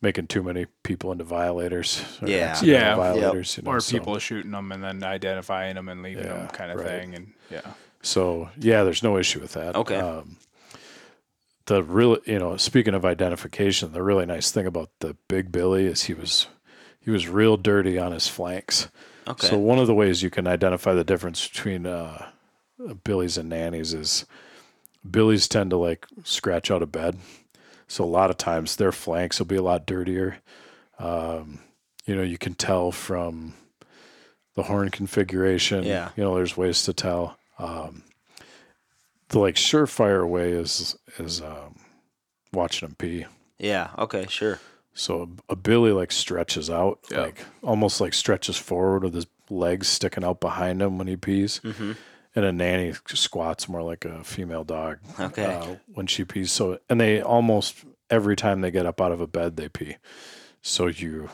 making 0.00 0.26
too 0.26 0.42
many 0.42 0.66
people 0.82 1.12
into 1.12 1.24
violators. 1.24 2.02
or 2.22 2.28
Yeah. 2.28 2.58
Yeah. 2.62 2.94
violators. 2.96 3.56
You 3.56 3.62
know, 3.62 3.70
Or 3.70 3.80
so- 3.80 3.98
people 3.98 4.18
shooting 4.18 4.50
them 4.52 4.70
and 4.72 4.82
then 4.84 5.02
identifying 5.02 5.74
them 5.76 5.88
and 5.88 6.02
leaving 6.02 6.24
Yeah, 6.24 6.34
them 6.38 6.48
kind 6.48 6.70
of 6.70 6.78
right. 6.78 6.86
thing. 6.88 7.14
And 7.14 7.32
yeah. 7.50 7.60
So 8.02 8.50
yeah, 8.58 8.82
there's 8.84 9.02
no 9.02 9.16
issue 9.16 9.40
with 9.40 9.52
that. 9.54 9.74
Okay. 9.76 9.96
Um, 9.96 10.36
the 11.66 11.82
real, 11.82 12.18
you 12.26 12.38
know, 12.38 12.58
speaking 12.58 12.92
of 12.94 13.04
identification, 13.06 13.92
the 13.92 14.02
really 14.02 14.26
nice 14.26 14.50
thing 14.50 14.66
about 14.66 14.90
the 15.00 15.16
Big 15.28 15.50
Billy 15.50 15.86
is 15.86 16.02
he 16.04 16.12
was 16.14 16.46
he 17.00 17.10
was 17.10 17.28
real 17.28 17.56
dirty 17.56 17.98
on 17.98 18.12
his 18.12 18.28
flanks. 18.28 18.88
Okay. 19.26 19.46
So 19.46 19.56
one 19.58 19.78
of 19.78 19.86
the 19.86 19.94
ways 19.94 20.22
you 20.22 20.28
can 20.30 20.46
identify 20.46 20.92
the 20.92 21.04
difference 21.04 21.46
between 21.48 21.86
uh, 21.86 22.26
billies 23.04 23.38
and 23.38 23.48
nannies 23.48 23.92
is 23.94 24.26
billies 25.08 25.48
tend 25.48 25.70
to 25.70 25.76
like 25.76 26.06
scratch 26.24 26.70
out 26.70 26.82
of 26.82 26.92
bed. 26.92 27.16
So 27.86 28.02
a 28.04 28.06
lot 28.06 28.30
of 28.30 28.36
times 28.38 28.76
their 28.76 28.92
flanks 28.92 29.38
will 29.38 29.46
be 29.46 29.56
a 29.56 29.62
lot 29.62 29.86
dirtier. 29.86 30.38
Um, 30.98 31.60
you 32.06 32.14
know, 32.16 32.22
you 32.22 32.38
can 32.38 32.54
tell 32.54 32.90
from 32.92 33.54
the 34.54 34.64
horn 34.64 34.90
configuration. 34.90 35.84
Yeah. 35.84 36.10
You 36.16 36.24
know, 36.24 36.34
there's 36.34 36.56
ways 36.56 36.82
to 36.84 36.92
tell. 36.92 37.36
Um, 37.58 38.02
the 39.28 39.38
like 39.38 39.54
surefire 39.56 40.28
way 40.28 40.50
is 40.52 40.96
is 41.18 41.40
um, 41.40 41.76
watching 42.52 42.88
them 42.88 42.96
pee. 42.96 43.26
yeah. 43.58 43.90
Okay. 43.98 44.26
Sure. 44.28 44.60
So 44.96 45.28
a, 45.48 45.52
a 45.52 45.56
billy 45.56 45.90
like 45.92 46.12
stretches 46.12 46.70
out, 46.70 47.00
Yeah. 47.10 47.22
like 47.22 47.44
almost 47.62 48.00
like 48.00 48.14
stretches 48.14 48.56
forward 48.56 49.02
with 49.02 49.14
his 49.14 49.26
legs 49.50 49.88
sticking 49.88 50.24
out 50.24 50.40
behind 50.40 50.80
him 50.82 50.98
when 50.98 51.06
he 51.08 51.16
pees. 51.16 51.60
Mm-hmm. 51.64 51.92
And 52.36 52.44
a 52.44 52.52
nanny 52.52 52.92
squats 53.06 53.68
more 53.68 53.82
like 53.82 54.04
a 54.04 54.24
female 54.24 54.64
dog 54.64 54.98
Okay. 55.20 55.44
uh, 55.44 55.76
when 55.94 56.06
she 56.08 56.24
pees. 56.24 56.50
So 56.50 56.78
and 56.90 57.00
they 57.00 57.20
almost 57.22 57.84
every 58.10 58.34
time 58.36 58.60
they 58.60 58.70
get 58.72 58.86
up 58.86 59.00
out 59.00 59.12
of 59.12 59.20
a 59.20 59.26
bed 59.28 59.56
they 59.56 59.68
pee. 59.68 59.96
So 60.62 60.86
you 60.88 61.30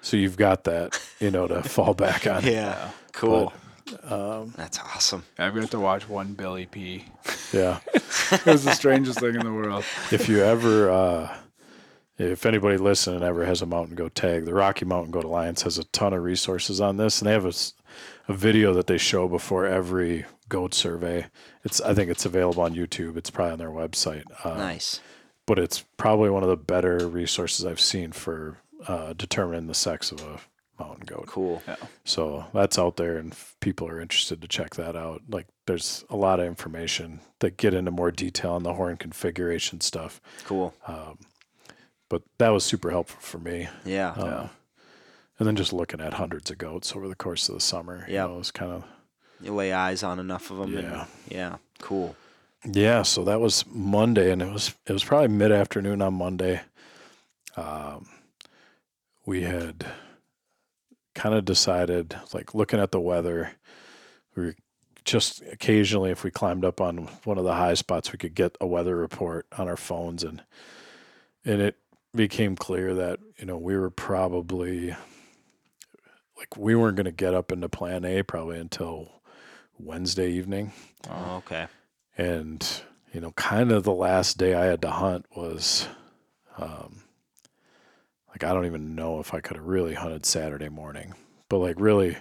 so 0.00 0.16
you've 0.16 0.36
got 0.38 0.64
that 0.64 0.98
you 1.20 1.30
know 1.30 1.46
to 1.48 1.62
fall 1.68 1.92
back 1.94 2.26
on. 2.26 2.44
yeah. 2.46 2.90
Cool. 3.12 3.52
Um, 4.04 4.54
That's 4.56 4.78
awesome. 4.78 5.24
I've 5.38 5.54
got 5.54 5.70
to 5.72 5.78
watch 5.78 6.08
one 6.08 6.32
Billy 6.32 6.64
pee. 6.66 7.04
yeah. 7.52 7.80
It 8.32 8.46
was 8.46 8.64
the 8.64 8.72
strangest 8.74 9.20
thing 9.20 9.34
in 9.34 9.44
the 9.44 9.52
world. 9.52 9.84
if 10.10 10.26
you 10.30 10.42
ever 10.42 10.90
uh, 10.90 11.36
if 12.16 12.46
anybody 12.46 12.78
listening 12.78 13.22
ever 13.22 13.44
has 13.44 13.60
a 13.60 13.66
mountain 13.66 13.94
goat 13.94 14.14
tag 14.14 14.46
the 14.46 14.54
rocky 14.54 14.86
mountain 14.86 15.10
goat 15.10 15.24
alliance 15.24 15.60
has 15.62 15.76
a 15.76 15.84
ton 15.84 16.14
of 16.14 16.22
resources 16.22 16.80
on 16.80 16.96
this 16.96 17.20
and 17.20 17.28
they 17.28 17.32
have 17.32 17.44
a, 17.44 17.48
s- 17.48 17.74
a 18.28 18.32
video 18.32 18.72
that 18.74 18.86
they 18.86 18.98
show 18.98 19.28
before 19.28 19.66
every 19.66 20.24
goat 20.48 20.74
survey 20.74 21.26
it's 21.64 21.80
i 21.80 21.94
think 21.94 22.10
it's 22.10 22.26
available 22.26 22.62
on 22.62 22.74
youtube 22.74 23.16
it's 23.16 23.30
probably 23.30 23.52
on 23.52 23.58
their 23.58 23.70
website 23.70 24.24
uh, 24.44 24.56
Nice. 24.56 25.00
but 25.46 25.58
it's 25.58 25.84
probably 25.96 26.28
one 26.30 26.42
of 26.42 26.48
the 26.48 26.56
better 26.56 27.08
resources 27.08 27.64
i've 27.64 27.80
seen 27.80 28.12
for 28.12 28.58
uh, 28.86 29.12
determining 29.14 29.66
the 29.68 29.74
sex 29.74 30.10
of 30.12 30.20
a 30.20 30.40
mountain 30.82 31.04
goat 31.06 31.26
Cool. 31.26 31.62
so 32.04 32.44
that's 32.52 32.78
out 32.78 32.96
there, 32.96 33.16
and 33.16 33.32
if 33.32 33.54
people 33.60 33.86
are 33.88 34.00
interested 34.00 34.42
to 34.42 34.48
check 34.48 34.74
that 34.74 34.96
out. 34.96 35.22
Like, 35.28 35.46
there's 35.66 36.04
a 36.10 36.16
lot 36.16 36.40
of 36.40 36.46
information 36.46 37.20
that 37.38 37.56
get 37.56 37.72
into 37.74 37.92
more 37.92 38.10
detail 38.10 38.52
on 38.52 38.64
the 38.64 38.74
horn 38.74 38.96
configuration 38.96 39.80
stuff. 39.80 40.20
Cool. 40.44 40.74
Um, 40.88 41.18
but 42.08 42.22
that 42.38 42.48
was 42.48 42.64
super 42.64 42.90
helpful 42.90 43.20
for 43.20 43.38
me. 43.38 43.68
Yeah. 43.84 44.10
Uh, 44.10 44.48
and 45.42 45.48
then 45.48 45.56
just 45.56 45.72
looking 45.72 46.00
at 46.00 46.14
hundreds 46.14 46.52
of 46.52 46.58
goats 46.58 46.94
over 46.94 47.08
the 47.08 47.16
course 47.16 47.48
of 47.48 47.56
the 47.56 47.60
summer. 47.60 48.06
Yeah. 48.08 48.22
You 48.22 48.28
know, 48.28 48.34
it 48.36 48.38
was 48.38 48.50
kind 48.52 48.70
of 48.70 48.84
You 49.40 49.52
lay 49.52 49.72
eyes 49.72 50.04
on 50.04 50.20
enough 50.20 50.52
of 50.52 50.58
them. 50.58 50.72
Yeah. 50.72 51.00
And, 51.00 51.06
yeah. 51.28 51.56
Cool. 51.80 52.14
Yeah, 52.64 53.02
so 53.02 53.24
that 53.24 53.40
was 53.40 53.64
Monday, 53.66 54.30
and 54.30 54.40
it 54.40 54.52
was 54.52 54.72
it 54.86 54.92
was 54.92 55.02
probably 55.02 55.26
mid 55.26 55.50
afternoon 55.50 56.00
on 56.00 56.14
Monday. 56.14 56.60
Um, 57.56 58.06
we 59.26 59.42
had 59.42 59.84
kind 61.16 61.34
of 61.34 61.44
decided, 61.44 62.14
like 62.32 62.54
looking 62.54 62.78
at 62.78 62.92
the 62.92 63.00
weather, 63.00 63.50
we 64.36 64.44
were 64.44 64.54
just 65.04 65.42
occasionally, 65.50 66.12
if 66.12 66.22
we 66.22 66.30
climbed 66.30 66.64
up 66.64 66.80
on 66.80 67.08
one 67.24 67.36
of 67.36 67.42
the 67.42 67.54
high 67.54 67.74
spots, 67.74 68.12
we 68.12 68.18
could 68.18 68.36
get 68.36 68.56
a 68.60 68.66
weather 68.68 68.94
report 68.94 69.48
on 69.58 69.66
our 69.66 69.76
phones, 69.76 70.22
and 70.22 70.44
and 71.44 71.60
it 71.60 71.78
became 72.14 72.54
clear 72.54 72.94
that 72.94 73.18
you 73.38 73.46
know 73.46 73.58
we 73.58 73.76
were 73.76 73.90
probably 73.90 74.94
like 76.42 76.56
we 76.56 76.74
weren't 76.74 76.96
going 76.96 77.04
to 77.04 77.12
get 77.12 77.34
up 77.34 77.52
into 77.52 77.68
Plan 77.68 78.04
A 78.04 78.24
probably 78.24 78.58
until 78.58 79.22
Wednesday 79.78 80.28
evening 80.32 80.72
Oh, 81.08 81.36
okay. 81.36 81.66
and 82.18 82.82
you 83.12 83.20
know 83.20 83.30
kind 83.32 83.70
of 83.70 83.84
the 83.84 83.92
last 83.92 84.38
day 84.38 84.54
i 84.54 84.64
had 84.66 84.80
to 84.82 84.90
hunt 84.90 85.26
was 85.36 85.88
um 86.58 87.02
like 88.28 88.44
i 88.44 88.52
don't 88.54 88.66
even 88.66 88.94
know 88.94 89.18
if 89.20 89.34
i 89.34 89.40
could 89.40 89.56
have 89.56 89.66
really 89.66 89.94
hunted 89.94 90.24
saturday 90.24 90.68
morning 90.68 91.12
but 91.48 91.58
like 91.58 91.74
really 91.80 92.16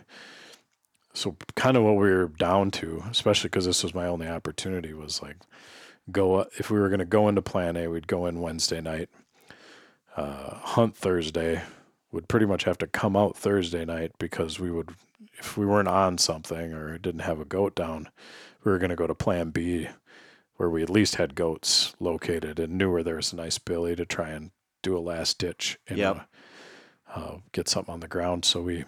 so 1.13 1.35
kind 1.55 1.77
of 1.77 1.83
what 1.83 1.93
we 1.93 2.09
were 2.11 2.27
down 2.39 2.71
to 2.71 3.03
especially 3.11 3.47
because 3.49 3.65
this 3.65 3.83
was 3.83 3.93
my 3.93 4.07
only 4.07 4.27
opportunity 4.27 4.93
was 4.93 5.21
like 5.21 5.37
go 6.11 6.39
if 6.57 6.71
we 6.71 6.79
were 6.79 6.89
going 6.89 6.99
to 6.99 7.05
go 7.05 7.27
into 7.29 7.41
plan 7.41 7.77
a 7.77 7.87
we'd 7.87 8.07
go 8.07 8.25
in 8.25 8.41
wednesday 8.41 8.81
night 8.81 9.09
uh, 10.17 10.55
hunt 10.55 10.95
thursday 10.95 11.61
would 12.11 12.27
pretty 12.27 12.45
much 12.45 12.63
have 12.65 12.77
to 12.77 12.87
come 12.87 13.15
out 13.15 13.35
thursday 13.37 13.85
night 13.85 14.11
because 14.19 14.59
we 14.59 14.69
would 14.71 14.91
if 15.39 15.57
we 15.57 15.65
weren't 15.65 15.87
on 15.87 16.17
something 16.17 16.73
or 16.73 16.97
didn't 16.97 17.21
have 17.21 17.39
a 17.39 17.45
goat 17.45 17.75
down 17.75 18.09
we 18.63 18.71
were 18.71 18.77
going 18.79 18.89
to 18.89 18.95
go 18.95 19.07
to 19.07 19.15
plan 19.15 19.49
B 19.49 19.87
where 20.57 20.69
we 20.69 20.83
at 20.83 20.89
least 20.89 21.15
had 21.15 21.33
goats 21.33 21.95
located 21.99 22.59
and 22.59 22.77
knew 22.77 22.91
where 22.91 23.01
there 23.03 23.15
was 23.15 23.33
a 23.33 23.35
nice 23.35 23.57
billy 23.57 23.95
to 23.95 24.05
try 24.05 24.29
and 24.29 24.51
do 24.83 24.95
a 24.95 24.99
last 24.99 25.39
ditch 25.39 25.79
and 25.87 25.97
Yep. 25.97 26.27
uh, 27.15 27.37
get 27.51 27.67
something 27.67 27.91
on 27.91 27.99
the 28.01 28.07
ground. 28.07 28.45
So 28.45 28.61
we, 28.61 28.85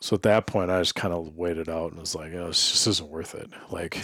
so 0.00 0.14
at 0.14 0.22
that 0.22 0.46
point, 0.46 0.70
I 0.70 0.80
just 0.80 0.94
kind 0.96 1.14
of 1.14 1.36
waited 1.36 1.68
out 1.68 1.90
and 1.92 2.00
was 2.00 2.14
like, 2.14 2.32
oh, 2.34 2.48
this 2.48 2.70
just 2.72 2.86
isn't 2.88 3.08
worth 3.08 3.34
it. 3.34 3.50
Like, 3.70 4.00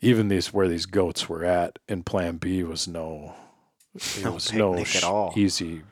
even 0.00 0.26
these 0.28 0.52
where 0.52 0.68
these 0.68 0.86
goats 0.86 1.28
were 1.28 1.44
at 1.44 1.78
in 1.88 2.02
Plan 2.02 2.36
B 2.38 2.62
was 2.64 2.86
no, 2.88 3.34
it 3.94 4.20
No 4.24 4.32
was 4.32 4.52
no 4.52 4.74
at 4.78 4.86
sh- 4.86 5.02
all. 5.04 5.32
easy. 5.36 5.82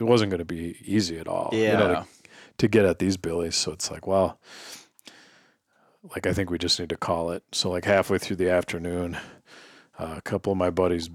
It 0.00 0.04
wasn't 0.04 0.30
going 0.30 0.38
to 0.38 0.44
be 0.44 0.76
easy 0.84 1.18
at 1.18 1.28
all. 1.28 1.50
you 1.52 1.68
know, 1.68 1.90
Yeah. 1.90 1.94
to, 2.02 2.06
to 2.58 2.68
get 2.68 2.84
at 2.86 2.98
these 2.98 3.16
billies. 3.16 3.54
So 3.56 3.70
it's 3.72 3.90
like, 3.90 4.06
well, 4.06 4.40
like 6.14 6.26
I 6.26 6.32
think 6.32 6.50
we 6.50 6.58
just 6.58 6.80
need 6.80 6.88
to 6.90 6.96
call 6.96 7.30
it. 7.30 7.42
So 7.52 7.70
like 7.70 7.84
halfway 7.84 8.18
through 8.18 8.36
the 8.36 8.50
afternoon, 8.50 9.18
uh, 9.98 10.14
a 10.16 10.22
couple 10.22 10.52
of 10.52 10.58
my 10.58 10.70
buddies 10.70 11.10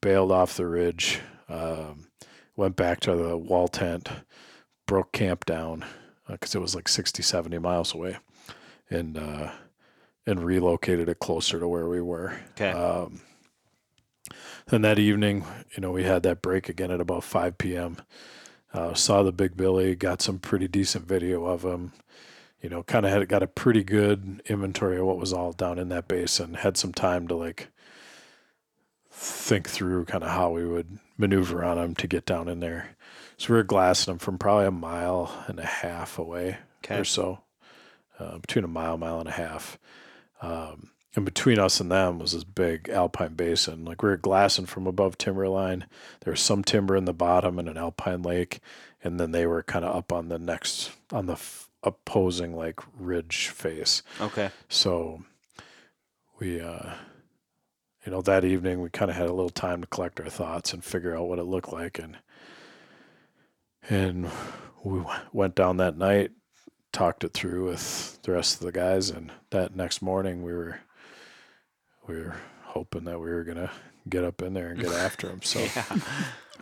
bailed 0.00 0.32
off 0.32 0.56
the 0.56 0.66
ridge, 0.66 1.20
um, 1.48 2.06
went 2.56 2.76
back 2.76 3.00
to 3.00 3.14
the 3.14 3.36
wall 3.36 3.68
tent, 3.68 4.08
broke 4.86 5.12
camp 5.12 5.44
down 5.44 5.84
because 6.28 6.54
it 6.54 6.60
was 6.60 6.74
like 6.74 6.88
60, 6.88 7.22
70 7.22 7.58
miles 7.58 7.94
away, 7.94 8.16
and 8.88 9.18
uh, 9.18 9.50
and 10.26 10.42
relocated 10.44 11.08
it 11.08 11.18
closer 11.18 11.58
to 11.60 11.68
where 11.68 11.88
we 11.88 12.00
were. 12.00 12.38
Okay. 12.52 12.70
Um, 12.70 13.20
and 14.72 14.84
that 14.84 14.98
evening, 14.98 15.44
you 15.76 15.80
know, 15.80 15.90
we 15.90 16.04
had 16.04 16.22
that 16.24 16.42
break 16.42 16.68
again 16.68 16.90
at 16.90 17.00
about 17.00 17.24
5 17.24 17.58
p.m. 17.58 17.98
Uh, 18.72 18.94
saw 18.94 19.22
the 19.22 19.32
big 19.32 19.56
Billy, 19.56 19.94
got 19.94 20.22
some 20.22 20.38
pretty 20.38 20.68
decent 20.68 21.06
video 21.06 21.44
of 21.44 21.64
him. 21.64 21.92
You 22.60 22.68
know, 22.68 22.82
kind 22.84 23.04
of 23.04 23.12
had 23.12 23.28
got 23.28 23.42
a 23.42 23.48
pretty 23.48 23.82
good 23.82 24.40
inventory 24.46 24.98
of 24.98 25.06
what 25.06 25.18
was 25.18 25.32
all 25.32 25.52
down 25.52 25.78
in 25.78 25.88
that 25.88 26.06
basin. 26.08 26.54
Had 26.54 26.76
some 26.76 26.92
time 26.92 27.26
to 27.28 27.34
like 27.34 27.68
think 29.10 29.68
through 29.68 30.04
kind 30.06 30.22
of 30.24 30.30
how 30.30 30.50
we 30.50 30.66
would 30.66 30.98
maneuver 31.18 31.64
on 31.64 31.76
him 31.78 31.94
to 31.96 32.06
get 32.06 32.24
down 32.24 32.48
in 32.48 32.60
there. 32.60 32.96
So 33.36 33.52
we 33.52 33.56
were 33.56 33.64
glassing 33.64 34.12
him 34.12 34.18
from 34.18 34.38
probably 34.38 34.66
a 34.66 34.70
mile 34.70 35.44
and 35.48 35.58
a 35.58 35.66
half 35.66 36.18
away 36.18 36.58
Okay. 36.84 36.98
or 36.98 37.04
so, 37.04 37.40
uh, 38.18 38.38
between 38.38 38.64
a 38.64 38.68
mile, 38.68 38.96
mile 38.96 39.18
and 39.20 39.28
a 39.28 39.32
half. 39.32 39.78
Um, 40.40 40.91
and 41.14 41.24
between 41.24 41.58
us 41.58 41.78
and 41.80 41.90
them 41.90 42.18
was 42.18 42.32
this 42.32 42.44
big 42.44 42.88
alpine 42.88 43.34
basin. 43.34 43.84
Like 43.84 44.02
we 44.02 44.08
were 44.08 44.16
glassing 44.16 44.66
from 44.66 44.86
above 44.86 45.18
timberline. 45.18 45.86
There 46.20 46.32
was 46.32 46.40
some 46.40 46.64
timber 46.64 46.96
in 46.96 47.04
the 47.04 47.12
bottom 47.12 47.58
and 47.58 47.68
an 47.68 47.76
alpine 47.76 48.22
lake, 48.22 48.60
and 49.04 49.20
then 49.20 49.32
they 49.32 49.46
were 49.46 49.62
kind 49.62 49.84
of 49.84 49.94
up 49.94 50.12
on 50.12 50.28
the 50.28 50.38
next 50.38 50.90
on 51.10 51.26
the 51.26 51.34
f- 51.34 51.68
opposing 51.82 52.56
like 52.56 52.80
ridge 52.98 53.48
face. 53.48 54.02
Okay. 54.20 54.50
So 54.68 55.24
we, 56.38 56.60
uh, 56.60 56.94
you 58.06 58.12
know, 58.12 58.22
that 58.22 58.44
evening 58.44 58.80
we 58.80 58.88
kind 58.88 59.10
of 59.10 59.16
had 59.16 59.28
a 59.28 59.34
little 59.34 59.50
time 59.50 59.82
to 59.82 59.86
collect 59.86 60.18
our 60.18 60.30
thoughts 60.30 60.72
and 60.72 60.82
figure 60.84 61.16
out 61.16 61.28
what 61.28 61.38
it 61.38 61.44
looked 61.44 61.72
like, 61.72 61.98
and 61.98 62.18
and 63.88 64.30
we 64.82 64.98
w- 65.00 65.20
went 65.32 65.54
down 65.54 65.76
that 65.76 65.96
night, 65.98 66.30
talked 66.92 67.22
it 67.22 67.34
through 67.34 67.66
with 67.66 68.18
the 68.22 68.32
rest 68.32 68.54
of 68.60 68.66
the 68.66 68.72
guys, 68.72 69.10
and 69.10 69.30
that 69.50 69.76
next 69.76 70.00
morning 70.00 70.42
we 70.42 70.52
were 70.52 70.80
we 72.06 72.16
were 72.16 72.36
hoping 72.62 73.04
that 73.04 73.18
we 73.18 73.30
were 73.30 73.44
gonna 73.44 73.70
get 74.08 74.24
up 74.24 74.42
in 74.42 74.54
there 74.54 74.68
and 74.68 74.80
get 74.80 74.92
after 74.92 75.28
him. 75.28 75.42
So. 75.42 75.60
Yeah. 75.74 75.98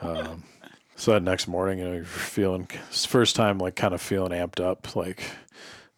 Um, 0.03 0.45
so 0.97 1.13
that 1.13 1.23
next 1.23 1.47
morning, 1.47 1.79
you 1.79 1.85
know, 1.85 1.93
you're 1.93 2.05
feeling 2.05 2.67
first 2.91 3.37
time 3.37 3.59
like 3.59 3.77
kind 3.77 3.93
of 3.93 4.01
feeling 4.01 4.33
amped 4.33 4.61
up, 4.65 4.97
like 4.97 5.23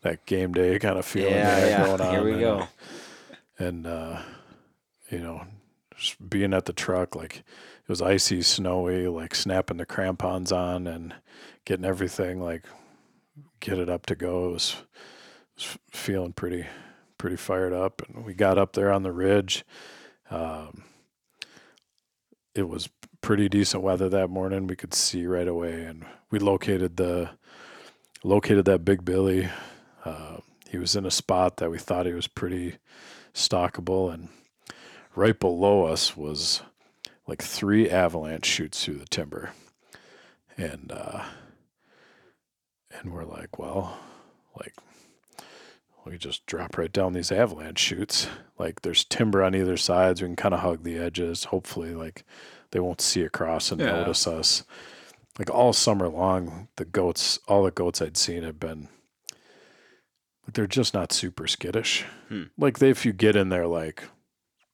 that 0.03 0.25
game 0.27 0.53
day 0.53 0.79
kind 0.79 0.99
of 0.99 1.05
feeling 1.05 1.35
Yeah, 1.35 1.67
yeah. 1.67 1.87
going 1.87 2.01
on. 2.01 2.11
Here 2.15 2.25
we 2.25 2.33
and, 2.33 2.41
go. 2.41 2.69
And 3.59 3.87
uh, 3.87 4.23
you 5.11 5.19
know, 5.19 5.43
just 5.97 6.29
being 6.29 6.55
at 6.55 6.67
the 6.67 6.73
truck, 6.73 7.15
like 7.17 7.39
it 7.39 7.89
was 7.89 8.03
icy, 8.03 8.43
snowy, 8.43 9.09
like 9.09 9.35
snapping 9.35 9.77
the 9.77 9.87
crampons 9.87 10.53
on 10.53 10.87
and 10.87 11.15
getting 11.65 11.85
everything 11.85 12.41
like 12.41 12.65
get 13.61 13.79
it 13.79 13.89
up 13.89 14.07
to 14.07 14.15
go. 14.15 14.51
It 14.51 14.53
was, 14.53 14.77
was 15.57 15.79
feeling 15.91 16.33
pretty 16.33 16.67
pretty 17.23 17.37
fired 17.37 17.73
up, 17.73 18.03
and 18.03 18.25
we 18.25 18.35
got 18.35 18.59
up 18.59 18.73
there 18.73 18.91
on 18.91 19.05
the 19.05 19.13
ridge. 19.13 19.65
Um, 20.29 20.83
it 22.53 22.69
was 22.69 22.89
pretty 23.21 23.49
decent 23.49 23.81
weather 23.81 24.09
that 24.09 24.27
morning. 24.27 24.67
We 24.67 24.75
could 24.75 24.93
see 24.93 25.25
right 25.25 25.47
away, 25.47 25.85
and 25.85 26.05
we 26.33 26.41
located 26.41 26.97
the 26.97 27.31
located 28.25 28.65
that 28.65 28.85
big 28.85 29.05
Billy. 29.05 29.49
Uh, 30.05 30.39
he 30.69 30.79
was 30.79 30.97
in 30.97 31.07
a 31.07 31.13
spot 31.13 31.59
that 31.59 31.71
we 31.71 31.79
thought 31.79 32.07
he 32.07 32.13
was 32.13 32.27
pretty 32.27 32.79
stalkable, 33.33 34.13
and 34.13 34.29
right 35.15 35.39
below 35.39 35.85
us 35.85 36.17
was 36.17 36.63
like 37.29 37.41
three 37.41 37.89
avalanche 37.89 38.47
chutes 38.47 38.85
through 38.85 38.97
the 38.97 39.07
timber, 39.07 39.53
and 40.57 40.91
uh, 40.93 41.23
and 42.91 43.13
we're 43.13 43.23
like, 43.23 43.61
well, 43.61 44.01
like 44.59 44.75
we 46.05 46.19
just 46.19 46.45
drop 46.47 46.77
right 46.79 46.93
down 46.93 47.13
these 47.13 47.31
avalanche 47.33 47.79
chutes. 47.79 48.29
Like 48.59 48.83
there's 48.83 49.05
timber 49.05 49.43
on 49.43 49.55
either 49.55 49.77
sides. 49.77 50.21
We 50.23 50.29
can 50.29 50.37
kind 50.37 50.55
of 50.55 50.61
hug 50.61 50.83
the 50.85 50.99
edges. 50.99 51.45
Hopefully, 51.45 51.95
like 51.95 52.25
they 52.73 52.81
won't 52.81 53.01
see 53.01 53.23
across 53.23 53.71
and 53.71 53.81
Yeah. 53.81 53.93
notice 53.93 54.27
us. 54.27 54.65
Like 55.39 55.51
all 55.51 55.73
summer 55.73 56.09
long, 56.09 56.69
the 56.77 56.85
goats, 56.85 57.39
all 57.49 57.63
the 57.63 57.71
goats 57.71 58.03
I'd 58.03 58.17
seen 58.17 58.43
have 58.43 58.61
been, 58.61 58.89
they're 60.53 60.67
just 60.67 60.93
not 60.93 61.13
super 61.13 61.47
skittish. 61.47 62.05
Hmm. 62.29 62.45
Like 62.59 62.79
they, 62.79 62.91
if 62.91 63.07
you 63.07 63.13
get 63.13 63.37
in 63.37 63.49
there, 63.49 63.67
like 63.67 64.05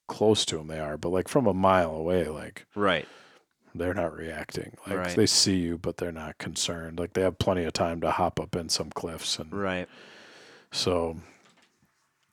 close 0.08 0.44
to 0.46 0.56
them, 0.56 0.66
they 0.68 0.80
are. 0.80 0.96
But 0.96 1.10
like 1.10 1.28
from 1.28 1.46
a 1.46 1.54
mile 1.54 1.90
away, 1.94 2.26
like 2.26 2.66
Right. 2.74 3.06
they're 3.74 3.94
not 3.94 4.16
reacting. 4.16 4.76
Like 4.86 4.96
Right. 4.98 5.16
they 5.16 5.26
see 5.26 5.56
you, 5.56 5.78
but 5.78 5.98
they're 5.98 6.10
not 6.10 6.38
concerned. 6.38 6.98
Like 6.98 7.12
they 7.12 7.22
have 7.22 7.38
plenty 7.38 7.64
of 7.64 7.72
time 7.72 8.00
to 8.00 8.10
hop 8.10 8.40
up 8.40 8.56
in 8.56 8.68
some 8.68 8.90
cliffs 8.90 9.38
and 9.38 9.52
Right. 9.52 9.88
So 10.72 11.16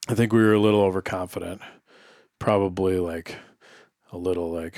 I 0.08 0.14
think 0.14 0.34
we 0.34 0.44
were 0.44 0.54
a 0.54 0.60
little 0.60 0.82
overconfident. 0.82 1.62
Probably 2.40 3.00
like 3.00 3.36
a 4.12 4.18
little 4.18 4.52
like 4.52 4.78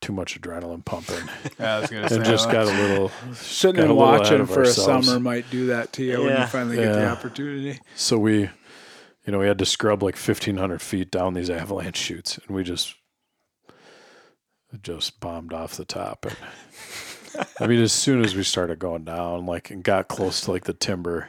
too 0.00 0.12
much 0.12 0.40
adrenaline 0.40 0.84
pumping. 0.84 1.16
Yeah, 1.58 1.76
I 1.76 1.80
was 1.80 1.90
gonna 1.90 2.08
say. 2.08 2.16
and 2.16 2.24
just 2.24 2.50
got 2.50 2.66
a 2.66 2.88
little 2.88 3.10
sitting 3.34 3.76
got 3.76 3.82
and 3.82 3.90
a 3.92 3.94
little 3.94 4.08
ahead 4.08 4.20
watching 4.20 4.40
of 4.40 4.50
for 4.50 4.62
a 4.62 4.66
summer 4.66 5.20
might 5.20 5.48
do 5.50 5.66
that 5.66 5.92
to 5.94 6.04
you 6.04 6.20
when 6.20 6.40
you 6.40 6.46
finally 6.46 6.76
get 6.76 6.92
the 6.92 7.08
opportunity. 7.08 7.78
so 7.94 8.18
we 8.18 8.48
you 9.26 9.32
know, 9.32 9.38
we 9.38 9.46
had 9.46 9.58
to 9.58 9.66
scrub 9.66 10.02
like 10.02 10.16
fifteen 10.16 10.56
hundred 10.56 10.82
feet 10.82 11.10
down 11.10 11.34
these 11.34 11.48
avalanche 11.48 11.96
chutes 11.96 12.38
and 12.38 12.54
we 12.56 12.64
just 12.64 12.94
just 14.82 15.20
bombed 15.20 15.52
off 15.52 15.76
the 15.76 15.84
top 15.84 16.26
and 16.26 16.36
I 17.60 17.66
mean 17.66 17.80
as 17.80 17.92
soon 17.92 18.24
as 18.24 18.34
we 18.34 18.42
started 18.42 18.78
going 18.78 19.04
down, 19.04 19.46
like 19.46 19.70
and 19.70 19.82
got 19.82 20.08
close 20.08 20.42
to 20.42 20.52
like 20.52 20.64
the 20.64 20.72
timber, 20.74 21.28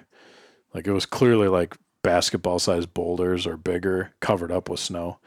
like 0.75 0.85
it 0.85 0.91
was 0.91 1.05
clearly 1.07 1.47
like 1.47 1.75
basketball 2.03 2.59
sized 2.59 2.93
boulders 2.93 3.47
or 3.47 3.57
bigger, 3.57 4.11
covered 4.19 4.51
up 4.51 4.69
with 4.69 4.79
snow. 4.79 5.17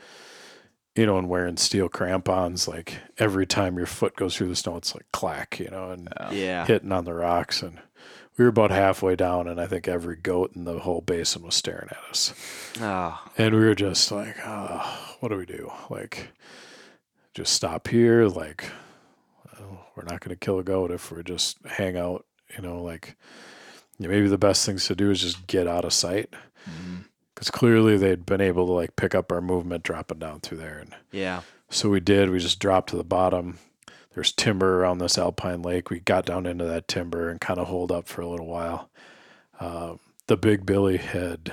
you 0.95 1.07
know, 1.07 1.17
and 1.17 1.29
wearing 1.29 1.57
steel 1.57 1.89
crampons, 1.89 2.67
like 2.67 2.95
every 3.19 3.47
time 3.47 3.77
your 3.77 3.87
foot 3.87 4.17
goes 4.17 4.37
through 4.37 4.49
the 4.49 4.57
snow, 4.57 4.77
it's 4.77 4.95
like 4.97 5.07
clack, 5.13 5.61
you 5.61 5.71
know, 5.71 5.91
and 5.93 6.09
Yeah. 6.33 6.67
hitting 6.67 6.91
on 6.91 7.05
the 7.05 7.15
rocks. 7.15 7.63
And 7.63 7.79
we 8.37 8.45
were 8.45 8.49
about 8.49 8.73
halfway 8.73 9.15
down, 9.15 9.47
and 9.47 9.61
I 9.61 9.67
think 9.69 9.87
every 9.87 10.17
goat 10.17 10.53
in 10.57 10.65
the 10.65 10.81
whole 10.81 11.01
basin 11.01 11.43
was 11.43 11.55
staring 11.55 11.89
at 11.91 12.11
us. 12.11 12.35
Oh, 12.81 13.17
And 13.39 13.55
we 13.55 13.61
were 13.61 13.77
just 13.77 14.11
like, 14.11 14.37
oh, 14.45 15.17
what 15.21 15.29
do 15.29 15.37
we 15.37 15.47
do? 15.47 15.71
Like, 15.89 16.31
just 17.33 17.53
stop 17.53 17.87
here? 17.87 18.27
Like, 18.27 18.65
well, 19.57 19.87
we're 19.95 20.03
not 20.03 20.19
going 20.21 20.31
to 20.37 20.45
kill 20.45 20.59
a 20.59 20.65
goat 20.65 20.91
if 20.91 21.13
we 21.13 21.23
just 21.23 21.59
hang 21.65 21.97
out, 21.97 22.27
you 22.57 22.63
know, 22.63 22.83
like, 22.83 23.17
yeah, 23.99 24.09
maybe 24.09 24.29
the 24.29 24.39
best 24.39 24.65
things 24.65 24.87
to 24.87 24.95
do 24.95 25.11
is 25.11 25.21
just 25.21 25.47
get 25.47 25.67
out 25.67 25.85
of 25.85 25.93
sight. 25.93 26.35
Because 27.35 27.51
clearly 27.51 27.97
they'd 27.97 28.27
been 28.27 28.41
able 28.41 28.67
to 28.67 28.73
like 28.73 28.97
pick 28.97 29.15
up 29.15 29.31
our 29.31 29.41
movement 29.41 29.85
dropping 29.85 30.19
down 30.19 30.41
through 30.41 30.59
there. 30.59 30.79
And 30.79 30.95
yeah. 31.13 31.43
so 31.71 31.89
we 31.89 32.01
did. 32.01 32.31
We 32.31 32.41
just 32.41 32.59
dropped 32.59 32.91
to 32.91 32.97
the 32.97 33.05
bottom. 33.05 33.59
There's 34.15 34.33
timber 34.33 34.81
around 34.81 34.99
this 34.99 35.17
alpine 35.17 35.63
lake. 35.63 35.91
We 35.91 36.01
got 36.01 36.27
down 36.27 36.47
into 36.47 36.65
that 36.65 36.89
timber 36.89 37.29
and 37.31 37.41
kind 37.41 37.61
of 37.61 37.69
holed 37.69 37.93
up 37.93 38.09
for 38.09 38.23
a 38.23 38.29
little 38.29 38.49
while. 38.49 38.91
Uh, 39.61 39.95
the 40.27 40.37
big 40.37 40.67
Billy 40.67 40.97
had 40.97 41.53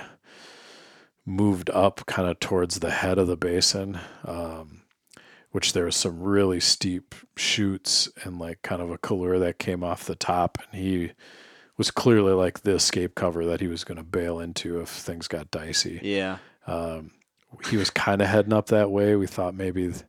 moved 1.26 1.70
up 1.70 2.06
kind 2.08 2.28
of 2.28 2.40
towards 2.40 2.80
the 2.80 2.92
head 2.92 3.18
of 3.18 3.28
the 3.28 3.38
basin, 3.38 4.00
um, 4.26 4.82
which 5.52 5.74
there 5.74 5.86
was 5.86 5.96
some 5.96 6.20
really 6.22 6.60
steep 6.60 7.16
chutes 7.38 8.10
and 8.24 8.40
like 8.40 8.62
kind 8.64 8.82
of 8.82 8.92
a 8.92 8.98
couloir 8.98 9.40
that 9.40 9.60
came 9.60 9.84
off 9.84 10.06
the 10.06 10.16
top. 10.16 10.58
And 10.72 10.82
he 10.82 11.12
was 11.78 11.92
clearly 11.92 12.34
like 12.34 12.62
the 12.62 12.74
escape 12.76 13.16
cover 13.16 13.46
that 13.46 13.60
he 13.62 13.68
was 13.68 13.84
going 13.84 13.98
to 13.98 14.04
bail 14.04 14.40
into 14.40 14.80
if 14.80 14.90
things 14.90 15.28
got 15.28 15.52
dicey 15.52 16.00
Yeah. 16.04 16.38
um, 16.68 17.12
he 17.70 17.78
was 17.78 17.90
kind 17.90 18.22
of 18.22 18.28
heading 18.28 18.54
up 18.54 18.68
that 18.68 18.92
way. 18.92 19.16
We 19.16 19.28
thought 19.28 19.54
maybe 19.56 19.88
th- 19.90 20.04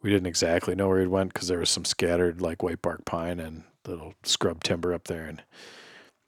we 0.00 0.10
didn't 0.10 0.26
exactly 0.26 0.74
know 0.74 0.88
where 0.88 1.00
he 1.00 1.06
went 1.06 1.32
because 1.32 1.48
there 1.48 1.58
was 1.58 1.70
some 1.70 1.84
scattered 1.84 2.40
like 2.40 2.62
white 2.62 2.82
bark 2.82 3.04
pine 3.04 3.38
and 3.40 3.64
little 3.86 4.14
scrub 4.22 4.62
timber 4.62 4.92
up 4.94 5.04
there, 5.04 5.24
and 5.26 5.42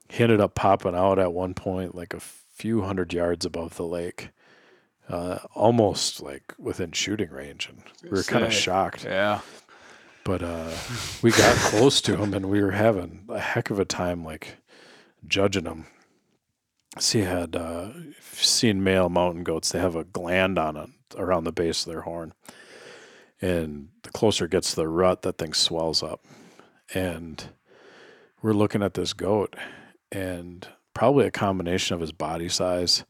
he 0.09 0.23
ended 0.25 0.41
up 0.41 0.55
popping 0.57 0.95
out 0.97 1.19
at 1.21 1.33
one 1.33 1.55
point 1.55 1.95
like 1.95 2.13
a 2.15 2.21
few 2.21 2.83
hundred 2.83 3.13
yards 3.13 3.45
above 3.47 3.77
the 3.77 3.85
lake, 3.85 4.31
uh, 5.09 5.39
almost 5.55 6.21
like 6.23 6.53
within 6.59 6.91
shooting 6.93 7.31
range, 7.31 7.69
and 7.69 7.83
we 8.03 8.11
were 8.11 8.23
kind 8.25 8.45
of 8.45 8.53
shocked. 8.53 9.05
Yeah. 9.05 9.41
But 10.25 10.43
uh, 10.43 10.71
we 11.23 11.31
got 11.31 11.57
close 11.57 12.01
to 12.03 12.17
him, 12.17 12.33
and 12.33 12.47
we 12.47 12.63
were 12.63 12.71
having 12.71 13.27
a 13.29 13.39
heck 13.39 13.71
of 13.71 13.79
a 13.79 13.85
time 13.85 14.25
like 14.25 14.57
judging 15.27 15.67
him. 15.67 15.87
So 16.99 17.19
he 17.19 17.25
had 17.25 17.57
uh, 17.57 17.91
seen 18.23 18.83
male 18.83 19.09
mountain 19.09 19.45
goats; 19.45 19.71
they 19.71 19.81
have 19.81 19.97
a 19.97 20.05
gland 20.05 20.59
on 20.59 20.77
it 20.77 20.91
around 21.17 21.45
the 21.45 21.53
base 21.53 21.85
of 21.85 21.93
their 21.93 22.03
horn, 22.03 22.33
and 23.43 23.89
the 24.03 24.11
closer 24.11 24.47
it 24.47 24.53
gets 24.53 24.71
to 24.71 24.77
the 24.77 24.89
rut, 24.89 25.23
that 25.23 25.39
thing 25.39 25.53
swells 25.53 26.03
up. 26.03 26.25
And 26.95 27.45
we're 28.41 28.53
looking 28.53 28.83
at 28.83 28.95
this 28.95 29.13
goat, 29.13 29.55
and 30.11 30.67
probably 30.95 31.27
a 31.27 31.31
combination 31.31 31.95
of 31.95 32.01
his 32.01 32.13
body 32.13 32.49
size 32.49 33.05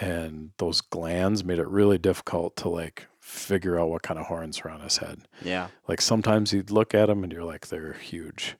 and 0.00 0.50
those 0.58 0.80
glands 0.80 1.44
made 1.44 1.58
it 1.58 1.68
really 1.68 1.98
difficult 1.98 2.56
to 2.56 2.68
like 2.68 3.06
figure 3.30 3.78
out 3.78 3.88
what 3.88 4.02
kind 4.02 4.18
of 4.18 4.26
horns 4.26 4.60
are 4.60 4.70
on 4.70 4.80
his 4.80 4.98
head. 4.98 5.20
Yeah. 5.42 5.68
Like 5.86 6.00
sometimes 6.00 6.52
you'd 6.52 6.70
look 6.70 6.94
at 6.94 7.06
them 7.06 7.22
and 7.22 7.32
you're 7.32 7.44
like, 7.44 7.68
they're 7.68 7.94
huge. 7.94 8.56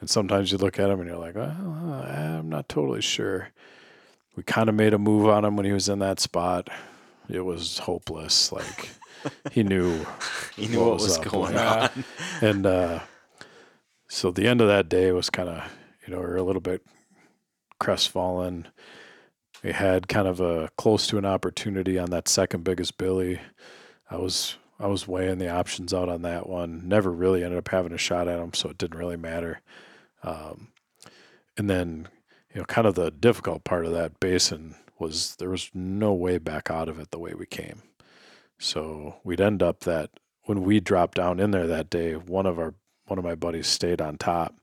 And 0.00 0.10
sometimes 0.10 0.52
you 0.52 0.58
look 0.58 0.78
at 0.78 0.88
them 0.88 1.00
and 1.00 1.08
you're 1.08 1.18
like, 1.18 1.34
well, 1.34 1.50
I'm 1.50 2.48
not 2.48 2.68
totally 2.68 3.00
sure. 3.00 3.50
We 4.36 4.42
kind 4.42 4.68
of 4.68 4.74
made 4.74 4.94
a 4.94 4.98
move 4.98 5.28
on 5.28 5.44
him 5.44 5.56
when 5.56 5.66
he 5.66 5.72
was 5.72 5.88
in 5.88 6.00
that 6.00 6.20
spot. 6.20 6.68
It 7.28 7.40
was 7.40 7.78
hopeless. 7.78 8.52
Like 8.52 8.90
he 9.52 9.62
knew 9.62 10.04
he 10.56 10.68
knew 10.68 10.84
what, 10.84 10.94
was, 10.94 11.18
up, 11.18 11.24
going 11.24 11.56
on. 11.56 11.90
and 12.40 12.66
uh, 12.66 13.00
so 14.08 14.30
the 14.30 14.46
end 14.46 14.60
of 14.60 14.68
that 14.68 14.88
day 14.88 15.12
was 15.12 15.30
kind 15.30 15.48
of, 15.48 15.72
you 16.06 16.12
know, 16.12 16.20
we 16.20 16.26
were 16.26 16.36
a 16.36 16.42
little 16.42 16.62
bit 16.62 16.82
crestfallen. 17.80 18.68
We 19.62 19.72
had 19.72 20.08
kind 20.08 20.28
of 20.28 20.40
a 20.40 20.70
close 20.76 21.06
to 21.08 21.18
an 21.18 21.24
opportunity 21.24 21.98
on 21.98 22.10
that 22.10 22.28
second 22.28 22.62
biggest 22.62 22.96
Billy. 22.98 23.40
I 24.10 24.16
was 24.16 24.56
I 24.80 24.86
was 24.86 25.08
weighing 25.08 25.38
the 25.38 25.50
options 25.50 25.92
out 25.92 26.08
on 26.08 26.22
that 26.22 26.48
one. 26.48 26.88
Never 26.88 27.10
really 27.10 27.42
ended 27.42 27.58
up 27.58 27.68
having 27.68 27.92
a 27.92 27.98
shot 27.98 28.28
at 28.28 28.38
him, 28.38 28.54
so 28.54 28.68
it 28.70 28.78
didn't 28.78 28.98
really 28.98 29.16
matter. 29.16 29.60
Um, 30.22 30.68
and 31.56 31.68
then, 31.68 32.08
you 32.54 32.60
know, 32.60 32.64
kind 32.64 32.86
of 32.86 32.94
the 32.94 33.10
difficult 33.10 33.64
part 33.64 33.84
of 33.84 33.92
that 33.92 34.20
basin 34.20 34.76
was 34.98 35.36
there 35.36 35.50
was 35.50 35.70
no 35.74 36.12
way 36.12 36.38
back 36.38 36.70
out 36.70 36.88
of 36.88 36.98
it 36.98 37.10
the 37.10 37.18
way 37.18 37.34
we 37.34 37.46
came. 37.46 37.82
So 38.58 39.16
we'd 39.24 39.40
end 39.40 39.62
up 39.62 39.80
that 39.80 40.10
when 40.44 40.62
we 40.62 40.80
dropped 40.80 41.16
down 41.16 41.40
in 41.40 41.50
there 41.50 41.66
that 41.66 41.90
day, 41.90 42.14
one 42.14 42.46
of 42.46 42.58
our 42.58 42.74
one 43.06 43.18
of 43.18 43.24
my 43.24 43.34
buddies 43.34 43.66
stayed 43.66 44.00
on 44.00 44.16
top, 44.18 44.54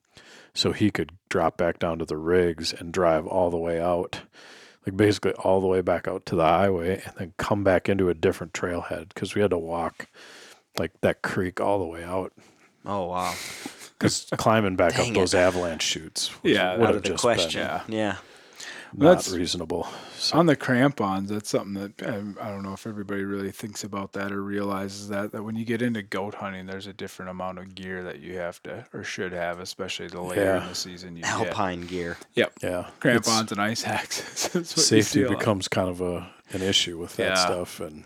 so 0.54 0.72
he 0.72 0.92
could 0.92 1.12
drop 1.30 1.58
back 1.58 1.80
down 1.80 2.00
to 2.00 2.06
the 2.06 2.18
rigs 2.18 2.74
and 2.74 2.94
drive 2.94 3.26
all 3.26 3.50
the 3.50 3.58
way 3.58 3.82
out, 3.82 4.22
like 4.86 4.96
basically 4.98 5.32
all 5.34 5.62
the 5.62 5.68
way 5.68 5.82
back 5.82 6.08
out 6.08 6.26
to 6.28 6.36
the 6.36 6.44
highway, 6.44 7.02
and 7.06 7.14
then 7.18 7.34
come 7.38 7.64
back 7.64 7.90
into 7.90 8.10
a 8.10 8.14
different 8.14 8.54
trailhead 8.54 9.10
because 9.10 9.36
we 9.36 9.42
had 9.42 9.52
to 9.52 9.58
walk 9.58 10.08
like 10.78 10.92
that 11.02 11.22
creek 11.22 11.60
all 11.62 11.80
the 11.80 11.86
way 11.86 12.04
out 12.04 12.34
Oh 12.86 13.06
wow. 13.08 13.34
because 13.98 14.28
climbing 14.38 14.76
back 14.76 14.92
up 14.94 15.06
Dang 15.06 15.14
those 15.14 15.34
avalanche 15.34 15.82
chutes, 15.84 16.32
was- 16.44 16.52
Yeah, 16.54 16.78
would 16.78 16.88
Out 16.90 16.96
of 16.96 17.04
the 17.04 17.10
just 17.10 17.22
question. 17.22 17.62
been 17.88 17.96
Yeah. 17.98 18.16
Not 18.98 19.18
That's- 19.18 19.32
reasonable. 19.32 19.88
So, 20.18 20.38
On 20.40 20.46
the 20.46 20.56
crampons, 20.56 21.30
that's 21.30 21.50
something 21.50 21.74
that 21.74 22.08
um, 22.08 22.38
I 22.42 22.50
don't 22.50 22.64
know 22.64 22.74
if 22.74 22.88
everybody 22.88 23.24
really 23.24 23.52
thinks 23.52 23.84
about 23.84 24.14
that 24.14 24.32
or 24.32 24.42
realizes 24.42 25.10
that 25.10 25.32
that 25.34 25.44
when 25.44 25.56
you 25.56 25.66
get 25.66 25.82
into 25.82 26.02
goat 26.02 26.36
hunting, 26.36 26.66
there's 26.66 26.88
a 26.88 26.94
different 26.94 27.30
amount 27.32 27.60
of 27.60 27.76
gear 27.76 28.04
that 28.04 28.20
you 28.20 28.38
have 28.38 28.64
to 28.64 28.86
or 28.94 29.04
should 29.04 29.34
have, 29.34 29.60
especially 29.60 30.08
the 30.08 30.22
later 30.22 30.56
in 30.56 30.68
the 30.68 30.76
season. 30.76 31.16
You 31.18 31.24
get. 31.24 31.32
Alpine 31.32 31.82
gear. 31.82 32.18
Yep. 32.36 32.54
yeah, 32.64 32.70
it's- 32.80 32.92
Crampons 33.00 33.52
and 33.52 33.60
ice 33.62 33.86
axes. 33.86 34.50
That's 34.54 34.76
what 34.78 34.86
safety 34.86 35.04
see 35.20 35.22
a 35.24 35.30
lot. 35.30 35.40
becomes 35.40 35.68
kind 35.68 35.90
of 35.90 36.00
a 36.02 36.30
an 36.52 36.62
issue 36.62 36.98
with 36.98 37.16
that 37.18 37.36
Yeah. 37.36 37.46
stuff 37.46 37.80
and 37.80 38.06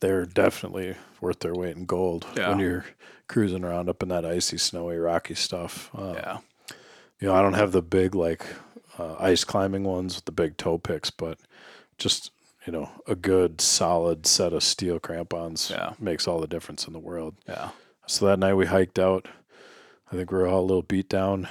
they're 0.00 0.24
definitely 0.24 0.96
worth 1.20 1.40
their 1.40 1.54
weight 1.54 1.76
in 1.76 1.84
gold 1.84 2.26
Yeah. 2.36 2.48
when 2.50 2.58
you're 2.58 2.84
cruising 3.28 3.64
around 3.64 3.88
up 3.88 4.02
in 4.02 4.08
that 4.08 4.24
icy 4.24 4.58
snowy 4.58 4.96
rocky 4.98 5.34
stuff 5.34 5.90
um, 5.94 6.14
Yeah. 6.14 6.38
you 7.20 7.28
know 7.28 7.34
i 7.34 7.42
don't 7.42 7.54
have 7.54 7.72
the 7.72 7.82
big 7.82 8.14
like 8.14 8.44
uh, 9.02 9.16
ice 9.18 9.44
climbing 9.44 9.84
ones 9.84 10.14
with 10.16 10.24
the 10.24 10.32
big 10.32 10.56
toe 10.56 10.78
picks 10.78 11.10
but 11.10 11.38
just 11.98 12.30
you 12.66 12.72
know 12.72 12.88
a 13.06 13.14
good 13.14 13.60
solid 13.60 14.26
set 14.26 14.52
of 14.52 14.62
steel 14.62 14.98
crampons 15.00 15.70
Yeah. 15.70 15.92
makes 15.98 16.26
all 16.28 16.40
the 16.40 16.46
difference 16.54 16.86
in 16.86 16.92
the 16.92 16.98
world 17.10 17.34
Yeah. 17.48 17.70
so 18.06 18.26
that 18.26 18.38
night 18.38 18.54
we 18.54 18.66
hiked 18.66 18.98
out. 18.98 19.26
I 20.10 20.16
think 20.16 20.30
we 20.30 20.38
were 20.38 20.46
all 20.46 20.60
a 20.60 20.70
little 20.70 20.82
beat 20.82 21.08
down, 21.08 21.48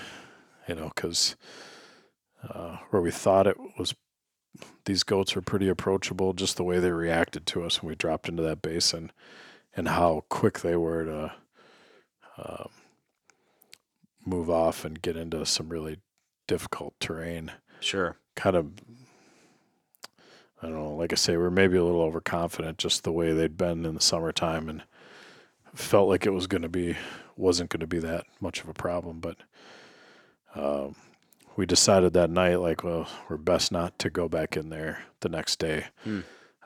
you 0.67 0.75
know, 0.75 0.91
because 0.93 1.35
uh, 2.47 2.77
where 2.91 3.01
we 3.01 3.09
thought 3.09 3.47
it 3.47 3.57
was, 3.79 3.95
these 4.85 5.01
goats 5.03 5.35
were 5.35 5.41
pretty 5.41 5.67
approachable. 5.67 6.33
Just 6.33 6.57
the 6.57 6.63
way 6.63 6.77
they 6.79 6.91
reacted 6.91 7.47
to 7.47 7.63
us 7.63 7.81
when 7.81 7.89
we 7.89 7.95
dropped 7.95 8.29
into 8.29 8.43
that 8.43 8.61
basin, 8.61 9.11
and 9.75 9.87
how 9.87 10.25
quick 10.29 10.59
they 10.59 10.75
were 10.75 11.05
to 11.05 11.31
um, 12.37 12.69
move 14.23 14.49
off 14.49 14.85
and 14.85 15.01
get 15.01 15.17
into 15.17 15.43
some 15.45 15.69
really 15.69 15.97
difficult 16.47 16.93
terrain. 16.99 17.51
Sure. 17.79 18.17
Kind 18.35 18.55
of, 18.55 18.71
I 20.61 20.67
don't 20.67 20.75
know. 20.75 20.95
Like 20.95 21.11
I 21.13 21.15
say, 21.15 21.37
we're 21.37 21.49
maybe 21.49 21.77
a 21.77 21.83
little 21.83 22.01
overconfident, 22.01 22.77
just 22.77 23.03
the 23.03 23.11
way 23.11 23.33
they'd 23.33 23.57
been 23.57 23.85
in 23.85 23.95
the 23.95 24.01
summertime, 24.01 24.69
and 24.69 24.83
felt 25.73 26.09
like 26.09 26.25
it 26.25 26.31
was 26.31 26.47
going 26.47 26.61
to 26.63 26.69
be 26.69 26.97
wasn't 27.37 27.69
going 27.69 27.79
to 27.79 27.87
be 27.87 27.99
that 27.99 28.25
much 28.41 28.61
of 28.61 28.67
a 28.67 28.73
problem 28.73 29.21
but 29.21 29.37
um, 30.53 30.93
we 31.55 31.65
decided 31.65 32.11
that 32.13 32.29
night 32.29 32.55
like 32.59 32.83
well 32.83 33.07
we're 33.29 33.37
best 33.37 33.71
not 33.71 33.97
to 33.97 34.09
go 34.09 34.27
back 34.27 34.57
in 34.57 34.67
there 34.69 35.01
the 35.21 35.29
next 35.29 35.57
day 35.59 35.85
Hmm. 36.03 36.19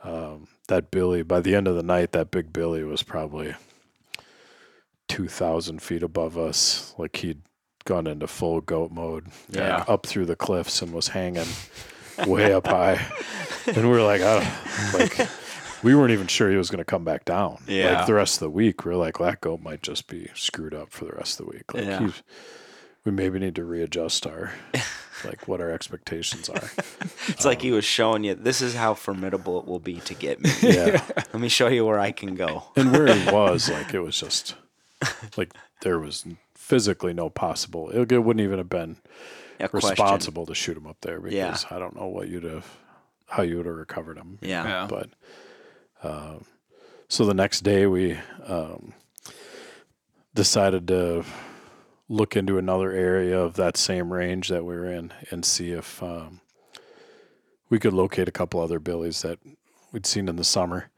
um, 0.04 0.48
that 0.70 0.90
billy 0.90 1.22
by 1.22 1.40
the 1.40 1.54
end 1.54 1.68
of 1.68 1.76
the 1.76 1.84
night 1.84 2.14
that 2.14 2.32
big 2.32 2.52
billy 2.52 2.84
was 2.84 3.04
probably 3.04 3.54
2000 5.08 5.82
feet 5.82 6.02
above 6.04 6.36
us 6.38 6.96
like 6.98 7.18
he'd 7.18 7.42
gone 7.86 8.08
into 8.08 8.28
full 8.28 8.62
goat 8.62 8.92
mode 8.92 9.28
Yeah. 9.50 9.78
like, 9.80 9.90
up 9.90 10.06
through 10.06 10.26
the 10.26 10.36
cliffs 10.36 10.82
and 10.82 10.92
was 10.94 11.08
hanging 11.10 11.48
way 12.28 12.52
up 12.54 12.66
high 12.68 13.06
and 13.68 13.78
we 13.78 13.88
were 13.90 14.02
like 14.04 14.22
oh 14.22 14.42
like 14.94 15.28
we 15.84 15.94
weren't 15.94 16.12
even 16.12 16.26
sure 16.28 16.50
he 16.50 16.58
was 16.58 16.70
going 16.72 16.80
to 16.80 16.86
come 16.86 17.04
back 17.04 17.26
down. 17.26 17.60
Yeah. 17.68 17.98
Like 18.00 18.08
the 18.08 18.16
rest 18.16 18.36
of 18.36 18.40
the 18.40 18.50
week, 18.50 18.86
we 18.86 18.92
are 18.94 18.96
like, 18.96 19.20
that 19.20 19.40
goat 19.42 19.62
might 19.62 19.84
just 19.84 20.08
be 20.08 20.30
screwed 20.34 20.74
up 20.74 20.90
for 20.92 21.06
the 21.06 21.12
rest 21.12 21.40
of 21.40 21.46
the 21.46 21.52
week. 21.52 21.74
Like 21.76 21.84
Yeah. 21.86 22.10
we 23.04 23.12
maybe 23.12 23.38
need 23.38 23.54
to 23.56 23.64
readjust 23.64 24.26
our, 24.26 24.52
like 25.24 25.48
what 25.48 25.62
our 25.62 25.70
expectations 25.70 26.50
are. 26.50 26.72
It's 27.28 27.46
like 27.46 27.62
he 27.62 27.70
um, 27.70 27.76
was 27.76 27.86
showing 27.86 28.24
you 28.24 28.34
this 28.34 28.62
is 28.62 28.74
how 28.74 28.96
formidable 28.96 29.60
it 29.60 29.66
will 29.68 29.80
be 29.80 29.96
to 30.02 30.16
get 30.16 30.40
me. 30.42 30.50
Yeah. 30.62 31.04
Let 31.18 31.40
me 31.40 31.50
show 31.50 31.68
you 31.68 31.86
where 31.86 32.00
I 32.00 32.12
can 32.12 32.34
go. 32.34 32.64
and 32.76 32.92
where 32.92 33.14
he 33.14 33.30
was, 33.32 33.70
like 33.70 33.94
it 33.94 34.00
was 34.00 34.20
just, 34.20 34.56
like 35.38 35.54
there 35.82 36.00
was 36.00 36.26
physically 36.66 37.14
no 37.14 37.30
possible. 37.30 37.92
It, 37.92 38.12
it 38.12 38.20
wouldn't 38.24 38.44
even 38.44 38.58
have 38.58 38.70
been 38.70 38.98
A 39.60 39.70
question. 39.70 39.92
responsible 39.92 40.48
to 40.48 40.56
shoot 40.56 40.76
him 40.76 40.88
up 40.88 40.98
there 41.02 41.20
because 41.20 41.36
Yeah. 41.36 41.56
I 41.70 41.78
don't 41.78 41.96
know 41.96 42.08
what 42.08 42.28
you'd 42.28 42.44
have, 42.44 42.66
how 43.28 43.44
you 43.44 43.58
would 43.58 43.68
have 43.68 43.76
recovered 43.76 44.18
him. 44.18 44.40
Yeah. 44.42 44.64
Yeah. 44.66 44.88
But, 44.90 45.10
um, 46.02 46.46
so 47.08 47.24
the 47.24 47.36
next 47.36 47.62
day 47.62 47.86
we 47.86 48.18
um, 48.48 48.94
decided 50.34 50.88
to 50.88 51.24
look 52.10 52.36
into 52.36 52.58
another 52.58 52.92
area 52.92 53.40
of 53.40 53.54
that 53.58 53.78
same 53.78 54.12
range 54.12 54.50
that 54.50 54.66
we 54.66 54.76
were 54.76 54.90
in 54.92 55.14
and 55.30 55.46
see 55.46 55.70
if 55.72 56.02
um, 56.02 56.42
we 57.70 57.78
could 57.78 57.94
locate 57.94 58.28
a 58.28 58.32
couple 58.32 58.60
other 58.60 58.80
billies 58.80 59.22
that 59.22 59.38
we'd 59.92 60.08
seen 60.08 60.28
in 60.28 60.36
the 60.36 60.44
summer. 60.44 60.90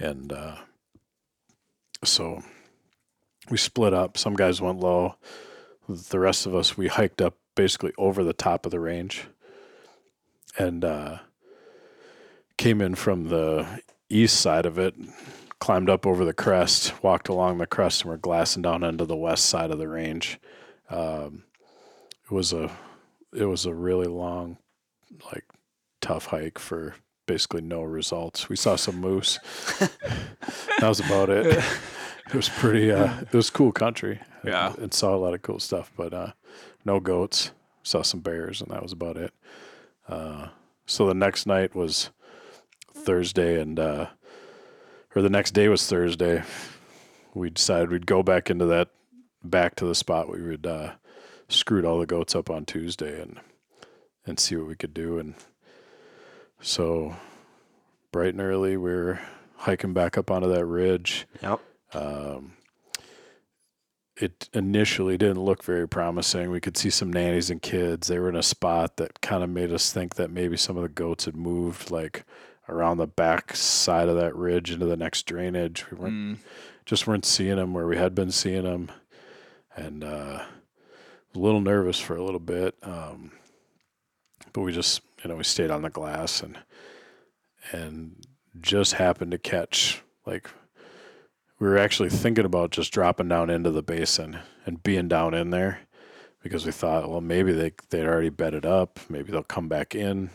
And 0.00 0.32
uh, 0.32 0.56
so 2.02 2.42
we 3.50 3.56
split 3.56 3.92
up. 3.92 4.16
Some 4.16 4.34
guys 4.34 4.60
went 4.60 4.80
low. 4.80 5.16
The 5.88 6.18
rest 6.18 6.46
of 6.46 6.54
us, 6.54 6.76
we 6.76 6.88
hiked 6.88 7.20
up 7.20 7.36
basically 7.54 7.92
over 7.98 8.24
the 8.24 8.32
top 8.32 8.64
of 8.64 8.72
the 8.72 8.80
range 8.80 9.26
and 10.58 10.84
uh, 10.84 11.18
came 12.56 12.80
in 12.80 12.94
from 12.94 13.28
the 13.28 13.82
east 14.08 14.40
side 14.40 14.66
of 14.66 14.78
it, 14.78 14.94
climbed 15.58 15.90
up 15.90 16.06
over 16.06 16.24
the 16.24 16.32
crest, 16.32 17.02
walked 17.02 17.28
along 17.28 17.58
the 17.58 17.66
crest, 17.66 18.02
and 18.02 18.10
we're 18.10 18.16
glassing 18.16 18.62
down 18.62 18.82
into 18.82 19.04
the 19.04 19.16
west 19.16 19.46
side 19.46 19.70
of 19.70 19.78
the 19.78 19.88
range. 19.88 20.38
Um, 20.88 21.44
it 22.24 22.32
was 22.32 22.52
a 22.52 22.70
it 23.34 23.46
was 23.46 23.66
a 23.66 23.74
really 23.74 24.06
long, 24.06 24.58
like 25.32 25.44
tough 26.00 26.26
hike 26.26 26.58
for 26.58 26.94
basically 27.26 27.62
no 27.62 27.82
results. 27.82 28.48
We 28.48 28.56
saw 28.56 28.76
some 28.76 29.00
moose. 29.00 29.38
that 29.80 30.88
was 30.88 31.00
about 31.00 31.30
it. 31.30 31.62
It 32.28 32.34
was 32.34 32.48
pretty. 32.48 32.90
Uh, 32.90 33.20
it 33.20 33.32
was 33.32 33.50
cool 33.50 33.72
country. 33.72 34.20
Yeah. 34.44 34.74
and, 34.78 34.92
saw 34.92 35.14
a 35.14 35.18
lot 35.18 35.34
of 35.34 35.42
cool 35.42 35.60
stuff, 35.60 35.90
but 35.96 36.12
uh, 36.12 36.32
no 36.84 37.00
goats. 37.00 37.50
Saw 37.82 38.02
some 38.02 38.20
bears, 38.20 38.62
and 38.62 38.70
that 38.70 38.82
was 38.82 38.92
about 38.92 39.16
it. 39.16 39.32
Uh, 40.08 40.48
so 40.86 41.06
the 41.06 41.14
next 41.14 41.46
night 41.46 41.74
was 41.74 42.10
Thursday, 42.94 43.60
and 43.60 43.78
uh, 43.78 44.06
or 45.14 45.22
the 45.22 45.30
next 45.30 45.52
day 45.52 45.68
was 45.68 45.86
Thursday. 45.86 46.42
We 47.34 47.50
decided 47.50 47.90
we'd 47.90 48.06
go 48.06 48.22
back 48.22 48.48
into 48.48 48.64
that, 48.66 48.88
back 49.42 49.74
to 49.76 49.84
the 49.84 49.94
spot 49.94 50.30
we 50.30 50.40
would 50.40 50.66
uh, 50.66 50.92
screwed 51.48 51.84
all 51.84 51.98
the 51.98 52.06
goats 52.06 52.34
up 52.34 52.48
on 52.48 52.64
Tuesday, 52.64 53.20
and 53.20 53.40
and 54.26 54.40
see 54.40 54.56
what 54.56 54.68
we 54.68 54.76
could 54.76 54.94
do. 54.94 55.18
And 55.18 55.34
so 56.60 57.14
bright 58.12 58.32
and 58.32 58.40
early, 58.40 58.76
we 58.76 58.90
are 58.92 59.20
hiking 59.56 59.92
back 59.92 60.16
up 60.16 60.30
onto 60.30 60.48
that 60.48 60.64
ridge. 60.64 61.26
Yep. 61.42 61.60
Um, 61.94 62.52
it 64.16 64.48
initially 64.52 65.18
didn't 65.18 65.42
look 65.44 65.64
very 65.64 65.88
promising. 65.88 66.50
We 66.50 66.60
could 66.60 66.76
see 66.76 66.90
some 66.90 67.12
nannies 67.12 67.50
and 67.50 67.60
kids. 67.60 68.06
They 68.06 68.18
were 68.18 68.28
in 68.28 68.36
a 68.36 68.42
spot 68.44 68.96
that 68.98 69.20
kind 69.20 69.42
of 69.42 69.50
made 69.50 69.72
us 69.72 69.92
think 69.92 70.14
that 70.14 70.30
maybe 70.30 70.56
some 70.56 70.76
of 70.76 70.82
the 70.84 70.88
goats 70.88 71.24
had 71.24 71.36
moved 71.36 71.90
like 71.90 72.24
around 72.68 72.98
the 72.98 73.06
back 73.08 73.56
side 73.56 74.08
of 74.08 74.16
that 74.16 74.34
ridge 74.36 74.70
into 74.70 74.86
the 74.86 74.96
next 74.96 75.24
drainage. 75.26 75.84
We 75.90 75.96
weren't 75.98 76.14
Mm. 76.14 76.38
just 76.86 77.06
weren't 77.06 77.24
seeing 77.24 77.56
them 77.56 77.74
where 77.74 77.86
we 77.88 77.96
had 77.96 78.14
been 78.14 78.30
seeing 78.30 78.62
them, 78.64 78.90
and 79.76 80.04
uh, 80.04 80.44
a 81.34 81.38
little 81.38 81.60
nervous 81.60 81.98
for 81.98 82.16
a 82.16 82.22
little 82.24 82.38
bit. 82.40 82.76
Um, 82.82 83.32
but 84.52 84.60
we 84.62 84.72
just 84.72 85.00
you 85.24 85.28
know 85.30 85.36
we 85.36 85.44
stayed 85.44 85.70
on 85.72 85.82
the 85.82 85.90
glass 85.90 86.40
and 86.42 86.58
and 87.72 88.24
just 88.60 88.92
happened 88.94 89.32
to 89.32 89.38
catch 89.38 90.02
like 90.24 90.48
we 91.64 91.70
were 91.70 91.78
actually 91.78 92.10
thinking 92.10 92.44
about 92.44 92.70
just 92.70 92.92
dropping 92.92 93.26
down 93.28 93.48
into 93.48 93.70
the 93.70 93.82
basin 93.82 94.38
and 94.66 94.82
being 94.82 95.08
down 95.08 95.32
in 95.32 95.48
there 95.48 95.80
because 96.42 96.66
we 96.66 96.72
thought, 96.72 97.08
well, 97.08 97.22
maybe 97.22 97.52
they 97.52 97.72
they'd 97.88 98.04
already 98.04 98.28
bedded 98.28 98.66
up. 98.66 99.00
Maybe 99.08 99.32
they'll 99.32 99.42
come 99.42 99.66
back 99.66 99.94
in. 99.94 100.28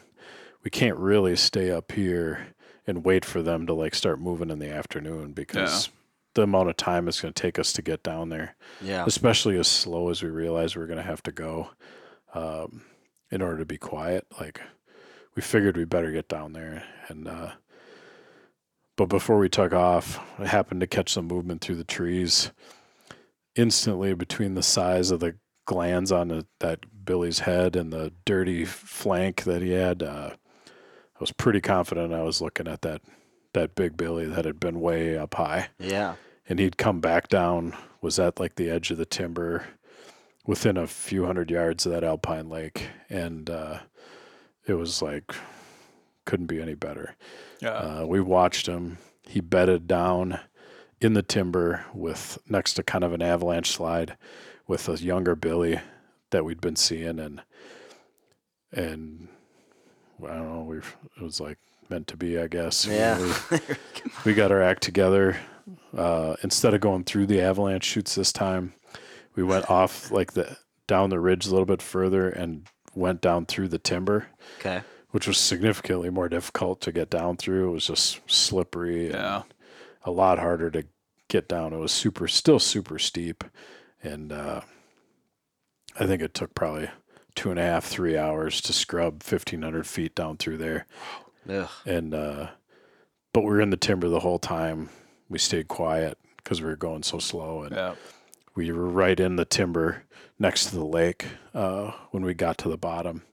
We 0.63 0.71
can't 0.71 0.97
really 0.97 1.36
stay 1.36 1.69
up 1.69 1.91
here 1.91 2.47
and 2.88 3.05
wait 3.05 3.25
for 3.25 3.43
them 3.43 3.67
to 3.67 3.75
like 3.75 3.93
start 3.93 4.19
moving 4.19 4.49
in 4.49 4.57
the 4.57 4.71
afternoon 4.71 5.34
because 5.34 5.89
the 6.34 6.41
amount 6.41 6.69
of 6.69 6.77
time 6.77 7.07
it's 7.07 7.21
going 7.21 7.32
to 7.32 7.39
take 7.41 7.59
us 7.59 7.73
to 7.73 7.84
get 7.84 8.01
down 8.01 8.30
there, 8.30 8.55
Yeah. 8.82 9.03
especially 9.05 9.55
as 9.59 9.67
slow 9.67 10.09
as 10.09 10.23
we 10.23 10.30
realize 10.30 10.75
we're 10.75 10.88
going 10.88 10.97
to 10.97 11.03
have 11.03 11.21
to 11.23 11.32
go 11.32 11.69
um, 12.34 12.82
in 13.30 13.43
order 13.43 13.59
to 13.59 13.65
be 13.65 13.77
quiet. 13.77 14.25
Like 14.39 14.61
we 15.36 15.43
figured 15.43 15.77
we 15.77 15.86
better 15.86 16.11
get 16.11 16.27
down 16.27 16.53
there 16.53 16.84
and. 17.07 17.27
Uh, 17.27 17.51
but 18.99 19.07
before 19.07 19.37
we 19.37 19.47
took 19.47 19.71
off, 19.71 20.19
I 20.37 20.45
happened 20.45 20.81
to 20.81 20.87
catch 20.87 21.13
some 21.13 21.25
movement 21.25 21.61
through 21.61 21.77
the 21.77 21.85
trees. 21.85 22.51
Instantly, 23.55 24.13
between 24.13 24.55
the 24.55 24.61
size 24.61 25.09
of 25.09 25.21
the 25.21 25.35
glands 25.65 26.11
on 26.11 26.27
the, 26.27 26.45
that 26.59 26.79
Billy's 27.05 27.39
head 27.39 27.77
and 27.77 27.93
the 27.93 28.11
dirty 28.25 28.65
flank 28.65 29.43
that 29.43 29.61
he 29.61 29.71
had, 29.71 30.03
uh, 30.03 30.31
I 30.67 31.17
was 31.21 31.31
pretty 31.31 31.61
confident 31.61 32.13
I 32.13 32.23
was 32.23 32.41
looking 32.41 32.67
at 32.67 32.81
that 32.81 33.01
that 33.53 33.73
big 33.73 33.95
Billy 33.95 34.25
that 34.25 34.43
had 34.43 34.59
been 34.59 34.81
way 34.81 35.17
up 35.17 35.33
high, 35.35 35.69
Yeah. 35.79 36.15
and 36.49 36.59
he'd 36.59 36.77
come 36.77 36.99
back 36.99 37.29
down. 37.29 37.75
Was 38.01 38.19
at 38.19 38.37
like 38.37 38.55
the 38.55 38.69
edge 38.69 38.91
of 38.91 38.97
the 38.97 39.05
timber, 39.05 39.65
within 40.45 40.75
a 40.75 40.87
few 40.87 41.25
hundred 41.25 41.49
yards 41.49 41.85
of 41.85 41.93
that 41.93 42.03
alpine 42.03 42.49
lake, 42.49 42.89
and 43.09 43.49
uh, 43.49 43.79
it 44.67 44.73
was 44.73 45.01
like 45.01 45.33
couldn't 46.30 46.45
be 46.45 46.61
any 46.61 46.75
better. 46.75 47.15
Yeah. 47.59 47.71
Uh, 47.71 48.05
we 48.05 48.21
watched 48.21 48.67
him. 48.67 48.99
He 49.23 49.39
bedded 49.41 49.88
down 49.88 50.39
in 51.01 51.13
the 51.13 51.23
timber 51.23 51.86
with 51.91 52.38
next 52.47 52.75
to 52.75 52.84
kind 52.84 53.03
of 53.03 53.13
an 53.13 53.21
avalanche 53.23 53.71
slide 53.71 54.15
with 54.67 54.88
a 54.88 54.97
younger 54.97 55.36
Billy 55.36 55.80
that 56.30 56.45
we'd 56.45 56.61
been 56.61 56.75
seeing 56.75 57.17
and 57.17 57.41
and 58.71 59.27
I 60.23 60.36
don't 60.36 60.53
know, 60.53 60.61
we 60.61 60.77
it 60.77 61.23
was 61.23 61.41
like 61.41 61.57
meant 61.89 62.05
to 62.09 62.17
be, 62.17 62.38
I 62.38 62.45
guess. 62.45 62.86
Yeah. 62.86 63.17
we, 63.51 63.59
we 64.23 64.34
got 64.36 64.51
our 64.51 64.61
act 64.61 64.84
together. 64.84 65.38
Uh, 65.97 66.36
instead 66.43 66.75
of 66.75 66.82
going 66.82 67.05
through 67.05 67.25
the 67.25 67.41
avalanche 67.41 67.86
chutes 67.86 68.13
this 68.13 68.32
time, 68.32 68.73
we 69.36 69.41
went 69.41 69.67
off 69.67 70.11
like 70.11 70.34
the 70.34 70.57
down 70.86 71.09
the 71.09 71.19
ridge 71.19 71.47
a 71.47 71.49
little 71.49 71.65
bit 71.65 71.82
further 71.82 72.30
and 72.30 72.67
went 72.93 73.19
down 73.19 73.47
through 73.47 73.67
the 73.67 73.80
timber 73.80 74.27
okay. 74.59 74.82
Which 75.12 75.28
was 75.28 75.38
significantly 75.38 76.10
more 76.10 76.30
difficult 76.30 76.82
to 76.82 76.91
get 76.91 77.10
down 77.10 77.38
through. 77.38 77.70
It 77.70 77.74
was 77.74 77.88
just 77.88 78.20
slippery 78.30 79.05
and 79.07 79.16
yeah. 79.16 79.41
a 80.03 80.12
lot 80.12 80.39
harder 80.39 80.70
to 80.72 80.86
get 81.28 81.47
down. 81.47 81.74
It 81.74 81.78
was 81.78 81.91
super, 81.91 82.28
still 82.28 82.60
super 82.60 82.99
steep, 82.99 83.43
and 84.03 84.32
uh, 84.32 84.62
I 85.99 86.05
think 86.05 86.22
it 86.22 86.34
took 86.34 86.53
probably 86.55 86.89
two 87.36 87.51
and 87.51 87.60
a 87.60 87.64
half, 87.64 87.86
three 87.86 88.18
hours 88.18 88.62
to 88.62 88.74
scrub 88.74 89.24
fifteen 89.24 89.62
hundred 89.62 89.88
feet 89.88 90.16
down 90.16 90.38
through 90.38 90.57
there. 90.57 90.86
Ugh. 91.49 91.70
And 91.86 92.14
uh, 92.14 92.49
but 93.34 93.41
we 93.41 93.47
were 93.49 93.62
in 93.62 93.70
the 93.70 93.78
timber 93.78 94.10
the 94.10 94.20
whole 94.22 94.39
time. 94.39 94.89
We 95.30 95.38
stayed 95.39 95.68
quiet 95.68 96.18
because 96.38 96.62
we 96.62 96.68
were 96.68 96.76
going 96.76 97.03
so 97.03 97.20
slow, 97.20 97.62
and 97.64 97.76
Yeah. 97.76 97.95
we 98.55 98.72
were 98.72 98.88
right 98.89 99.20
in 99.20 99.36
the 99.36 99.45
timber 99.45 100.03
next 100.39 100.66
to 100.68 100.76
the 100.76 100.86
lake 100.86 101.26
uh, 101.53 101.91
when 102.12 102.24
we 102.24 102.34
got 102.34 102.57
to 102.60 102.70
the 102.70 102.78
bottom, 102.78 103.24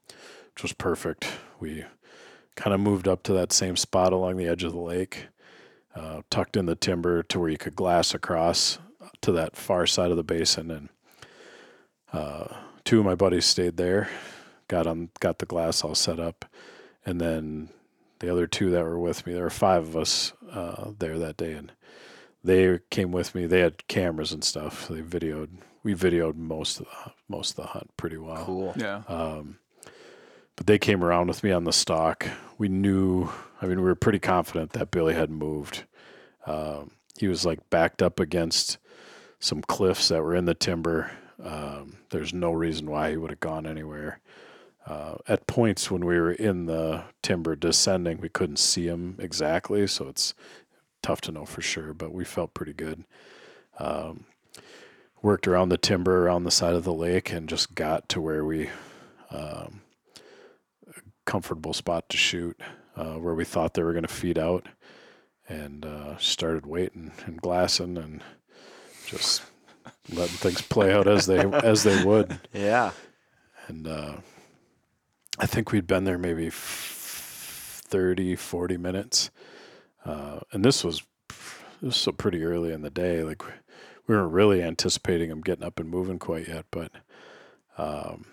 which 0.55 0.63
was 0.63 0.73
perfect. 0.73 1.27
We 1.61 1.85
kind 2.55 2.75
of 2.75 2.81
moved 2.81 3.07
up 3.09 3.23
to 3.25 3.33
that 3.35 3.53
same 3.53 3.77
spot 3.77 4.13
along 4.13 4.37
the 4.37 4.49
edge 4.49 4.65
of 4.65 4.73
the 4.73 4.79
lake, 4.79 5.27
uh, 5.95 6.23
tucked 6.31 6.57
in 6.57 6.67
the 6.67 6.75
timber 6.75 7.23
to 7.25 7.39
where 7.39 7.49
you 7.49 7.59
could 7.59 7.77
glass 7.77 8.15
across 8.15 8.79
to 9.23 9.33
that 9.33 9.57
far 9.57 9.87
side 9.87 10.11
of 10.11 10.17
the 10.17 10.25
basin, 10.25 10.71
and 10.71 10.89
uh, 12.13 12.47
two 12.85 12.99
of 12.99 13.05
my 13.05 13.15
buddies 13.15 13.45
stayed 13.45 13.77
there, 13.77 14.09
got 14.69 14.87
on, 14.87 15.11
got 15.21 15.39
the 15.39 15.47
glass 15.47 15.85
all 15.85 15.95
set 15.95 16.19
up, 16.19 16.45
and 17.05 17.21
then 17.21 17.69
the 18.19 18.31
other 18.31 18.47
two 18.47 18.71
that 18.71 18.85
were 18.85 18.99
with 18.99 19.27
me, 19.27 19.35
there 19.35 19.45
were 19.45 19.51
five 19.51 19.87
of 19.89 19.97
us 19.97 20.33
uh, 20.51 20.93
there 20.99 21.19
that 21.19 21.37
day, 21.37 21.53
and 21.53 21.73
they 22.43 22.79
came 22.91 23.13
with 23.13 23.35
me. 23.35 23.47
They 23.47 23.61
had 23.61 23.87
cameras 23.89 24.33
and 24.33 24.43
stuff. 24.45 24.89
They 24.89 25.03
videoed. 25.03 25.49
We 25.83 25.95
videoed 25.95 26.37
most 26.37 26.81
of 26.81 26.87
the 26.87 27.13
most 27.29 27.51
of 27.51 27.57
the 27.57 27.71
hunt 27.71 27.91
pretty 27.97 28.17
well. 28.17 28.45
Cool. 28.45 28.75
Yeah. 28.77 29.03
Um, 29.09 29.59
but 30.57 30.67
they 30.67 30.79
came 30.79 31.05
around 31.05 31.29
with 31.29 31.45
me 31.45 31.53
on 31.53 31.65
the 31.65 31.73
stalk. 31.73 32.27
We 32.59 32.69
knew. 32.69 33.29
I 33.61 33.67
mean, 33.67 33.79
we 33.79 33.87
were 33.87 33.95
pretty 33.95 34.19
confident 34.19 34.73
that 34.73 34.91
Billy 34.91 35.15
had 35.15 35.31
moved. 35.31 35.85
Um, 36.47 36.91
he 37.19 37.29
was 37.29 37.47
like 37.47 37.71
backed 37.71 38.03
up 38.03 38.21
against 38.21 38.79
some 39.39 39.63
cliffs 39.63 40.09
that 40.09 40.23
were 40.23 40.35
in 40.35 40.45
the 40.45 40.55
timber. 40.55 41.11
Um, 41.43 41.99
there's 42.11 42.33
no 42.33 42.53
reason 42.53 42.91
why 42.91 43.11
he 43.11 43.17
would 43.17 43.31
have 43.31 43.41
gone 43.41 43.67
anywhere. 43.67 44.21
Uh, 44.87 45.17
at 45.27 45.47
points 45.47 45.91
when 45.91 46.05
we 46.05 46.19
were 46.19 46.33
in 46.33 46.67
the 46.67 47.03
timber 47.23 47.57
descending, 47.57 48.21
we 48.21 48.29
couldn't 48.29 48.59
see 48.59 48.87
him 48.87 49.17
exactly, 49.19 49.87
so 49.87 50.09
it's 50.09 50.33
tough 51.03 51.21
to 51.23 51.33
know 51.33 51.45
for 51.45 51.61
sure. 51.61 51.93
But 51.93 52.13
we 52.13 52.25
felt 52.25 52.55
pretty 52.55 52.73
good. 52.73 53.05
Um, 53.79 54.27
worked 55.23 55.49
around 55.49 55.71
the 55.71 55.79
timber 55.79 56.27
around 56.27 56.45
the 56.45 56.51
side 56.51 56.75
of 56.75 56.85
the 56.85 56.93
lake 56.93 57.33
and 57.33 57.49
just 57.49 57.75
got 57.75 58.09
to 58.11 58.21
where 58.21 58.45
we 58.45 58.71
um, 59.31 59.83
comfortable 61.27 61.73
spot 61.75 62.09
to 62.09 62.17
shoot 62.17 62.59
uh, 62.97 63.15
where 63.15 63.35
we 63.35 63.45
thought 63.45 63.75
they 63.75 63.83
were 63.83 63.93
going 63.93 64.07
to 64.07 64.13
feed 64.13 64.39
out 64.39 64.67
and 65.49 65.85
uh, 65.85 66.17
started 66.17 66.65
waiting 66.67 67.13
and 67.27 67.41
glassing 67.43 67.99
and 67.99 68.23
just 69.07 69.43
letting 70.13 70.37
things 70.37 70.63
play 70.63 70.93
out 70.93 71.07
as 71.07 71.27
they 71.27 71.39
as 71.63 71.83
they 71.83 72.03
would 72.05 72.41
Yeah. 72.53 72.93
and 73.69 73.87
uh, 73.87 74.15
I 75.39 75.47
think 75.47 75.71
we'd 75.73 75.87
been 75.87 76.05
there 76.05 76.19
maybe 76.19 76.47
f- 76.47 77.83
30 77.87 78.35
40 78.37 78.77
minutes 78.79 79.31
uh, 80.05 80.41
and 80.53 80.65
this 80.65 80.83
was 80.83 81.03
it 81.83 81.87
was 81.87 81.97
so 81.97 82.11
pretty 82.13 82.43
early 82.43 82.73
in 82.73 82.81
the 82.83 82.91
day. 82.91 83.23
Like 83.23 83.45
we 84.07 84.15
weren't 84.17 84.33
really 84.33 84.63
anticipating 84.63 85.31
him 85.31 85.43
getting 85.43 85.65
up 85.65 85.79
and 85.79 85.91
moving 85.91 86.19
quite 86.19 86.49
yet, 86.49 86.65
but 86.71 86.91
um, 87.77 88.25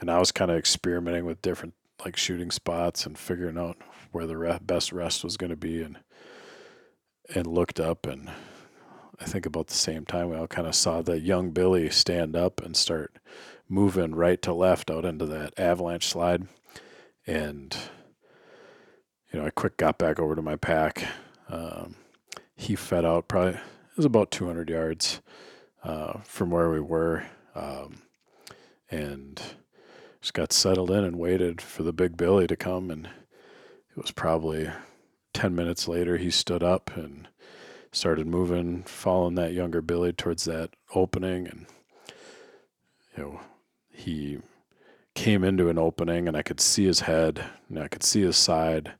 and 0.00 0.10
I 0.10 0.18
was 0.18 0.32
kind 0.32 0.50
of 0.50 0.56
experimenting 0.56 1.24
with 1.26 1.40
different 1.42 1.74
like 2.04 2.16
shooting 2.16 2.50
spots 2.50 3.06
and 3.06 3.18
figuring 3.18 3.58
out 3.58 3.76
where 4.12 4.26
the 4.26 4.60
best 4.62 4.92
rest 4.92 5.24
was 5.24 5.36
going 5.36 5.50
to 5.50 5.56
be, 5.56 5.82
and 5.82 5.98
and 7.34 7.46
looked 7.46 7.80
up 7.80 8.06
and 8.06 8.30
I 9.20 9.24
think 9.24 9.46
about 9.46 9.68
the 9.68 9.74
same 9.74 10.04
time 10.04 10.30
we 10.30 10.36
all 10.36 10.46
kind 10.46 10.68
of 10.68 10.74
saw 10.74 11.00
the 11.00 11.18
young 11.18 11.50
Billy 11.50 11.88
stand 11.90 12.36
up 12.36 12.62
and 12.62 12.76
start 12.76 13.18
moving 13.68 14.14
right 14.14 14.40
to 14.42 14.52
left 14.52 14.90
out 14.90 15.04
into 15.04 15.26
that 15.26 15.58
avalanche 15.58 16.06
slide, 16.06 16.46
and 17.26 17.76
you 19.32 19.40
know 19.40 19.46
I 19.46 19.50
quick 19.50 19.76
got 19.76 19.98
back 19.98 20.18
over 20.18 20.34
to 20.34 20.42
my 20.42 20.56
pack. 20.56 21.04
Um, 21.48 21.96
he 22.54 22.76
fed 22.76 23.04
out 23.04 23.28
probably 23.28 23.52
it 23.52 23.96
was 23.96 24.06
about 24.06 24.30
200 24.30 24.68
yards 24.68 25.20
uh, 25.82 26.20
from 26.24 26.50
where 26.50 26.70
we 26.70 26.80
were, 26.80 27.24
um, 27.54 28.02
and 28.90 29.40
just 30.20 30.34
got 30.34 30.52
settled 30.52 30.90
in 30.90 31.04
and 31.04 31.18
waited 31.18 31.60
for 31.60 31.82
the 31.82 31.92
big 31.92 32.16
Billy 32.16 32.46
to 32.46 32.56
come. 32.56 32.90
And 32.90 33.06
it 33.06 33.96
was 33.96 34.10
probably 34.10 34.70
10 35.34 35.54
minutes 35.54 35.86
later 35.88 36.16
he 36.16 36.30
stood 36.30 36.62
up 36.62 36.96
and 36.96 37.28
started 37.92 38.26
moving, 38.26 38.82
following 38.84 39.34
that 39.36 39.52
younger 39.52 39.80
Billy 39.80 40.12
towards 40.12 40.44
that 40.44 40.70
opening, 40.94 41.46
and 41.46 41.66
you 43.16 43.22
know 43.22 43.40
he 43.90 44.38
came 45.14 45.42
into 45.42 45.70
an 45.70 45.78
opening 45.78 46.28
and 46.28 46.36
I 46.36 46.42
could 46.42 46.60
see 46.60 46.84
his 46.84 47.00
head 47.00 47.42
and 47.70 47.78
I 47.78 47.88
could 47.88 48.02
see 48.02 48.20
his 48.20 48.36
side. 48.36 48.92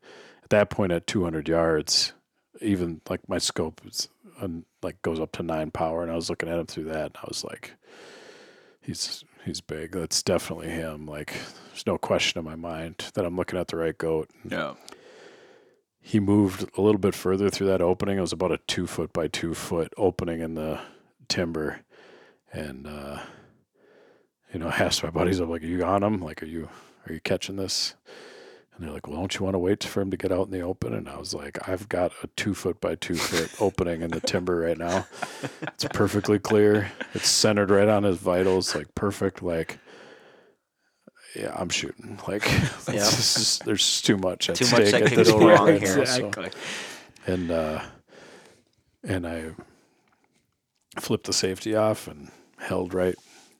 At 0.42 0.50
that 0.50 0.70
point, 0.70 0.92
at 0.92 1.06
200 1.06 1.48
yards, 1.48 2.14
even 2.60 3.00
like 3.10 3.28
my 3.28 3.38
scope 3.38 3.82
is 3.84 4.08
like 4.82 5.00
goes 5.02 5.20
up 5.20 5.32
to 5.32 5.42
nine 5.42 5.70
power, 5.70 6.02
and 6.02 6.10
I 6.10 6.14
was 6.14 6.30
looking 6.30 6.48
at 6.48 6.58
him 6.58 6.66
through 6.66 6.84
that, 6.84 7.06
and 7.06 7.16
I 7.16 7.24
was 7.28 7.44
like, 7.44 7.74
he's 8.80 9.24
he's 9.46 9.62
big. 9.62 9.92
That's 9.92 10.22
definitely 10.22 10.68
him. 10.68 11.06
Like, 11.06 11.32
there's 11.68 11.86
no 11.86 11.96
question 11.96 12.38
in 12.38 12.44
my 12.44 12.56
mind 12.56 13.10
that 13.14 13.24
I'm 13.24 13.36
looking 13.36 13.58
at 13.58 13.68
the 13.68 13.76
right 13.76 13.96
goat. 13.96 14.28
Yeah. 14.46 14.74
He 16.00 16.20
moved 16.20 16.68
a 16.76 16.82
little 16.82 17.00
bit 17.00 17.14
further 17.14 17.48
through 17.48 17.68
that 17.68 17.80
opening. 17.80 18.18
It 18.18 18.20
was 18.20 18.32
about 18.32 18.52
a 18.52 18.58
two 18.66 18.86
foot 18.86 19.12
by 19.12 19.28
two 19.28 19.54
foot 19.54 19.92
opening 19.96 20.40
in 20.40 20.54
the 20.54 20.80
timber, 21.28 21.80
and 22.52 22.86
uh, 22.86 23.20
you 24.52 24.60
know, 24.60 24.68
I 24.68 24.76
asked 24.76 25.02
my 25.02 25.10
buddies, 25.10 25.40
I'm 25.40 25.50
like, 25.50 25.62
"Are 25.62 25.66
you 25.66 25.82
on 25.82 26.04
him? 26.04 26.20
Like, 26.20 26.44
are 26.44 26.46
you 26.46 26.68
are 27.08 27.12
you 27.12 27.20
catching 27.20 27.56
this?" 27.56 27.96
And 28.76 28.84
they're 28.86 28.92
like, 28.92 29.06
well, 29.06 29.16
don't 29.16 29.34
you 29.38 29.42
want 29.44 29.54
to 29.54 29.58
wait 29.58 29.82
for 29.84 30.02
him 30.02 30.10
to 30.10 30.18
get 30.18 30.30
out 30.30 30.46
in 30.46 30.50
the 30.52 30.60
open? 30.60 30.92
And 30.92 31.08
I 31.08 31.16
was 31.16 31.32
like, 31.32 31.66
I've 31.66 31.88
got 31.88 32.12
a 32.22 32.26
two 32.36 32.54
foot 32.54 32.78
by 32.80 32.94
two 32.94 33.14
foot 33.14 33.50
opening 33.60 34.02
in 34.02 34.10
the 34.10 34.20
timber 34.20 34.56
right 34.60 34.76
now. 34.76 35.06
It's 35.62 35.84
perfectly 35.86 36.38
clear. 36.38 36.92
It's 37.14 37.28
centered 37.30 37.70
right 37.70 37.88
on 37.88 38.02
his 38.02 38.18
vitals, 38.18 38.74
like 38.74 38.94
perfect. 38.94 39.42
Like, 39.42 39.78
yeah, 41.34 41.52
I'm 41.56 41.70
shooting. 41.70 42.18
Like, 42.28 42.44
yeah. 42.50 42.92
just, 42.92 43.64
there's 43.64 44.02
too 44.02 44.18
much 44.18 44.50
at 44.50 44.56
too 44.56 44.64
stake 44.66 44.78
much 44.80 44.90
that 44.92 45.02
at 45.02 45.08
could 45.08 45.18
this 45.18 45.30
go 45.30 45.38
point. 45.38 45.58
wrong 45.58 45.68
right 45.68 45.80
here. 45.82 45.96
now, 45.98 46.04
so- 46.04 46.26
Exactly. 46.28 46.50
and 47.26 47.50
uh, 47.50 47.80
and 49.04 49.26
I 49.26 49.50
flipped 50.98 51.26
the 51.26 51.32
safety 51.32 51.74
off 51.74 52.08
and 52.08 52.30
held 52.58 52.92
right, 52.92 53.14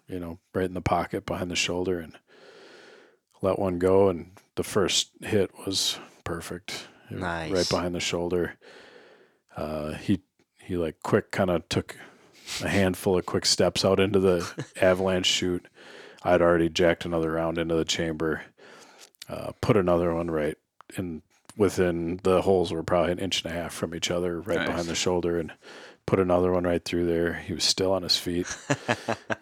you 0.09 0.19
know, 0.21 0.39
right 0.55 0.65
in 0.67 0.75
the 0.75 0.81
pocket 0.83 1.25
behind 1.25 1.51
the 1.51 1.57
shoulder 1.57 2.01
and 2.01 2.17
let 3.47 3.59
one 3.59 3.79
go. 3.79 4.09
And 4.09 4.33
the 4.57 4.65
first 4.65 5.11
hit 5.23 5.51
was 5.67 5.99
perfect, 6.25 6.89
Nice. 7.11 7.51
right 7.53 7.69
behind 7.69 7.95
the 7.95 8.01
shoulder. 8.01 8.55
Uh, 9.57 9.93
he 9.95 10.21
he 10.61 10.77
like 10.77 10.97
quick 11.03 11.31
kind 11.31 11.51
of 11.51 11.69
took 11.69 11.97
a 12.63 12.69
handful 12.69 13.17
of 13.19 13.25
quick 13.27 13.47
steps 13.47 13.85
out 13.85 14.01
into 14.01 14.19
the 14.21 14.67
avalanche 14.81 15.27
chute. 15.27 15.67
I'd 16.23 16.43
already 16.43 16.69
jacked 16.69 17.05
another 17.05 17.33
round 17.33 17.57
into 17.59 17.75
the 17.77 17.85
chamber, 17.85 18.43
uh, 19.29 19.53
put 19.61 19.77
another 19.77 20.13
one 20.15 20.31
right 20.31 20.57
in 20.97 21.23
within 21.57 22.21
the 22.23 22.43
holes 22.43 22.71
were 22.73 22.83
probably 22.83 23.13
an 23.13 23.19
inch 23.19 23.43
and 23.43 23.51
a 23.53 23.57
half 23.57 23.73
from 23.73 23.95
each 23.95 24.11
other, 24.11 24.41
right 24.41 24.59
Nice. 24.59 24.67
behind 24.67 24.89
the 24.89 24.95
shoulder, 24.95 25.39
and 25.39 25.53
put 26.07 26.21
another 26.21 26.53
one 26.53 26.65
right 26.65 26.85
through 26.85 27.07
there. 27.07 27.35
He 27.35 27.53
was 27.53 27.65
still 27.65 27.93
on 27.93 28.03
his 28.03 28.17
feet. 28.17 28.47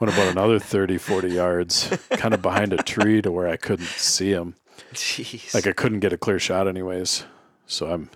Went 0.00 0.14
about 0.14 0.28
another 0.28 0.58
30, 0.58 0.98
40 0.98 1.28
yards, 1.28 1.96
kind 2.10 2.34
of 2.34 2.42
behind 2.42 2.72
a 2.72 2.78
tree 2.78 3.20
to 3.22 3.30
where 3.30 3.48
I 3.48 3.56
couldn't 3.56 3.86
see 3.86 4.32
him. 4.32 4.54
Jeez. 4.92 5.54
Like 5.54 5.66
I 5.66 5.72
couldn't 5.72 6.00
get 6.00 6.12
a 6.12 6.18
clear 6.18 6.38
shot, 6.38 6.66
anyways. 6.66 7.24
So 7.66 7.90
I'm 7.90 8.10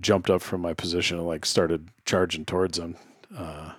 jumped 0.00 0.30
up 0.30 0.42
from 0.42 0.60
my 0.60 0.74
position 0.74 1.18
and 1.18 1.26
like 1.26 1.46
started 1.46 1.88
charging 2.04 2.44
towards 2.44 2.78
him. 2.78 2.96
Uh, 3.36 3.72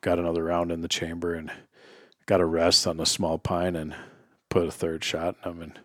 got 0.00 0.18
another 0.18 0.44
round 0.44 0.70
in 0.70 0.82
the 0.82 0.88
chamber 0.88 1.34
and 1.34 1.50
got 2.26 2.40
a 2.40 2.46
rest 2.46 2.86
on 2.86 3.00
a 3.00 3.06
small 3.06 3.38
pine 3.38 3.76
and 3.76 3.94
put 4.48 4.66
a 4.66 4.70
third 4.70 5.04
shot 5.04 5.36
in 5.44 5.50
him 5.50 5.62
and 5.62 5.80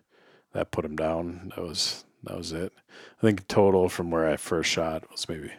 that 0.54 0.72
put 0.72 0.86
him 0.86 0.96
down. 0.96 1.52
That 1.56 1.64
was 1.64 2.04
that 2.24 2.38
was 2.38 2.52
it. 2.52 2.74
I 3.20 3.22
think 3.22 3.48
total 3.48 3.90
from 3.90 4.12
where 4.12 4.28
I 4.28 4.38
first 4.38 4.70
shot 4.70 5.10
was 5.12 5.30
maybe 5.30 5.52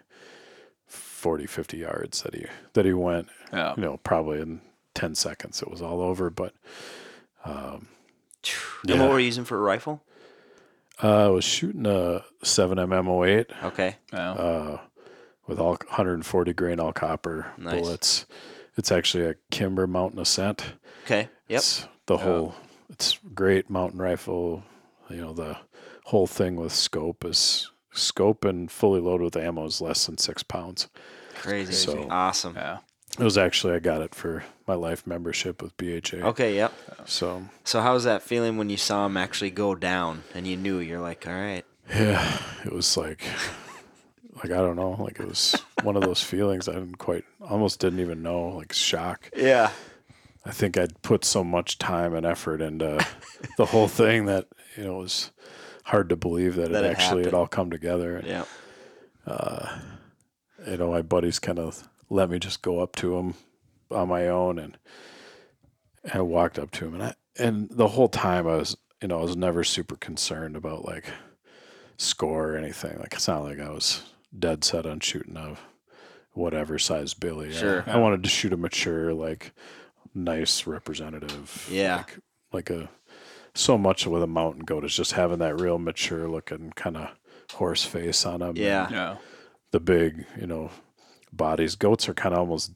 40, 1.19 1.47
50 1.47 1.77
yards 1.77 2.23
that 2.23 2.35
he 2.35 2.47
that 2.75 2.85
he 2.85 2.93
went. 2.93 3.29
Yeah. 3.53 3.75
You 3.77 3.83
know, 3.83 3.97
probably 4.05 4.41
in 4.41 4.61
ten 4.95 5.15
seconds 5.15 5.61
it 5.63 5.71
was 5.71 5.83
all 5.83 6.01
over. 6.01 6.31
But 6.31 6.55
um, 7.45 7.89
and 8.83 8.91
yeah. 8.91 9.01
what 9.01 9.11
were 9.11 9.19
you 9.21 9.27
using 9.27 9.45
for 9.45 9.57
a 9.59 9.61
rifle? 9.61 10.03
uh, 11.03 11.27
I 11.27 11.29
was 11.29 11.45
shooting 11.45 11.87
a 11.87 12.25
seven 12.43 12.79
mm 12.79 13.27
08 13.29 13.47
Okay. 13.65 13.97
Yeah. 14.13 14.33
uh, 14.33 14.81
with 15.47 15.59
all 15.61 15.71
140 15.73 16.53
grain 16.55 16.81
all 16.81 16.93
copper 16.93 17.53
Nice. 17.57 17.81
bullets. 17.81 18.27
It's 18.77 18.93
actually 18.93 19.25
a 19.27 19.35
Kimber 19.51 19.87
Mountain 19.87 20.21
Ascent. 20.21 20.75
Okay. 21.05 21.29
Yep. 21.49 21.59
It's 21.59 21.87
the 22.07 22.17
Yeah. 22.17 22.23
whole. 22.25 22.55
It's 22.91 23.19
great 23.35 23.69
mountain 23.71 24.01
rifle. 24.01 24.63
You 25.09 25.19
know 25.21 25.33
the 25.33 25.57
whole 26.05 26.27
thing 26.27 26.57
with 26.57 26.73
scope 26.73 27.25
is 27.25 27.71
scope 27.93 28.45
and 28.45 28.71
fully 28.71 29.01
loaded 29.01 29.25
with 29.25 29.37
ammo 29.37 29.65
is 29.67 29.81
less 29.81 30.07
than 30.07 30.19
six 30.19 30.43
pounds. 30.43 30.89
Crazy. 31.37 31.73
So- 31.73 32.07
awesome. 32.11 32.55
Yeah. 32.57 32.79
It 33.19 33.25
was 33.25 33.39
actually 33.39 33.75
I 33.75 33.79
got 33.81 34.03
it 34.03 34.15
for 34.15 34.45
my 34.69 34.75
life 34.75 35.05
membership 35.07 35.61
with 35.63 35.77
BHA. 35.77 36.19
Okay. 36.29 36.55
Yep. 36.57 36.73
So 37.07 37.43
So 37.65 37.81
how 37.81 37.95
was 37.95 38.05
that 38.05 38.23
feeling 38.23 38.59
when 38.59 38.71
you 38.71 38.77
saw 38.77 39.07
him 39.07 39.17
actually 39.17 39.51
go 39.51 39.75
down 39.75 40.23
and 40.35 40.47
you 40.47 40.57
knew 40.57 40.79
you're 40.79 41.01
like, 41.01 41.27
all 41.27 41.33
right. 41.33 41.65
yeah, 41.89 42.39
it 42.65 42.73
was 42.73 42.97
like 42.97 43.23
like 44.37 44.53
I 44.53 44.57
don't 44.59 44.77
know, 44.77 44.91
like 45.03 45.19
it 45.19 45.27
was 45.27 45.57
one 45.83 45.97
of 45.97 46.03
those 46.03 46.23
feelings 46.23 46.69
I 46.69 46.75
didn't 46.75 46.99
quite 46.99 47.25
almost 47.41 47.81
didn't 47.81 48.01
even 48.01 48.23
know, 48.23 48.49
like 48.51 48.73
shock. 48.73 49.31
Yeah. 49.37 49.71
I 50.45 50.51
think 50.53 50.79
I'd 50.79 51.03
put 51.03 51.25
so 51.25 51.43
much 51.43 51.79
time 51.79 52.15
and 52.15 52.25
effort 52.25 52.61
into 52.61 53.05
the 53.57 53.67
whole 53.67 53.89
thing 53.89 54.27
that 54.27 54.47
you 54.77 54.85
know 54.85 54.97
it 55.01 55.03
was 55.03 55.31
hard 55.89 56.11
to 56.11 56.17
believe 56.17 56.55
that, 56.57 56.71
That 56.71 56.85
it 56.85 56.89
it 56.89 56.91
actually 56.91 57.25
had 57.25 57.33
all 57.35 57.47
come 57.47 57.71
together. 57.71 58.23
Yeah. 58.25 58.45
Uh, 59.27 59.79
you 60.67 60.77
know, 60.77 60.91
my 60.91 61.03
buddies 61.03 61.39
kind 61.39 61.59
of 61.59 61.89
let 62.11 62.29
me 62.31 62.39
just 62.39 62.61
go 62.63 62.81
up 62.81 62.95
to 62.97 63.17
him 63.17 63.35
on 63.91 64.09
my 64.09 64.29
own, 64.29 64.59
and, 64.59 64.77
and 66.05 66.13
I 66.15 66.21
walked 66.21 66.59
up 66.59 66.71
to 66.73 66.87
him, 66.87 66.95
and 66.95 67.03
I 67.03 67.15
and 67.39 67.69
the 67.71 67.89
whole 67.89 68.09
time 68.09 68.47
I 68.47 68.57
was, 68.57 68.77
you 69.01 69.09
know, 69.09 69.19
I 69.19 69.23
was 69.23 69.37
never 69.37 69.65
super 69.65 69.97
concerned 69.97 70.57
about 70.57 70.85
like 70.85 71.07
score 71.97 72.51
or 72.53 72.57
anything. 72.57 72.99
Like 72.99 73.15
it's 73.15 73.29
not 73.29 73.45
like 73.45 73.61
I 73.61 73.71
was 73.71 74.03
dead 74.39 74.65
set 74.65 74.85
on 74.87 75.01
shooting 75.01 75.37
a 75.37 75.57
whatever 76.33 76.79
size 76.79 77.15
Billy. 77.15 77.49
I- 77.49 77.53
Sure. 77.53 77.85
I, 77.87 77.97
wanted 77.99 78.23
to 78.25 78.29
shoot 78.29 78.53
a 78.53 78.57
mature, 78.57 79.15
like 79.15 79.53
nice 80.15 80.67
representative. 80.67 81.67
Yeah. 81.71 81.97
Like, 81.97 82.19
like 82.53 82.71
a 82.71 82.89
so 83.59 83.77
much 83.77 84.07
with 84.07 84.23
a 84.23 84.27
mountain 84.27 84.65
goat 84.65 84.85
is 84.85 84.95
just 84.95 85.13
having 85.13 85.39
that 85.41 85.61
real 85.61 85.79
mature 85.79 86.29
looking 86.29 86.73
kind 86.77 86.97
of 86.97 87.11
horse 87.55 87.85
face 87.85 88.25
on 88.25 88.41
them. 88.41 88.57
Yeah. 88.57 88.89
Yeah. 88.91 89.17
The 89.73 89.81
big, 89.81 90.25
you 90.41 90.47
know, 90.47 90.71
bodies. 91.33 91.75
Goats 91.75 92.09
are 92.09 92.15
kind 92.15 92.35
of 92.35 92.41
almost. 92.41 92.73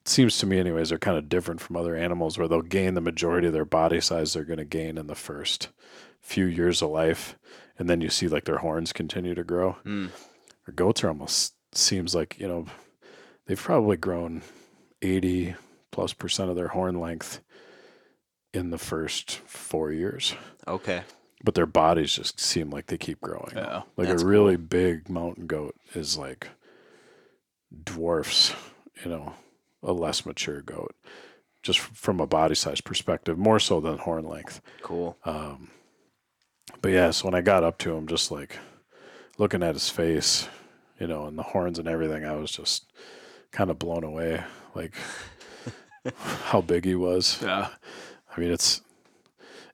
It 0.00 0.08
seems 0.08 0.38
to 0.38 0.46
me, 0.46 0.58
anyways, 0.58 0.88
they're 0.88 0.98
kind 0.98 1.18
of 1.18 1.28
different 1.28 1.60
from 1.60 1.76
other 1.76 1.94
animals 1.94 2.38
where 2.38 2.48
they'll 2.48 2.62
gain 2.62 2.94
the 2.94 3.00
majority 3.00 3.48
of 3.48 3.52
their 3.52 3.64
body 3.64 4.00
size 4.00 4.32
they're 4.32 4.44
going 4.44 4.58
to 4.58 4.64
gain 4.64 4.96
in 4.96 5.06
the 5.06 5.14
first 5.14 5.68
few 6.20 6.46
years 6.46 6.82
of 6.82 6.90
life, 6.90 7.38
and 7.78 7.88
then 7.88 8.00
you 8.00 8.08
see 8.08 8.28
like 8.28 8.44
their 8.44 8.58
horns 8.58 8.92
continue 8.92 9.34
to 9.34 9.44
grow. 9.44 9.76
Mm. 9.84 10.10
Or 10.66 10.72
goats 10.72 11.04
are 11.04 11.08
almost 11.08 11.54
seems 11.72 12.14
like 12.14 12.38
you 12.38 12.48
know 12.48 12.66
they've 13.46 13.60
probably 13.60 13.96
grown 13.96 14.42
eighty 15.02 15.54
plus 15.90 16.12
percent 16.14 16.48
of 16.50 16.56
their 16.56 16.68
horn 16.68 16.98
length 16.98 17.40
in 18.54 18.70
the 18.70 18.78
first 18.78 19.38
four 19.46 19.92
years, 19.92 20.34
Okay. 20.66 21.02
but 21.44 21.54
their 21.54 21.66
bodies 21.66 22.14
just 22.14 22.40
seem 22.40 22.70
like 22.70 22.86
they 22.86 22.96
keep 22.98 23.20
growing. 23.20 23.52
Yeah. 23.54 23.82
Like 23.96 24.08
a 24.08 24.16
really 24.18 24.56
big 24.56 25.08
mountain 25.08 25.46
goat 25.46 25.74
is 25.94 26.16
like 26.16 26.48
dwarfs, 27.84 28.54
you 29.04 29.10
know, 29.10 29.34
a 29.82 29.92
less 29.92 30.24
mature 30.26 30.60
goat, 30.62 30.94
just 31.62 31.78
from 31.78 32.20
a 32.20 32.26
body 32.26 32.54
size 32.54 32.80
perspective, 32.80 33.38
more 33.38 33.60
so 33.60 33.80
than 33.80 33.98
horn 33.98 34.24
length. 34.24 34.60
Cool. 34.82 35.16
Um, 35.24 35.70
but 36.82 36.90
yeah, 36.92 37.10
so 37.10 37.26
when 37.26 37.34
I 37.34 37.40
got 37.40 37.64
up 37.64 37.78
to 37.78 37.94
him, 37.94 38.06
just 38.06 38.30
like 38.30 38.58
looking 39.38 39.62
at 39.62 39.74
his 39.74 39.88
face, 39.90 40.48
you 40.98 41.06
know, 41.06 41.26
and 41.26 41.38
the 41.38 41.42
horns 41.42 41.78
and 41.78 41.86
everything. 41.88 42.24
I 42.24 42.34
was 42.34 42.50
just 42.50 42.90
kind 43.52 43.70
of 43.70 43.78
blown 43.78 44.04
away, 44.04 44.42
like 44.74 44.94
how 46.16 46.60
big 46.60 46.84
he 46.84 46.94
was. 46.94 47.38
Yeah. 47.42 47.68
I 48.38 48.40
mean, 48.40 48.52
it's 48.52 48.82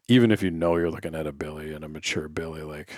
even 0.09 0.31
if 0.31 0.43
you 0.43 0.51
know 0.51 0.77
you're 0.77 0.91
looking 0.91 1.15
at 1.15 1.27
a 1.27 1.33
billy 1.33 1.75
and 1.75 1.85
a 1.85 1.89
mature 1.89 2.29
billy, 2.29 2.63
like 2.63 2.95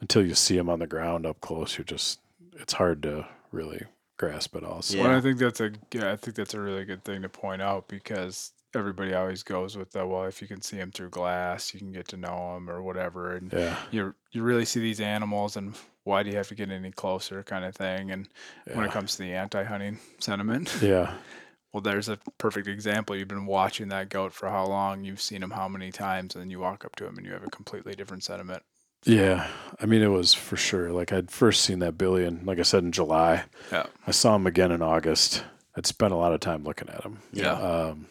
until 0.00 0.26
you 0.26 0.34
see 0.34 0.58
him 0.58 0.68
on 0.68 0.80
the 0.80 0.88
ground 0.88 1.26
up 1.26 1.40
close, 1.40 1.78
you're 1.78 1.84
just 1.84 2.18
it's 2.54 2.72
hard 2.72 3.04
to 3.04 3.28
really 3.52 3.84
grasp 4.16 4.56
it 4.56 4.64
all. 4.64 4.82
So 4.82 4.96
Yeah. 4.96 5.04
Well, 5.04 5.16
I 5.16 5.20
think 5.20 5.38
that's 5.38 5.60
a 5.60 5.70
yeah, 5.92 6.10
I 6.10 6.16
think 6.16 6.34
that's 6.34 6.54
a 6.54 6.60
really 6.60 6.84
good 6.84 7.04
thing 7.04 7.22
to 7.22 7.28
point 7.28 7.62
out 7.62 7.86
because 7.86 8.50
everybody 8.74 9.14
always 9.14 9.44
goes 9.44 9.76
with 9.76 9.92
the 9.92 10.04
well, 10.04 10.24
if 10.24 10.42
you 10.42 10.48
can 10.48 10.60
see 10.60 10.78
him 10.78 10.90
through 10.90 11.10
glass, 11.10 11.72
you 11.72 11.78
can 11.78 11.92
get 11.92 12.08
to 12.08 12.16
know 12.16 12.56
him 12.56 12.68
or 12.68 12.82
whatever, 12.82 13.36
and 13.36 13.52
yeah, 13.52 13.76
you 13.92 14.12
you 14.32 14.42
really 14.42 14.64
see 14.64 14.80
these 14.80 15.00
animals 15.00 15.56
and 15.56 15.76
why 16.02 16.24
do 16.24 16.30
you 16.30 16.36
have 16.36 16.48
to 16.48 16.56
get 16.56 16.68
any 16.68 16.90
closer 16.90 17.44
kind 17.44 17.64
of 17.64 17.76
thing 17.76 18.10
and 18.10 18.26
when 18.72 18.86
it 18.86 18.90
comes 18.90 19.12
to 19.12 19.18
the 19.22 19.34
anti-hunting 19.34 19.98
sentiment 20.18 20.74
yeah, 20.82 21.12
well 21.72 21.80
there's 21.80 22.08
a 22.08 22.18
perfect 22.38 22.66
example 22.68 23.14
you've 23.16 23.28
been 23.28 23.46
watching 23.46 23.88
that 23.88 24.08
goat 24.08 24.32
for 24.32 24.48
how 24.50 24.66
long 24.66 25.04
you've 25.04 25.20
seen 25.20 25.42
him 25.42 25.50
how 25.52 25.68
many 25.68 25.90
times 25.92 26.34
and 26.34 26.42
then 26.42 26.50
you 26.50 26.58
walk 26.60 26.84
up 26.84 26.96
to 26.96 27.06
him 27.06 27.16
and 27.16 27.26
you 27.26 27.32
have 27.32 27.44
a 27.44 27.50
completely 27.50 27.94
different 27.94 28.24
sentiment 28.24 28.62
yeah. 29.06 29.48
I 29.80 29.86
mean, 29.86 30.02
it 30.02 30.08
was 30.08 30.34
for 30.34 30.58
sure. 30.58 30.92
Like 30.92 31.10
I'd 31.10 31.30
first 31.30 31.62
seen 31.62 31.78
that 31.78 31.96
billy, 31.96 32.26
in, 32.26 32.44
like 32.44 32.58
I 32.58 32.64
said, 32.64 32.84
in 32.84 32.92
July. 32.92 33.44
yeah 33.72 33.86
I 34.06 34.10
saw 34.10 34.36
him 34.36 34.46
again 34.46 34.70
in 34.70 34.82
August. 34.82 35.42
I'd 35.74 35.86
spent 35.86 36.12
a 36.12 36.16
lot 36.16 36.34
of 36.34 36.40
time 36.40 36.64
looking 36.64 36.90
at 36.90 37.02
him. 37.02 37.20
yeah 37.32 37.52
Um, 37.54 38.08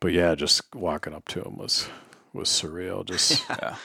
but 0.00 0.10
yeah, 0.12 0.34
just 0.34 0.62
walking 0.74 1.14
up 1.14 1.28
to 1.28 1.42
him 1.42 1.56
was 1.58 1.88
was 2.32 2.48
surreal. 2.48 3.04
Just 3.06 3.48
yeah 3.48 3.76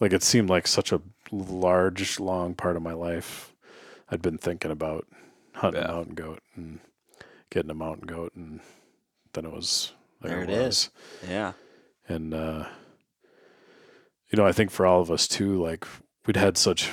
like 0.00 0.12
it 0.12 0.24
seemed 0.24 0.50
like 0.50 0.66
such 0.66 0.90
a 0.90 1.00
large, 1.30 2.18
long 2.18 2.54
part 2.54 2.74
of 2.76 2.82
my 2.82 2.92
life. 2.92 3.52
I'd 4.10 4.22
been 4.22 4.38
thinking 4.38 4.72
about 4.72 5.06
hunting 5.54 5.82
Yeah. 5.82 5.88
a 5.88 5.92
mountain 5.94 6.14
goat 6.16 6.42
and 6.56 6.80
getting 7.50 7.70
a 7.70 7.74
mountain 7.74 8.06
goat, 8.06 8.32
and 8.34 8.60
then 9.32 9.44
it 9.44 9.52
was 9.52 9.92
There 10.20 10.42
it 10.42 10.48
was. 10.48 10.58
is. 10.58 10.90
Yeah. 11.28 11.52
And 12.08 12.32
uh, 12.34 12.66
you 14.30 14.36
know, 14.36 14.46
I 14.46 14.52
think 14.52 14.70
for 14.70 14.86
all 14.86 15.00
of 15.00 15.10
us 15.10 15.26
too, 15.28 15.62
like 15.62 15.86
we'd 16.26 16.36
had 16.36 16.56
such 16.58 16.90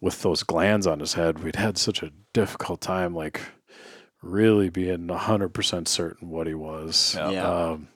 with 0.00 0.22
those 0.22 0.42
glands 0.42 0.86
on 0.86 1.00
his 1.00 1.14
head, 1.14 1.42
we'd 1.42 1.56
had 1.56 1.78
such 1.78 2.02
a 2.02 2.12
difficult 2.32 2.80
time, 2.80 3.14
like 3.14 3.40
really 4.22 4.68
being 4.68 5.08
hundred 5.08 5.50
percent 5.50 5.88
certain 5.88 6.28
what 6.30 6.46
he 6.46 6.54
was. 6.54 7.14
Yeah. 7.16 7.30
Yeah. 7.30 7.48
Um, 7.70 7.88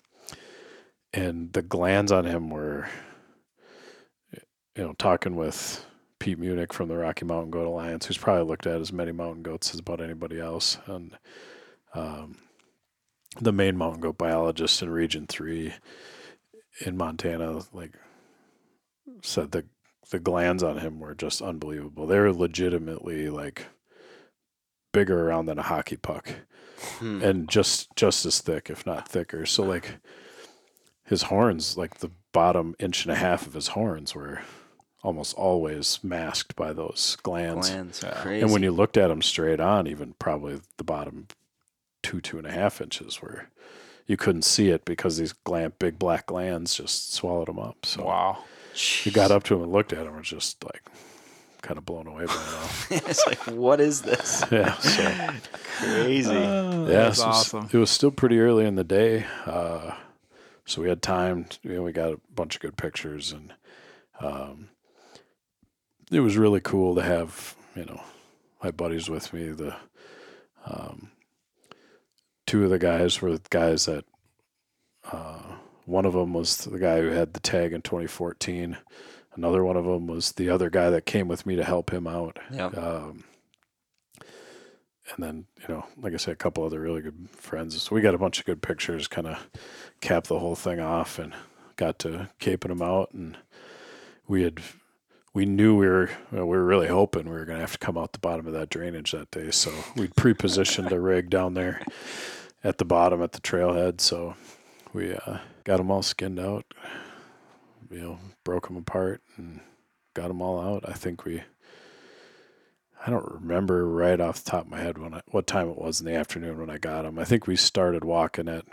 and 1.13 1.53
the 1.53 1.63
glands 1.63 2.13
on 2.13 2.25
him 2.25 2.51
were, 2.51 2.89
you 4.77 4.83
know, 4.85 4.95
talking 4.99 5.35
with 5.35 5.85
Pete 6.19 6.39
Munich 6.39 6.73
from 6.73 6.89
the 6.89 6.97
Rocky 6.97 7.25
Mountain 7.25 7.51
Goat 7.51 7.67
Alliance, 7.67 8.07
who's 8.07 8.19
probably 8.19 8.45
looked 8.45 8.67
at 8.67 8.81
as 8.81 8.93
many 8.93 9.13
mountain 9.13 9.43
goats 9.43 9.73
as 9.75 9.81
about 9.81 10.01
anybody 10.01 10.41
else, 10.41 10.79
and 10.87 11.17
um, 11.95 12.39
the 13.41 13.53
main 13.53 13.77
mountain 13.77 14.01
goat 14.01 14.19
biologist 14.19 14.83
in 14.83 14.91
Region 14.91 15.27
Three 15.27 15.75
in 16.85 16.97
Montana, 16.97 17.61
like 17.73 17.93
said 19.23 19.53
the 19.53 19.65
the 20.11 20.19
glands 20.21 20.63
on 20.63 20.79
him 20.79 21.01
were 21.01 21.15
just 21.15 21.43
unbelievable. 21.43 22.07
They 22.07 22.19
were 22.19 22.33
legitimately 22.33 23.29
like 23.29 23.67
bigger 24.93 25.29
around 25.29 25.47
than 25.47 25.59
a 25.59 25.63
hockey 25.63 25.97
puck 25.97 26.29
Hmm. 26.99 27.23
and 27.23 27.49
just 27.49 27.95
just 27.97 28.27
as 28.27 28.41
thick, 28.41 28.69
if 28.71 28.85
not 28.87 29.09
thicker. 29.09 29.47
So 29.47 29.63
like 29.65 29.97
his 31.05 31.23
horns, 31.23 31.77
like 31.77 31.99
the 31.99 32.11
bottom 32.33 32.75
inch 32.79 33.05
and 33.05 33.13
a 33.13 33.17
half 33.17 33.47
of 33.47 33.55
his 33.55 33.69
horns 33.69 34.15
were 34.15 34.43
almost 35.07 35.35
always 35.35 36.01
masked 36.03 36.57
by 36.57 36.73
those 36.73 37.17
glands. 37.23 37.71
Glands. 37.71 38.03
Yeah. 38.03 38.11
Crazy. 38.23 38.43
And 38.43 38.53
when 38.53 38.63
you 38.63 38.73
looked 38.73 38.97
at 38.97 39.09
them 39.09 39.23
straight 39.23 39.61
on, 39.61 39.87
even 39.87 40.15
probably 40.19 40.61
the 40.77 40.85
bottom 40.85 41.29
two, 42.03 42.21
two 42.21 42.39
and 42.39 42.47
a 42.47 42.53
half 42.53 42.81
inches 42.81 43.23
were 43.23 43.47
you 44.07 44.17
couldn't 44.17 44.43
see 44.43 44.71
it 44.71 44.85
because 44.85 45.17
these 45.17 45.33
gland, 45.33 45.79
big 45.79 45.99
black 45.99 46.27
glands 46.27 46.75
just 46.75 47.13
swallowed 47.13 47.49
them 47.49 47.59
up. 47.59 47.85
So 47.87 48.05
wow 48.05 48.39
you 49.05 49.13
got 49.13 49.31
up 49.31 49.43
to 49.45 49.55
him 49.55 49.63
and 49.63 49.73
looked 49.73 49.93
at 49.93 50.01
him 50.01 50.09
and 50.09 50.19
was 50.19 50.29
just 50.29 50.63
like 50.65 50.83
kind 51.63 51.79
of 51.79 51.87
blown 51.87 52.07
away 52.07 52.27
by 52.27 52.33
it 52.35 52.39
all. 52.39 52.69
it's 53.11 53.27
like, 53.27 53.39
what 53.47 53.81
is 53.81 54.03
this? 54.03 54.45
yeah. 54.51 54.77
So 54.79 55.15
Crazy. 55.79 56.33
yeah, 56.33 56.71
so 56.71 56.87
it 56.87 57.09
was- 57.09 57.21
awesome 57.21 57.69
It 57.73 57.79
was 57.79 57.91
still 57.91 58.11
pretty 58.11 58.39
early 58.39 58.67
in 58.67 58.75
the 58.75 58.85
day, 58.85 59.27
uh, 59.47 59.93
so 60.65 60.83
we 60.83 60.89
had 60.89 61.03
time. 61.03 61.45
To, 61.45 61.59
you 61.63 61.75
know, 61.77 61.83
we 61.83 61.93
got 61.93 62.13
a 62.13 62.21
bunch 62.35 62.57
of 62.57 62.61
good 62.61 62.77
pictures, 62.77 63.33
and 63.33 63.55
um, 64.21 64.69
it 66.11 66.21
was 66.21 66.37
really 66.37 66.61
cool 66.61 66.95
to 66.95 67.03
have 67.03 67.57
you 67.75 67.85
know 67.85 68.01
my 68.63 68.71
buddies 68.71 69.09
with 69.09 69.33
me. 69.33 69.49
The 69.49 69.77
um, 70.65 71.11
two 72.47 72.65
of 72.65 72.71
the 72.71 72.79
guys 72.79 73.21
were 73.21 73.33
the 73.33 73.43
guys 73.51 73.87
that. 73.87 74.05
Uh, 75.11 75.57
one 75.87 76.05
of 76.05 76.13
them 76.13 76.35
was 76.35 76.57
the 76.59 76.81
guy 76.81 77.01
who 77.01 77.11
had 77.11 77.33
the 77.33 77.41
tag 77.41 77.73
in 77.73 77.81
2014. 77.81 78.77
Another 79.37 79.65
one 79.65 79.77
of 79.77 79.85
them 79.85 80.07
was 80.07 80.33
the 80.33 80.51
other 80.51 80.69
guy 80.69 80.91
that 80.91 81.07
came 81.07 81.29
with 81.29 81.47
me 81.47 81.57
to 81.57 81.65
help 81.65 81.93
him 81.93 82.07
out. 82.07 82.39
Yep. 82.51 82.77
Um, 82.77 83.25
and 85.15 85.25
then, 85.25 85.47
you 85.61 85.73
know, 85.73 85.87
like 85.97 86.13
I 86.13 86.17
said, 86.17 86.33
a 86.33 86.37
couple 86.37 86.65
other 86.65 86.81
really 86.81 87.03
good 87.03 87.29
friends. 87.31 87.81
So 87.81 87.95
we 87.95 88.01
got 88.01 88.15
a 88.15 88.19
bunch 88.19 88.41
of 88.41 88.47
good 88.47 88.63
pictures, 88.63 89.07
kind 89.07 89.29
of 89.29 89.49
cap 90.01 90.25
the 90.25 90.41
whole 90.41 90.57
thing 90.57 90.81
off, 90.81 91.21
and 91.21 91.33
got 91.77 92.01
to 92.01 92.31
caping 92.41 92.69
them 92.69 92.83
out. 92.83 93.13
And 93.13 93.37
we 94.27 94.43
had, 94.43 94.61
we 95.37 95.45
knew 95.45 95.77
we 95.77 95.87
were, 95.87 96.09
we 96.33 96.41
were 96.41 96.65
really 96.65 96.89
hoping 96.89 97.27
we 97.27 97.37
were 97.37 97.45
going 97.45 97.59
to 97.59 97.61
have 97.61 97.73
to 97.73 97.79
come 97.79 97.99
out 97.99 98.15
the 98.15 98.19
bottom 98.19 98.47
of 98.47 98.55
that 98.55 98.71
drainage 98.71 99.13
that 99.13 99.31
day. 99.31 99.51
So 99.51 99.71
we'd 99.95 100.17
pre-positioned 100.17 100.89
the 100.89 100.99
rig 100.99 101.29
down 101.29 101.53
there 101.53 101.83
at 102.65 102.79
the 102.79 102.87
bottom 102.87 103.23
at 103.23 103.33
the 103.33 103.43
trailhead. 103.43 104.01
So 104.01 104.35
we 104.95 105.13
uh, 105.13 105.41
got 105.65 105.77
them 105.77 105.91
all 105.91 106.01
skinned 106.01 106.41
out, 106.41 106.65
you 107.91 108.01
know, 108.01 108.19
broke 108.45 108.69
them 108.69 108.79
apart 108.79 109.21
and 109.37 109.61
got 110.15 110.29
them 110.29 110.41
all 110.41 110.59
out. 110.59 110.89
I 110.89 110.95
think 110.95 111.27
we. 111.27 111.43
I 113.07 113.11
don't 113.11 113.31
remember 113.31 113.87
right 113.87 114.19
off 114.19 114.43
the 114.43 114.51
top 114.51 114.65
of 114.65 114.71
my 114.71 114.81
head 114.81 114.97
when 114.97 115.13
I, 115.13 115.21
what 115.27 115.47
time 115.47 115.69
it 115.69 115.77
was 115.77 116.01
in 116.01 116.07
the 116.07 116.15
afternoon 116.15 116.59
when 116.59 116.71
I 116.71 116.79
got 116.79 117.03
them. 117.03 117.19
I 117.19 117.25
think 117.25 117.47
we 117.47 117.57
started 117.57 118.05
walking 118.05 118.49
at 118.49 118.65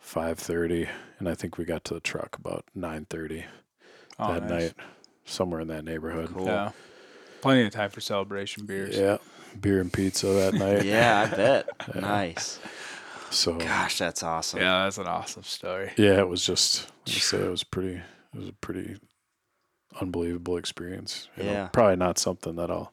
five 0.00 0.38
thirty, 0.38 0.88
and 1.18 1.28
I 1.28 1.34
think 1.34 1.58
we 1.58 1.66
got 1.66 1.84
to 1.84 1.94
the 1.94 2.00
truck 2.00 2.34
about 2.38 2.64
nine 2.74 3.04
thirty 3.04 3.44
Oh, 4.18 4.32
that 4.34 4.42
nice. 4.48 4.62
night, 4.62 4.72
somewhere 5.24 5.60
in 5.60 5.68
that 5.68 5.84
neighborhood. 5.84 6.30
Cool. 6.34 6.46
yeah 6.46 6.70
plenty 7.42 7.62
of 7.64 7.70
time 7.70 7.90
for 7.90 8.00
celebration 8.00 8.66
beers 8.66 8.96
Yeah, 8.96 9.18
beer 9.60 9.80
and 9.80 9.92
pizza 9.92 10.26
that 10.26 10.54
night. 10.66 10.84
Yeah, 10.84 11.28
I 11.30 11.36
bet. 11.36 11.68
Nice. 11.94 12.58
So 13.30 13.54
Gosh, 13.58 13.98
that's 13.98 14.22
awesome. 14.22 14.60
yeah 14.60 14.84
that's 14.84 14.98
an 14.98 15.06
awesome 15.06 15.42
story 15.44 15.92
yeah, 15.96 16.18
it 16.18 16.28
was 16.28 16.44
just. 16.44 16.90
I 17.06 17.10
say 17.10 17.38
it 17.38 17.50
was 17.50 17.62
pretty. 17.74 17.96
It 17.96 18.38
was 18.38 18.48
a 18.48 18.52
pretty 18.54 18.96
unbelievable 20.00 20.56
experience. 20.56 21.28
You 21.36 21.44
know, 21.44 21.52
Yeah. 21.52 21.68
probably 21.68 21.96
not 21.96 22.18
something 22.18 22.56
that 22.56 22.70
I'll, 22.70 22.92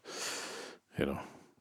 you 0.98 1.06
know, 1.06 1.20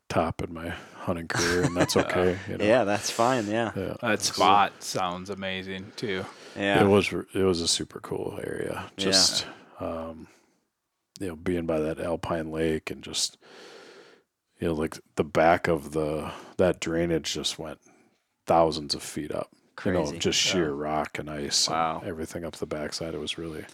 top 0.08 0.42
in 0.42 0.52
my 0.54 0.74
hunting 0.98 1.28
career, 1.28 1.62
and 1.64 1.76
that's 1.76 1.96
okay. 2.02 2.38
You 2.48 2.58
know? 2.58 2.64
Yeah, 2.64 2.84
that's 2.84 3.10
fine. 3.10 3.46
Yeah. 3.46 3.72
Yeah. 3.74 3.94
that 4.02 4.20
spot 4.22 4.82
sounds 4.82 5.30
amazing 5.30 5.92
too 5.96 6.24
Yeah. 6.56 6.82
It 6.84 6.88
was 6.88 7.12
it 7.34 7.42
was 7.42 7.60
a 7.60 7.68
super 7.68 8.00
cool 8.00 8.38
area. 8.42 8.90
Just 8.96 9.46
um, 9.80 10.28
you 11.20 11.28
know, 11.28 11.36
being 11.36 11.66
by 11.66 11.80
that 11.80 12.00
alpine 12.00 12.50
lake 12.50 12.90
and 12.90 13.02
just 13.02 13.38
you 14.58 14.68
know, 14.68 14.74
like 14.74 14.98
the 15.16 15.24
back 15.24 15.66
of 15.68 15.92
the 15.92 16.30
that 16.58 16.80
drainage 16.80 17.32
just 17.32 17.58
went 17.58 17.78
thousands 18.46 18.94
of 18.94 19.02
feet 19.02 19.32
up. 19.32 19.50
You 19.84 19.92
know, 19.92 20.12
just 20.12 20.38
sheer 20.38 20.72
rock 20.72 21.18
and 21.18 21.28
ice 21.28 21.68
Wow. 21.68 21.98
and 22.00 22.08
everything 22.08 22.44
up 22.44 22.54
the 22.56 22.66
backside. 22.66 23.14
It 23.14 23.18
was 23.20 23.38
really 23.38 23.64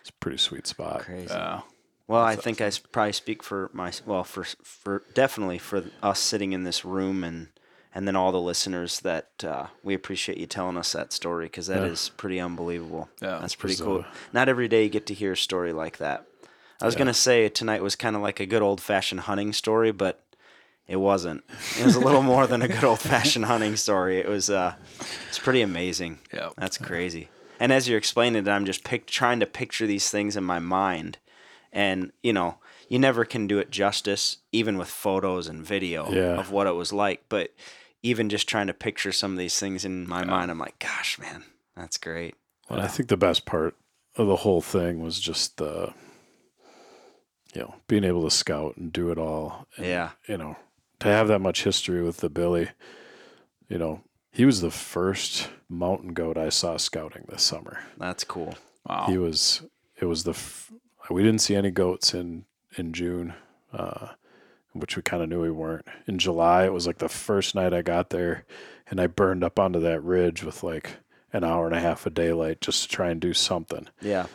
it's 0.00 0.10
a 0.10 0.12
pretty 0.20 0.38
sweet 0.38 0.66
spot. 0.66 1.00
Crazy. 1.00 1.26
yeah 1.30 1.62
Well, 2.06 2.22
I 2.22 2.36
think 2.36 2.60
I 2.60 2.70
probably 2.92 3.12
speak 3.12 3.42
for 3.42 3.70
my 3.72 3.92
well 4.06 4.22
for 4.24 4.44
for 4.62 5.02
definitely 5.14 5.58
for 5.58 5.84
us 6.02 6.20
sitting 6.20 6.52
in 6.52 6.62
this 6.64 6.84
room 6.84 7.24
and 7.24 7.48
and 7.94 8.06
then 8.06 8.14
all 8.16 8.30
the 8.32 8.40
listeners 8.40 9.00
that 9.00 9.28
uh, 9.44 9.66
we 9.82 9.94
appreciate 9.94 10.38
you 10.38 10.46
telling 10.46 10.76
us 10.76 10.92
that 10.92 11.12
story 11.12 11.46
because 11.46 11.66
that 11.66 11.82
is 11.84 12.08
Yeah. 12.08 12.14
pretty 12.16 12.40
unbelievable. 12.40 13.08
Yeah. 13.20 13.38
that's 13.40 13.54
pretty 13.54 13.74
was, 13.74 13.80
cool. 13.80 14.04
Not 14.32 14.48
every 14.48 14.68
day 14.68 14.84
you 14.84 14.90
get 14.90 15.06
to 15.06 15.14
hear 15.14 15.32
a 15.32 15.36
story 15.36 15.72
like 15.72 15.98
that. 15.98 16.26
I 16.80 16.86
was 16.86 16.94
Yeah. 16.94 16.98
gonna 17.00 17.14
say 17.14 17.48
tonight 17.48 17.82
was 17.82 17.96
kind 17.96 18.16
of 18.16 18.22
like 18.22 18.40
a 18.40 18.46
good 18.46 18.62
old 18.62 18.80
fashioned 18.80 19.22
hunting 19.22 19.52
story, 19.52 19.92
but 19.92 20.22
it 20.86 20.96
wasn't. 20.96 21.44
It 21.78 21.84
was 21.84 21.94
a 21.96 22.00
little 22.00 22.22
more 22.22 22.46
than 22.46 22.62
a 22.62 22.68
good 22.68 22.84
old 22.84 23.00
fashioned 23.00 23.44
hunting 23.44 23.76
story. 23.76 24.18
It 24.18 24.28
was 24.28 24.50
uh, 24.50 24.74
it's 25.28 25.38
pretty 25.38 25.60
amazing. 25.62 26.18
yeah 26.32 26.50
That's 26.56 26.78
crazy. 26.78 27.28
And 27.60 27.72
as 27.72 27.88
you're 27.88 27.98
explaining 27.98 28.46
it, 28.46 28.48
I'm 28.50 28.64
just 28.64 28.84
pic- 28.84 29.06
trying 29.06 29.38
to 29.40 29.46
picture 29.46 29.86
these 29.86 30.10
things 30.10 30.34
in 30.36 30.44
my 30.44 30.58
mind. 30.58 31.18
And, 31.72 32.10
you 32.22 32.32
know, 32.32 32.56
you 32.88 32.98
never 32.98 33.24
can 33.24 33.46
do 33.46 33.58
it 33.58 33.70
justice, 33.70 34.38
even 34.50 34.78
with 34.78 34.88
photos 34.88 35.46
and 35.46 35.62
video 35.64 36.10
Yeah. 36.10 36.40
of 36.40 36.50
what 36.50 36.66
it 36.66 36.74
was 36.74 36.92
like. 36.92 37.24
But 37.28 37.52
even 38.02 38.28
just 38.28 38.48
trying 38.48 38.66
to 38.66 38.74
picture 38.74 39.12
some 39.12 39.32
of 39.32 39.38
these 39.38 39.58
things 39.58 39.84
in 39.84 40.08
my 40.08 40.24
mind, 40.24 40.50
I'm 40.50 40.58
like, 40.58 40.78
gosh, 40.78 41.18
man, 41.18 41.44
that's 41.76 41.98
great. 41.98 42.34
And 42.68 42.80
I 42.80 42.86
think 42.86 43.08
the 43.08 43.16
best 43.16 43.46
part 43.46 43.74
of 44.16 44.26
the 44.26 44.36
whole 44.36 44.60
thing 44.60 45.02
was 45.02 45.18
just 45.20 45.56
the 45.56 45.92
you 47.54 47.62
know, 47.62 47.74
being 47.88 48.04
able 48.04 48.22
to 48.24 48.30
scout 48.30 48.76
and 48.76 48.92
do 48.92 49.10
it 49.10 49.18
all. 49.18 49.66
And, 49.76 49.86
Yeah. 49.86 50.10
You 50.26 50.38
know, 50.38 50.56
to 51.00 51.08
have 51.08 51.28
that 51.28 51.40
much 51.40 51.64
history 51.64 52.02
with 52.02 52.18
the 52.18 52.30
Billy, 52.30 52.68
you 53.68 53.78
know, 53.78 54.02
he 54.30 54.44
was 54.44 54.60
the 54.60 54.70
first 54.70 55.48
mountain 55.68 56.12
goat 56.12 56.38
I 56.38 56.50
saw 56.50 56.76
scouting 56.76 57.24
this 57.28 57.42
summer. 57.42 57.82
That's 57.98 58.24
cool. 58.24 58.54
Wow. 58.86 59.06
He 59.08 59.18
was. 59.18 59.62
It 60.00 60.06
was 60.06 60.24
the. 60.24 60.30
F- 60.30 60.72
we 61.10 61.22
didn't 61.22 61.40
see 61.40 61.56
any 61.56 61.70
goats 61.70 62.14
in 62.14 62.44
in 62.76 62.92
June, 62.92 63.34
uh, 63.72 64.10
which 64.72 64.96
we 64.96 65.02
kind 65.02 65.22
of 65.22 65.28
knew 65.28 65.40
we 65.40 65.50
weren't. 65.50 65.86
In 66.06 66.18
July, 66.18 66.64
it 66.64 66.72
was 66.72 66.86
like 66.86 66.98
the 66.98 67.08
first 67.08 67.54
night 67.54 67.74
I 67.74 67.82
got 67.82 68.10
there, 68.10 68.44
and 68.90 69.00
I 69.00 69.06
burned 69.06 69.44
up 69.44 69.58
onto 69.58 69.80
that 69.80 70.02
ridge 70.02 70.42
with 70.42 70.62
like 70.62 70.96
an 71.32 71.44
hour 71.44 71.66
and 71.66 71.74
a 71.74 71.80
half 71.80 72.06
of 72.06 72.14
daylight 72.14 72.60
just 72.60 72.82
to 72.82 72.88
try 72.88 73.10
and 73.10 73.20
do 73.20 73.32
something. 73.32 73.88
Yeah. 74.00 74.26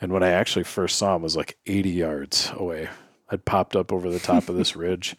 And 0.00 0.12
when 0.12 0.22
I 0.22 0.30
actually 0.30 0.64
first 0.64 0.98
saw 0.98 1.14
him, 1.14 1.22
it 1.22 1.24
was 1.24 1.36
like 1.36 1.58
80 1.66 1.90
yards 1.90 2.52
away. 2.54 2.88
I'd 3.30 3.44
popped 3.44 3.76
up 3.76 3.92
over 3.92 4.10
the 4.10 4.18
top 4.18 4.48
of 4.48 4.56
this 4.56 4.76
ridge, 4.76 5.16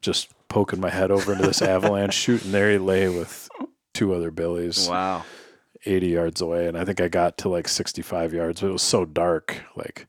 just 0.00 0.28
poking 0.48 0.80
my 0.80 0.90
head 0.90 1.10
over 1.10 1.32
into 1.32 1.46
this 1.46 1.62
avalanche, 1.62 2.14
shooting. 2.14 2.50
There 2.50 2.70
he 2.72 2.78
lay 2.78 3.08
with 3.08 3.48
two 3.94 4.14
other 4.14 4.30
billies. 4.30 4.88
Wow. 4.88 5.24
80 5.84 6.08
yards 6.08 6.40
away 6.40 6.66
and 6.66 6.76
I 6.76 6.84
think 6.84 7.00
I 7.00 7.06
got 7.06 7.38
to 7.38 7.48
like 7.48 7.68
65 7.68 8.32
yards 8.32 8.60
but 8.60 8.68
it 8.68 8.72
was 8.72 8.82
so 8.82 9.04
dark 9.04 9.62
like 9.76 10.08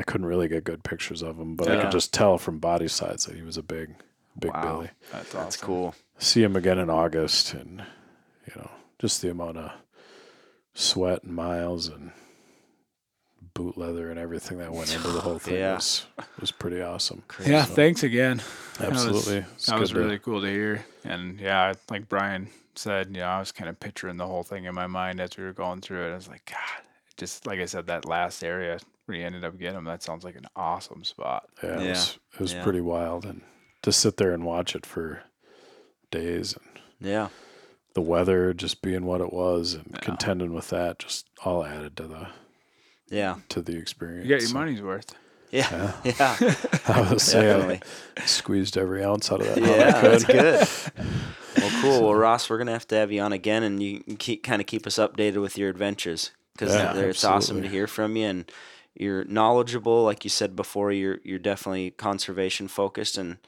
I 0.00 0.02
couldn't 0.02 0.26
really 0.26 0.48
get 0.48 0.64
good 0.64 0.82
pictures 0.82 1.22
of 1.22 1.38
him 1.38 1.54
but 1.56 1.68
I 1.70 1.80
could 1.82 1.92
just 1.92 2.12
tell 2.14 2.38
from 2.38 2.58
body 2.58 2.88
size 2.88 3.24
that 3.26 3.36
he 3.36 3.42
was 3.42 3.56
a 3.58 3.62
big 3.62 3.94
big 4.38 4.52
Wow. 4.54 4.62
billy 4.62 4.90
That's 5.12 5.32
That's 5.32 5.56
cool. 5.56 5.94
see 6.18 6.42
him 6.42 6.56
again 6.56 6.78
in 6.78 6.88
August 6.90 7.52
and 7.54 7.84
you 8.46 8.52
know 8.56 8.70
just 8.98 9.20
the 9.22 9.30
amount 9.30 9.58
of 9.58 9.70
sweat 10.74 11.22
and 11.24 11.34
miles 11.34 11.88
and 11.88 12.12
boot 13.54 13.76
leather 13.76 14.10
and 14.10 14.18
everything 14.18 14.58
that 14.58 14.72
went 14.72 14.94
into 14.94 15.08
the 15.08 15.20
whole 15.20 15.38
thing 15.44 15.54
Yeah. 15.56 15.74
was 15.74 16.06
was 16.40 16.50
pretty 16.52 16.80
awesome 16.80 17.22
Crazy. 17.28 17.50
Yeah, 17.52 17.64
thanks 17.64 18.02
again. 18.02 18.40
absolutely 18.80 19.38
It's 19.54 19.66
That 19.66 19.78
was 19.80 19.90
good 19.92 19.98
to- 19.98 20.04
really 20.04 20.18
cool 20.18 20.40
to 20.40 20.46
hear. 20.46 20.84
And 21.04 21.38
yeah, 21.40 21.72
like 21.90 22.08
Brian 22.08 22.48
said, 22.76 23.08
you 23.08 23.20
know, 23.20 23.26
I 23.26 23.38
was 23.40 23.52
kind 23.52 23.68
of 23.68 23.80
picturing 23.80 24.16
the 24.18 24.26
whole 24.26 24.42
thing 24.44 24.64
in 24.64 24.74
my 24.74 24.86
mind 24.86 25.20
as 25.20 25.36
we 25.36 25.44
were 25.44 25.52
going 25.52 25.80
through 25.80 26.06
it. 26.08 26.12
I 26.12 26.14
was 26.14 26.28
like, 26.28 26.44
God, 26.46 26.82
just 27.20 27.46
like 27.46 27.60
I 27.60 27.66
said, 27.66 27.86
that 27.86 28.04
last 28.04 28.42
area 28.42 28.78
where 29.06 29.16
you 29.18 29.24
ended 29.24 29.44
up 29.44 29.56
getting 29.58 29.74
them, 29.76 29.84
that 29.84 30.02
sounds 30.02 30.24
like 30.24 30.34
an 30.36 30.46
awesome 30.56 31.04
spot. 31.04 31.48
yeah, 31.62 31.74
it 31.78 31.82
Yeah. 31.82 31.88
was, 31.90 32.18
it 32.34 32.40
was 32.40 32.52
Yeah. 32.54 32.62
pretty 32.64 32.80
wild 32.80 33.24
and 33.24 33.42
to 33.82 33.92
sit 33.92 34.16
there 34.16 34.32
and 34.32 34.44
watch 34.44 34.74
it 34.74 34.84
for 34.84 35.22
days 36.10 36.54
and 36.56 36.80
Yeah. 37.08 37.28
the 37.94 38.00
weather 38.02 38.52
just 38.52 38.82
being 38.82 39.04
what 39.04 39.20
it 39.20 39.32
was 39.32 39.74
and 39.74 39.90
Yeah. 39.92 40.00
contending 40.00 40.52
with 40.52 40.68
that 40.70 40.98
just 40.98 41.26
all 41.44 41.64
added 41.64 41.96
to 41.98 42.06
the 42.08 42.28
Yeah. 43.08 43.36
to 43.50 43.60
the 43.62 43.76
experience. 43.76 44.24
You 44.26 44.30
got 44.34 44.40
your 44.40 44.48
So, 44.48 44.54
money's 44.54 44.82
worth. 44.82 45.14
Yeah. 45.50 45.92
Yeah. 46.04 46.36
I 46.88 47.12
was 47.12 47.22
saying 47.22 47.80
I 48.16 48.24
squeezed 48.26 48.76
every 48.76 49.02
ounce 49.04 49.32
out 49.32 49.40
of 49.40 49.46
that. 49.54 49.58
hunt 49.58 49.66
Yeah, 49.76 50.00
that's 50.00 50.24
good. 50.24 50.68
Well, 51.56 51.82
cool. 51.82 52.02
Well, 52.04 52.14
Ross, 52.14 52.48
we're 52.48 52.58
gonna 52.58 52.70
have 52.72 52.86
to 52.88 52.94
have 52.94 53.10
you 53.10 53.20
on 53.20 53.32
again, 53.32 53.64
and 53.64 53.82
you 53.82 54.00
can 54.00 54.16
keep 54.16 54.44
kind 54.44 54.60
of 54.62 54.66
keep 54.68 54.86
us 54.86 54.96
updated 54.98 55.42
with 55.42 55.58
your 55.58 55.68
adventures 55.68 56.30
because 56.54 56.74
Yeah, 56.74 56.94
it's 56.96 57.24
awesome 57.24 57.62
to 57.62 57.68
hear 57.68 57.86
from 57.86 58.16
you, 58.16 58.26
and 58.26 58.52
you're 58.94 59.24
knowledgeable. 59.24 60.04
Like 60.04 60.24
you 60.24 60.30
said 60.30 60.56
before, 60.56 60.92
you're 60.92 61.18
you're 61.24 61.38
definitely 61.38 61.90
conservation 61.92 62.68
focused, 62.68 63.16
and 63.18 63.38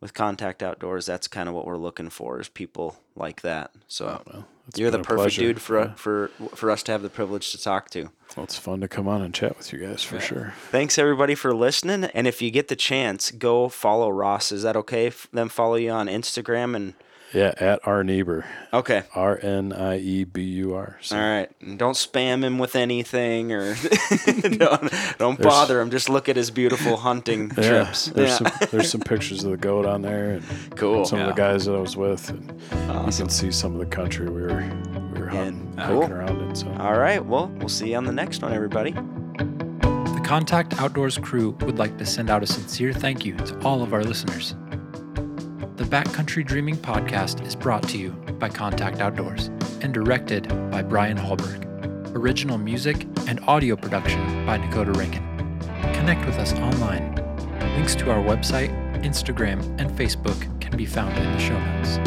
with 0.00 0.14
Contact 0.14 0.62
Outdoors, 0.62 1.06
that's 1.06 1.28
kind 1.28 1.48
of 1.48 1.54
what 1.54 1.64
we're 1.66 1.76
looking 1.76 2.10
for 2.10 2.40
is 2.40 2.48
people 2.48 2.96
like 3.14 3.42
that. 3.42 3.70
So 3.86 4.06
oh, 4.06 4.22
Well, 4.32 4.46
you're 4.74 4.90
the 4.90 4.98
perfect 4.98 5.16
pleasure. 5.18 5.40
dude 5.42 5.60
for 5.62 5.78
Yeah. 5.80 5.94
for 5.94 6.30
for 6.54 6.70
us 6.70 6.82
to 6.84 6.92
have 6.92 7.02
the 7.02 7.08
privilege 7.10 7.52
to 7.52 7.62
talk 7.62 7.88
to. 7.90 8.10
Well, 8.36 8.44
it's 8.44 8.56
fun 8.58 8.80
to 8.80 8.88
come 8.88 9.06
on 9.08 9.22
and 9.22 9.32
chat 9.34 9.56
with 9.58 9.72
you 9.72 9.78
guys 9.78 10.02
for 10.02 10.16
Yeah. 10.16 10.20
sure. 10.22 10.54
Thanks 10.70 10.98
everybody 10.98 11.34
for 11.34 11.54
listening, 11.54 12.04
and 12.14 12.26
if 12.26 12.42
you 12.42 12.50
get 12.50 12.68
the 12.68 12.76
chance, 12.76 13.30
go 13.30 13.68
follow 13.68 14.10
Ross. 14.10 14.50
Is 14.52 14.62
that 14.62 14.76
okay? 14.76 15.06
F- 15.08 15.28
Them 15.32 15.48
follow 15.48 15.74
you 15.76 15.90
on 15.90 16.06
Instagram 16.08 16.74
and 16.74 16.94
Yeah, 17.34 17.54
at 17.58 17.86
our 17.86 18.04
neighbor. 18.04 18.44
okay. 18.74 19.04
R 19.14 19.38
N 19.42 19.72
I 19.72 19.98
E 19.98 20.24
B 20.24 20.42
U 20.42 20.74
R. 20.74 20.98
All 21.12 21.18
right. 21.18 21.48
And 21.60 21.78
Don't 21.78 21.94
spam 21.94 22.44
him 22.44 22.58
with 22.58 22.76
anything 22.76 23.52
or 23.52 23.74
don't, 24.50 24.92
don't 25.18 25.40
bother 25.40 25.80
him. 25.80 25.90
Just 25.90 26.08
look 26.08 26.28
at 26.28 26.36
his 26.36 26.50
beautiful 26.50 26.96
hunting 26.98 27.50
yeah, 27.56 27.68
trips. 27.68 28.06
there's 28.06 28.38
Yeah. 28.40 28.50
some 28.50 28.68
there's 28.70 28.90
some 28.90 29.00
pictures 29.00 29.44
of 29.44 29.50
the 29.50 29.56
goat 29.56 29.86
on 29.86 30.02
there 30.02 30.30
and 30.32 30.44
cool. 30.76 31.04
some 31.04 31.20
of 31.20 31.26
the 31.26 31.32
guys 31.34 31.64
that 31.64 31.74
I 31.74 31.80
was 31.80 31.96
with, 31.96 32.28
and 32.28 32.50
you 32.70 33.12
can 33.16 33.28
see 33.28 33.50
some 33.50 33.72
of 33.72 33.78
the 33.78 33.86
country 33.86 34.28
we 34.28 34.42
were 34.42 34.62
we 35.14 35.20
were 35.20 35.28
hunting, 35.28 35.72
And- 35.78 35.88
cool. 35.88 36.04
around 36.12 36.40
in. 36.42 36.54
So 36.54 36.68
All 36.80 36.98
right. 36.98 37.24
Well, 37.24 37.48
we'll 37.56 37.68
see 37.68 37.90
you 37.92 37.96
on 37.96 38.04
the 38.04 38.12
next 38.12 38.42
one, 38.42 38.52
everybody. 38.52 38.92
The 38.92 40.22
Contact 40.24 40.78
Outdoors 40.80 41.18
crew 41.18 41.56
would 41.62 41.78
like 41.78 41.96
to 41.98 42.06
send 42.06 42.30
out 42.30 42.42
a 42.42 42.46
sincere 42.46 42.92
thank 42.92 43.24
you 43.24 43.36
to 43.36 43.58
all 43.60 43.82
of 43.82 43.92
our 43.94 44.04
listeners. 44.04 44.54
Backcountry 45.92 46.46
Dreaming 46.46 46.78
podcast 46.78 47.46
is 47.46 47.54
brought 47.54 47.86
to 47.90 47.98
you 47.98 48.12
by 48.38 48.48
Contact 48.48 49.00
Outdoors 49.00 49.48
and 49.82 49.92
directed 49.92 50.48
by 50.70 50.80
Brian 50.80 51.18
Hallberg. 51.18 51.66
Original 52.16 52.56
music 52.56 53.06
and 53.28 53.38
audio 53.40 53.76
production 53.76 54.46
by 54.46 54.56
Dakota 54.56 54.92
Rankin. 54.92 55.22
Connect 55.92 56.24
with 56.24 56.38
us 56.38 56.54
online. 56.54 57.14
Links 57.76 57.94
to 57.96 58.10
our 58.10 58.24
website, 58.24 58.70
Instagram, 59.04 59.60
and 59.78 59.90
Facebook 59.90 60.60
can 60.62 60.78
be 60.78 60.86
found 60.86 61.14
in 61.18 61.30
the 61.30 61.38
show 61.38 61.60
notes. 61.60 61.98